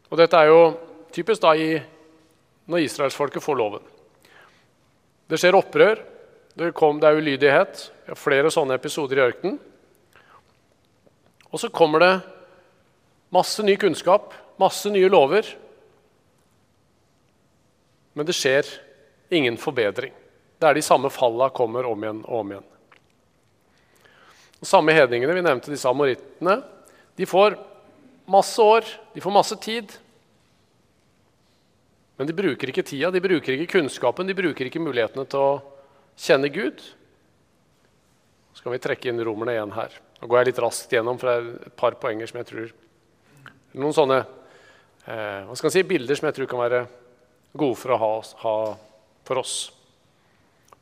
Og 0.10 0.18
dette 0.20 0.36
er 0.36 0.50
jo 0.50 0.64
typisk 1.14 1.44
da 1.46 1.54
i 1.54 1.78
når 2.70 2.84
israelsfolket 2.84 3.46
får 3.46 3.60
loven. 3.62 3.86
Det 5.30 5.38
skjer 5.40 5.56
opprør, 5.56 6.02
det, 6.58 6.74
kom, 6.76 7.00
det 7.00 7.08
er 7.08 7.22
ulydighet. 7.22 7.86
Vi 8.04 8.12
har 8.12 8.20
flere 8.20 8.52
sånne 8.52 8.76
episoder 8.76 9.22
i 9.22 9.26
ørkenen. 9.30 9.56
Og 11.54 11.62
så 11.62 11.72
kommer 11.72 12.04
det 12.04 12.14
masse 13.30 13.64
ny 13.64 13.76
kunnskap, 13.80 14.34
masse 14.60 14.90
nye 14.90 15.10
lover, 15.10 15.46
men 18.14 18.26
det 18.26 18.36
skjer 18.36 18.68
ingen 19.30 19.58
forbedring. 19.58 20.14
Det 20.60 20.68
er 20.68 20.76
de 20.76 20.84
samme 20.84 21.12
falla 21.14 21.48
kommer 21.56 21.88
om 21.88 22.04
igjen 22.04 22.20
og 22.26 22.42
om 22.42 22.52
igjen. 22.52 22.68
De 24.60 24.68
samme 24.68 24.92
hedningene, 24.92 25.38
vi 25.38 25.46
nevnte 25.46 25.72
disse 25.72 25.88
amorittene, 25.88 26.58
de 27.16 27.28
får 27.30 27.56
masse 28.28 28.60
år, 28.60 28.88
de 29.14 29.24
får 29.24 29.36
masse 29.36 29.56
tid. 29.64 29.94
Men 32.20 32.28
de 32.28 32.36
bruker 32.36 32.74
ikke 32.74 32.84
tida, 32.84 33.12
de 33.12 33.24
bruker 33.24 33.56
ikke 33.56 33.78
kunnskapen, 33.78 34.28
de 34.28 34.36
bruker 34.36 34.68
ikke 34.68 34.84
mulighetene 34.84 35.24
til 35.32 35.40
å 35.40 35.54
kjenne 36.20 36.52
Gud. 36.52 36.84
Så 38.52 38.66
kan 38.66 38.76
vi 38.76 38.84
trekke 38.84 39.14
inn 39.14 39.24
romerne 39.24 39.56
igjen 39.56 39.72
her. 39.78 39.96
Nå 40.20 40.28
går 40.28 40.42
jeg 40.42 40.50
litt 40.50 40.62
raskt 40.66 40.92
gjennom, 40.92 41.20
for 41.22 41.30
det 41.30 41.38
er 41.38 41.70
et 41.70 41.78
par 41.80 41.96
poenger 42.02 42.28
som 42.28 42.42
jeg 42.42 42.50
tror 42.50 42.74
Noen 43.78 43.94
sånne 43.94 44.20
eh, 44.24 45.46
hva 45.46 45.58
skal 45.58 45.70
jeg 45.70 45.76
si, 45.78 45.90
bilder 45.90 46.18
som 46.18 46.30
jeg 46.30 46.40
tror 46.40 46.50
kan 46.50 46.64
være 46.64 46.82
gode 47.54 47.78
for 47.78 47.94
å 47.94 48.00
ha, 48.02 48.14
ha 48.44 48.56
for 49.28 49.42
oss. 49.42 49.58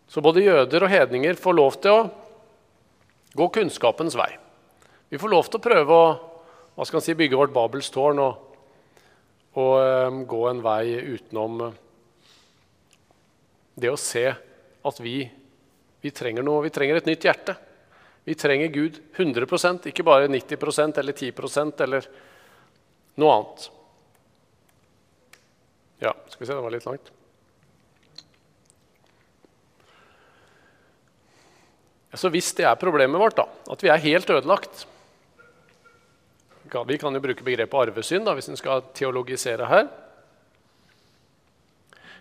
Så 0.08 0.24
både 0.24 0.46
jøder 0.46 0.86
og 0.86 0.92
hedninger 0.92 1.40
får 1.40 1.58
lov 1.58 1.80
til 1.84 1.98
å 1.98 2.08
gå 3.38 3.50
kunnskapens 3.58 4.16
vei. 4.18 4.32
Vi 5.12 5.20
får 5.20 5.32
lov 5.32 5.50
til 5.50 5.60
å 5.60 5.64
prøve 5.68 5.98
å 5.98 6.08
hva 6.78 6.86
skal 6.86 7.02
si, 7.02 7.16
bygge 7.18 7.40
vårt 7.40 7.56
Babels 7.56 7.90
tårn 7.90 8.22
og, 8.22 8.58
og 9.58 9.74
um, 9.82 10.22
gå 10.30 10.42
en 10.46 10.60
vei 10.62 10.94
utenom 11.16 11.64
uh, 11.66 11.72
det 13.78 13.90
å 13.90 13.98
se 13.98 14.26
at 14.30 15.00
vi, 15.02 15.24
vi 16.02 16.12
trenger 16.14 16.46
noe. 16.46 16.64
Vi 16.66 16.74
trenger 16.74 17.00
et 17.00 17.10
nytt 17.10 17.26
hjerte. 17.26 17.58
Vi 18.28 18.36
trenger 18.38 18.72
Gud 18.74 19.00
100% 19.16 19.90
ikke 19.90 20.06
bare 20.06 20.30
90% 20.30 21.02
eller 21.02 21.18
10% 21.18 21.84
eller 21.86 22.08
noe 23.18 23.34
annet. 23.34 23.70
Ja, 26.04 26.14
skal 26.30 26.44
vi 26.44 26.50
se, 26.50 26.54
det 26.54 26.64
var 26.66 26.74
litt 26.74 26.86
langt. 26.86 27.14
Så 32.18 32.32
hvis 32.34 32.50
det 32.58 32.66
er 32.66 32.80
problemet 32.80 33.22
vårt, 33.22 33.38
da, 33.38 33.46
at 33.74 33.84
vi 33.84 33.92
er 33.94 34.02
helt 34.02 34.30
ødelagt 34.34 34.88
Vi 36.68 36.98
kan 36.98 37.14
jo 37.16 37.22
bruke 37.24 37.46
begrepet 37.46 37.80
arvesynd 37.80 38.26
da, 38.28 38.34
hvis 38.36 38.50
en 38.52 38.60
skal 38.60 38.82
teologisere 38.98 39.68
her. 39.70 39.86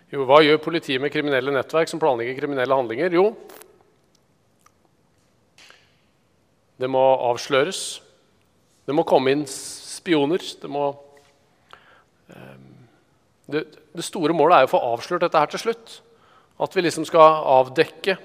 Jo, 0.07 0.23
hva 0.23 0.37
gjør 0.39 0.61
politiet 0.63 1.01
med 1.03 1.11
kriminelle 1.11 1.51
nettverk 1.51 1.89
som 1.91 1.99
planlegger 1.99 2.37
kriminelle 2.37 2.77
handlinger? 2.77 3.11
Jo, 3.11 3.33
det 6.79 6.87
må 6.87 7.01
avsløres. 7.27 7.99
Det 8.87 8.95
må 8.95 9.03
komme 9.03 9.33
inn 9.33 9.43
spioner. 10.07 10.39
Det, 10.61 10.71
må, 10.71 10.87
ehm, 12.31 12.71
det, 13.51 13.65
det 13.91 14.05
store 14.05 14.35
målet 14.35 14.61
er 14.61 14.69
å 14.69 14.71
få 14.71 14.83
avslørt 14.93 15.25
dette 15.25 15.41
her 15.41 15.51
til 15.51 15.65
slutt. 15.65 15.99
At 16.63 16.73
vi 16.73 16.85
liksom 16.85 17.05
skal 17.05 17.43
avdekke 17.59 18.15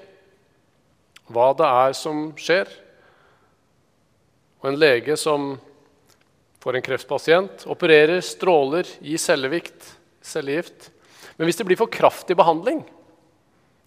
hva 1.33 1.51
det 1.57 1.67
er 1.67 1.93
som 1.97 2.29
skjer. 2.39 2.71
Og 4.63 4.71
en 4.71 4.79
lege 4.79 5.17
som 5.19 5.53
får 6.63 6.79
en 6.79 6.85
kreftpasient, 6.85 7.65
opererer, 7.67 8.21
stråler, 8.23 8.87
gir 9.03 9.19
cellevikt, 9.19 9.89
cellegift. 10.23 10.87
Men 11.35 11.49
hvis 11.49 11.59
det 11.59 11.67
blir 11.67 11.79
for 11.79 11.91
kraftig 11.91 12.37
behandling, 12.39 12.79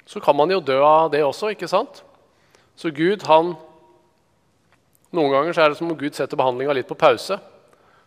så 0.07 0.21
kan 0.21 0.37
man 0.37 0.53
jo 0.53 0.61
dø 0.61 0.77
av 0.85 1.09
det 1.11 1.25
også. 1.25 1.55
ikke 1.55 1.71
sant? 1.71 2.03
Så 2.77 2.93
Gud, 2.93 3.25
han 3.25 3.57
Noen 5.15 5.31
ganger 5.33 5.57
er 5.63 5.71
det 5.71 5.79
som 5.79 5.89
om 5.89 5.97
Gud 5.97 6.17
setter 6.19 6.37
behandlinga 6.37 6.75
litt 6.77 6.89
på 6.91 6.97
pause 6.99 7.39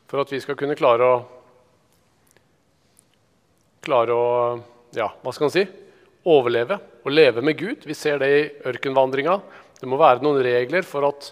for 0.10 0.24
at 0.24 0.32
vi 0.34 0.42
skal 0.42 0.58
kunne 0.60 0.78
klare 0.80 1.06
å 1.06 1.20
Klare 3.80 4.12
å 4.12 4.32
Ja, 4.92 5.06
hva 5.24 5.32
skal 5.32 5.48
man 5.48 5.54
si? 5.54 5.62
overleve 6.30 6.76
og 7.06 7.14
leve 7.14 7.42
med 7.42 7.56
Gud. 7.58 7.86
Vi 7.88 7.96
ser 7.96 8.20
det 8.20 8.28
i 8.28 8.42
ørkenvandringa. 8.68 9.38
Det 9.80 9.88
må 9.88 9.98
være 9.98 10.20
noen 10.22 10.42
regler 10.44 10.84
for 10.86 11.08
at 11.08 11.30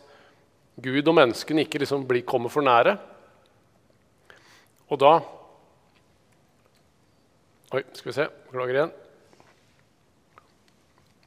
Gud 0.79 1.09
og 1.09 1.17
menneskene 1.17 1.65
ikke 1.65 1.81
liksom 1.81 2.05
blir, 2.07 2.23
kommer 2.23 2.53
for 2.53 2.63
nære. 2.65 2.93
Og 4.87 5.01
da 5.01 5.11
Oi, 7.75 7.81
skal 7.91 8.07
vi 8.07 8.15
se. 8.15 8.29
Beklager 8.47 8.77
igjen. 8.77 8.95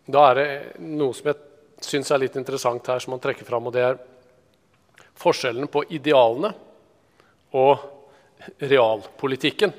Da 0.08 0.22
er 0.30 0.38
det 0.38 0.48
noe 0.80 1.12
som 1.12 1.28
jeg 1.28 1.84
syns 1.84 2.14
er 2.14 2.22
litt 2.24 2.38
interessant 2.40 2.88
her, 2.88 3.02
som 3.04 3.12
man 3.12 3.20
trekker 3.20 3.44
fram, 3.44 3.68
og 3.68 3.76
det 3.76 3.84
er 3.84 4.00
forskjellen 5.20 5.68
på 5.68 5.84
idealene 5.92 6.54
og 7.56 7.82
realpolitikken. 8.62 9.72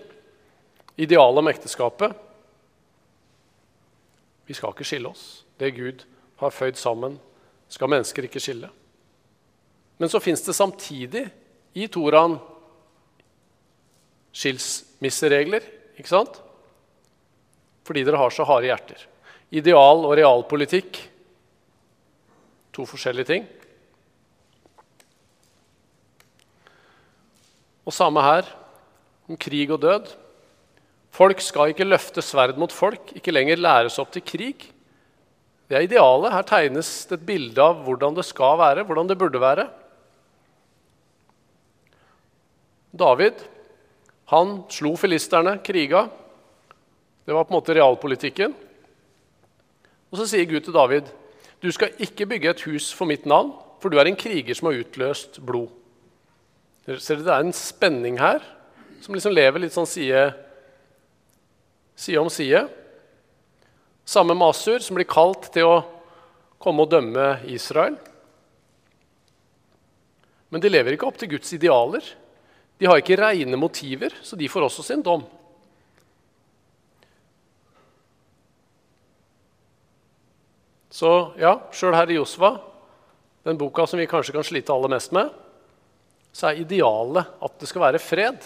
Idealet 1.01 1.41
om 1.41 1.49
ekteskapet 1.51 2.17
vi 4.45 4.55
skal 4.57 4.73
ikke 4.73 4.83
skille 4.87 5.07
oss. 5.07 5.45
Det 5.55 5.69
Gud 5.77 6.01
har 6.41 6.51
føyd 6.51 6.75
sammen, 6.75 7.13
skal 7.71 7.87
mennesker 7.87 8.25
ikke 8.27 8.41
skille. 8.43 8.67
Men 10.01 10.11
så 10.11 10.19
fins 10.19 10.41
det 10.43 10.57
samtidig 10.57 11.21
i 11.77 11.85
Toraen 11.87 12.35
skilsmisseregler, 14.35 15.63
ikke 15.95 16.11
sant? 16.11 16.41
Fordi 17.87 18.03
dere 18.03 18.19
har 18.19 18.33
så 18.33 18.43
harde 18.49 18.67
hjerter. 18.67 19.05
Ideal 19.55 20.03
og 20.03 20.17
realpolitikk 20.19 20.99
to 22.75 22.85
forskjellige 22.87 23.29
ting. 23.31 23.47
Og 27.87 27.95
samme 27.95 28.21
her, 28.21 28.49
om 29.29 29.37
krig 29.39 29.71
og 29.71 29.81
død. 29.81 30.11
Folk 31.11 31.41
skal 31.43 31.73
ikke 31.73 31.87
løfte 31.87 32.23
sverd 32.23 32.59
mot 32.59 32.71
folk, 32.71 33.11
ikke 33.17 33.33
lenger 33.33 33.59
læres 33.59 33.99
opp 33.99 34.11
til 34.13 34.23
krig. 34.23 34.67
Det 35.67 35.77
er 35.77 35.85
idealet. 35.87 36.33
Her 36.33 36.47
tegnes 36.47 36.89
det 37.09 37.19
et 37.19 37.25
bilde 37.27 37.63
av 37.63 37.81
hvordan 37.85 38.15
det 38.15 38.25
skal 38.27 38.59
være, 38.59 38.85
hvordan 38.87 39.09
det 39.09 39.17
burde 39.19 39.41
være. 39.41 39.67
David 42.91 43.39
han 44.31 44.61
slo 44.71 44.93
filisterne, 44.95 45.57
kriga. 45.63 46.05
Det 47.25 47.35
var 47.35 47.43
på 47.43 47.51
en 47.51 47.57
måte 47.57 47.75
realpolitikken. 47.75 48.53
Og 50.11 50.19
så 50.19 50.27
sier 50.27 50.47
Gud 50.47 50.63
til 50.63 50.73
David, 50.73 51.03
'Du 51.61 51.71
skal 51.71 51.91
ikke 51.99 52.25
bygge 52.25 52.49
et 52.49 52.61
hus 52.61 52.93
for 52.93 53.05
mitt 53.05 53.25
navn, 53.25 53.51
for 53.79 53.89
du 53.89 53.97
er 53.97 54.07
en 54.07 54.15
kriger 54.15 54.55
som 54.55 54.71
har 54.71 54.79
utløst 54.79 55.45
blod.' 55.45 55.80
Ser 56.99 57.19
dere, 57.19 57.25
Det 57.25 57.33
er 57.33 57.45
en 57.45 57.53
spenning 57.55 58.17
her 58.19 58.43
som 59.01 59.15
liksom 59.15 59.33
lever 59.33 59.63
litt 59.63 59.73
sånn 59.73 59.89
side 59.89 60.31
side 62.01 62.19
om 62.19 62.29
side. 62.29 62.67
Samme 64.05 64.33
Masur, 64.33 64.79
som 64.79 64.97
blir 64.97 65.09
kalt 65.09 65.51
til 65.53 65.67
å 65.69 65.75
komme 66.61 66.85
og 66.85 66.91
dømme 66.91 67.27
Israel. 67.53 67.97
Men 70.51 70.63
de 70.63 70.71
lever 70.71 70.95
ikke 70.95 71.07
opp 71.07 71.19
til 71.21 71.31
Guds 71.35 71.53
idealer. 71.55 72.03
De 72.81 72.89
har 72.89 72.99
ikke 72.99 73.19
reine 73.19 73.59
motiver, 73.59 74.13
så 74.25 74.35
de 74.35 74.49
får 74.49 74.65
også 74.67 74.83
sin 74.83 75.05
dom. 75.05 75.23
Så 80.91 81.11
ja, 81.39 81.55
sjøl 81.71 81.95
her 81.95 82.09
i 82.11 82.17
Josva, 82.17 82.55
den 83.47 83.57
boka 83.57 83.85
som 83.87 84.01
vi 84.01 84.09
kanskje 84.09 84.35
kan 84.35 84.45
slite 84.45 84.73
aller 84.73 84.91
mest 84.91 85.13
med, 85.15 85.29
så 86.31 86.49
er 86.49 86.61
idealet 86.63 87.43
at 87.43 87.59
det 87.59 87.69
skal 87.69 87.85
være 87.85 88.01
fred. 88.01 88.39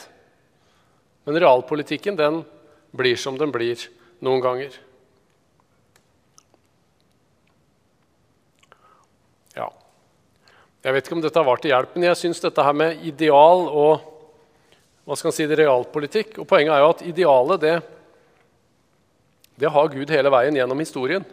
Men 1.25 1.39
realpolitikken 1.41 2.17
den 2.17 2.41
blir 2.95 3.17
som 3.19 3.37
den 3.37 3.53
blir 3.53 3.79
noen 4.25 4.41
ganger. 4.43 4.75
Ja. 9.55 9.69
Jeg 10.85 10.95
vet 10.95 11.07
ikke 11.07 11.17
om 11.17 11.23
dette 11.23 11.41
har 11.41 11.47
vært 11.47 11.65
til 11.65 11.73
hjelp, 11.73 11.95
men 11.95 12.09
jeg 12.09 12.21
syns 12.21 12.43
dette 12.43 12.65
her 12.65 12.77
med 12.77 13.05
ideal 13.05 13.65
og 13.69 14.11
hva 15.05 15.13
skal 15.13 15.29
man 15.29 15.35
si, 15.37 15.45
det 15.45 15.59
realpolitikk 15.59 16.39
og 16.41 16.47
Poenget 16.49 16.73
er 16.73 16.81
jo 16.81 16.91
at 16.95 17.01
idealet, 17.05 17.61
det, 17.61 17.75
det 19.61 19.69
har 19.69 19.91
Gud 19.93 20.09
hele 20.09 20.31
veien 20.33 20.57
gjennom 20.57 20.81
historien. 20.81 21.25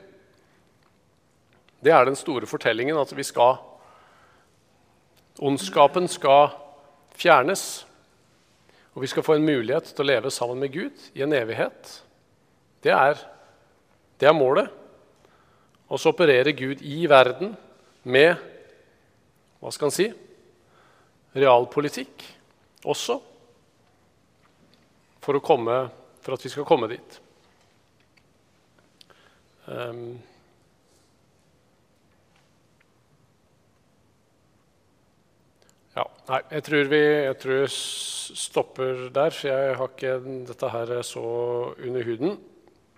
Det 1.82 1.90
er 1.90 2.04
den 2.04 2.18
store 2.18 2.46
fortellingen, 2.46 3.00
at 3.00 3.14
vi 3.16 3.24
skal 3.24 3.56
Ondskapen 5.40 6.08
skal 6.10 6.52
fjernes. 7.16 7.84
Og 8.92 9.04
vi 9.04 9.08
skal 9.08 9.24
få 9.24 9.38
en 9.38 9.46
mulighet 9.46 9.88
til 9.92 10.04
å 10.04 10.08
leve 10.10 10.32
sammen 10.32 10.60
med 10.60 10.72
Gud 10.74 11.06
i 11.16 11.24
en 11.24 11.32
evighet. 11.32 11.94
Det 12.84 12.92
er, 12.92 13.20
det 14.20 14.28
er 14.28 14.36
målet. 14.36 14.68
Og 15.88 16.00
så 16.00 16.12
opererer 16.12 16.52
Gud 16.56 16.82
i 16.84 17.06
verden 17.08 17.54
med 18.02 18.34
hva 19.62 19.70
skal 19.72 19.88
han 19.88 19.94
si 19.94 20.08
realpolitikk 21.38 22.24
også 22.82 23.18
for, 25.22 25.38
komme, 25.44 25.76
for 26.20 26.34
at 26.34 26.44
vi 26.44 26.50
skal 26.50 26.66
komme 26.66 26.90
dit. 26.90 27.18
Um, 29.70 30.18
Ja, 35.92 36.06
nei, 36.30 36.38
jeg 36.54 36.64
tror 36.64 36.88
vi 36.88 37.00
jeg 37.02 37.36
tror 37.42 37.66
stopper 37.72 39.08
der, 39.12 39.34
for 39.34 39.50
jeg 39.50 39.76
har 39.76 39.90
ikke 39.92 40.14
dette 40.48 40.70
her 40.72 40.92
så 41.04 41.24
under 41.76 42.06
huden. 42.06 42.38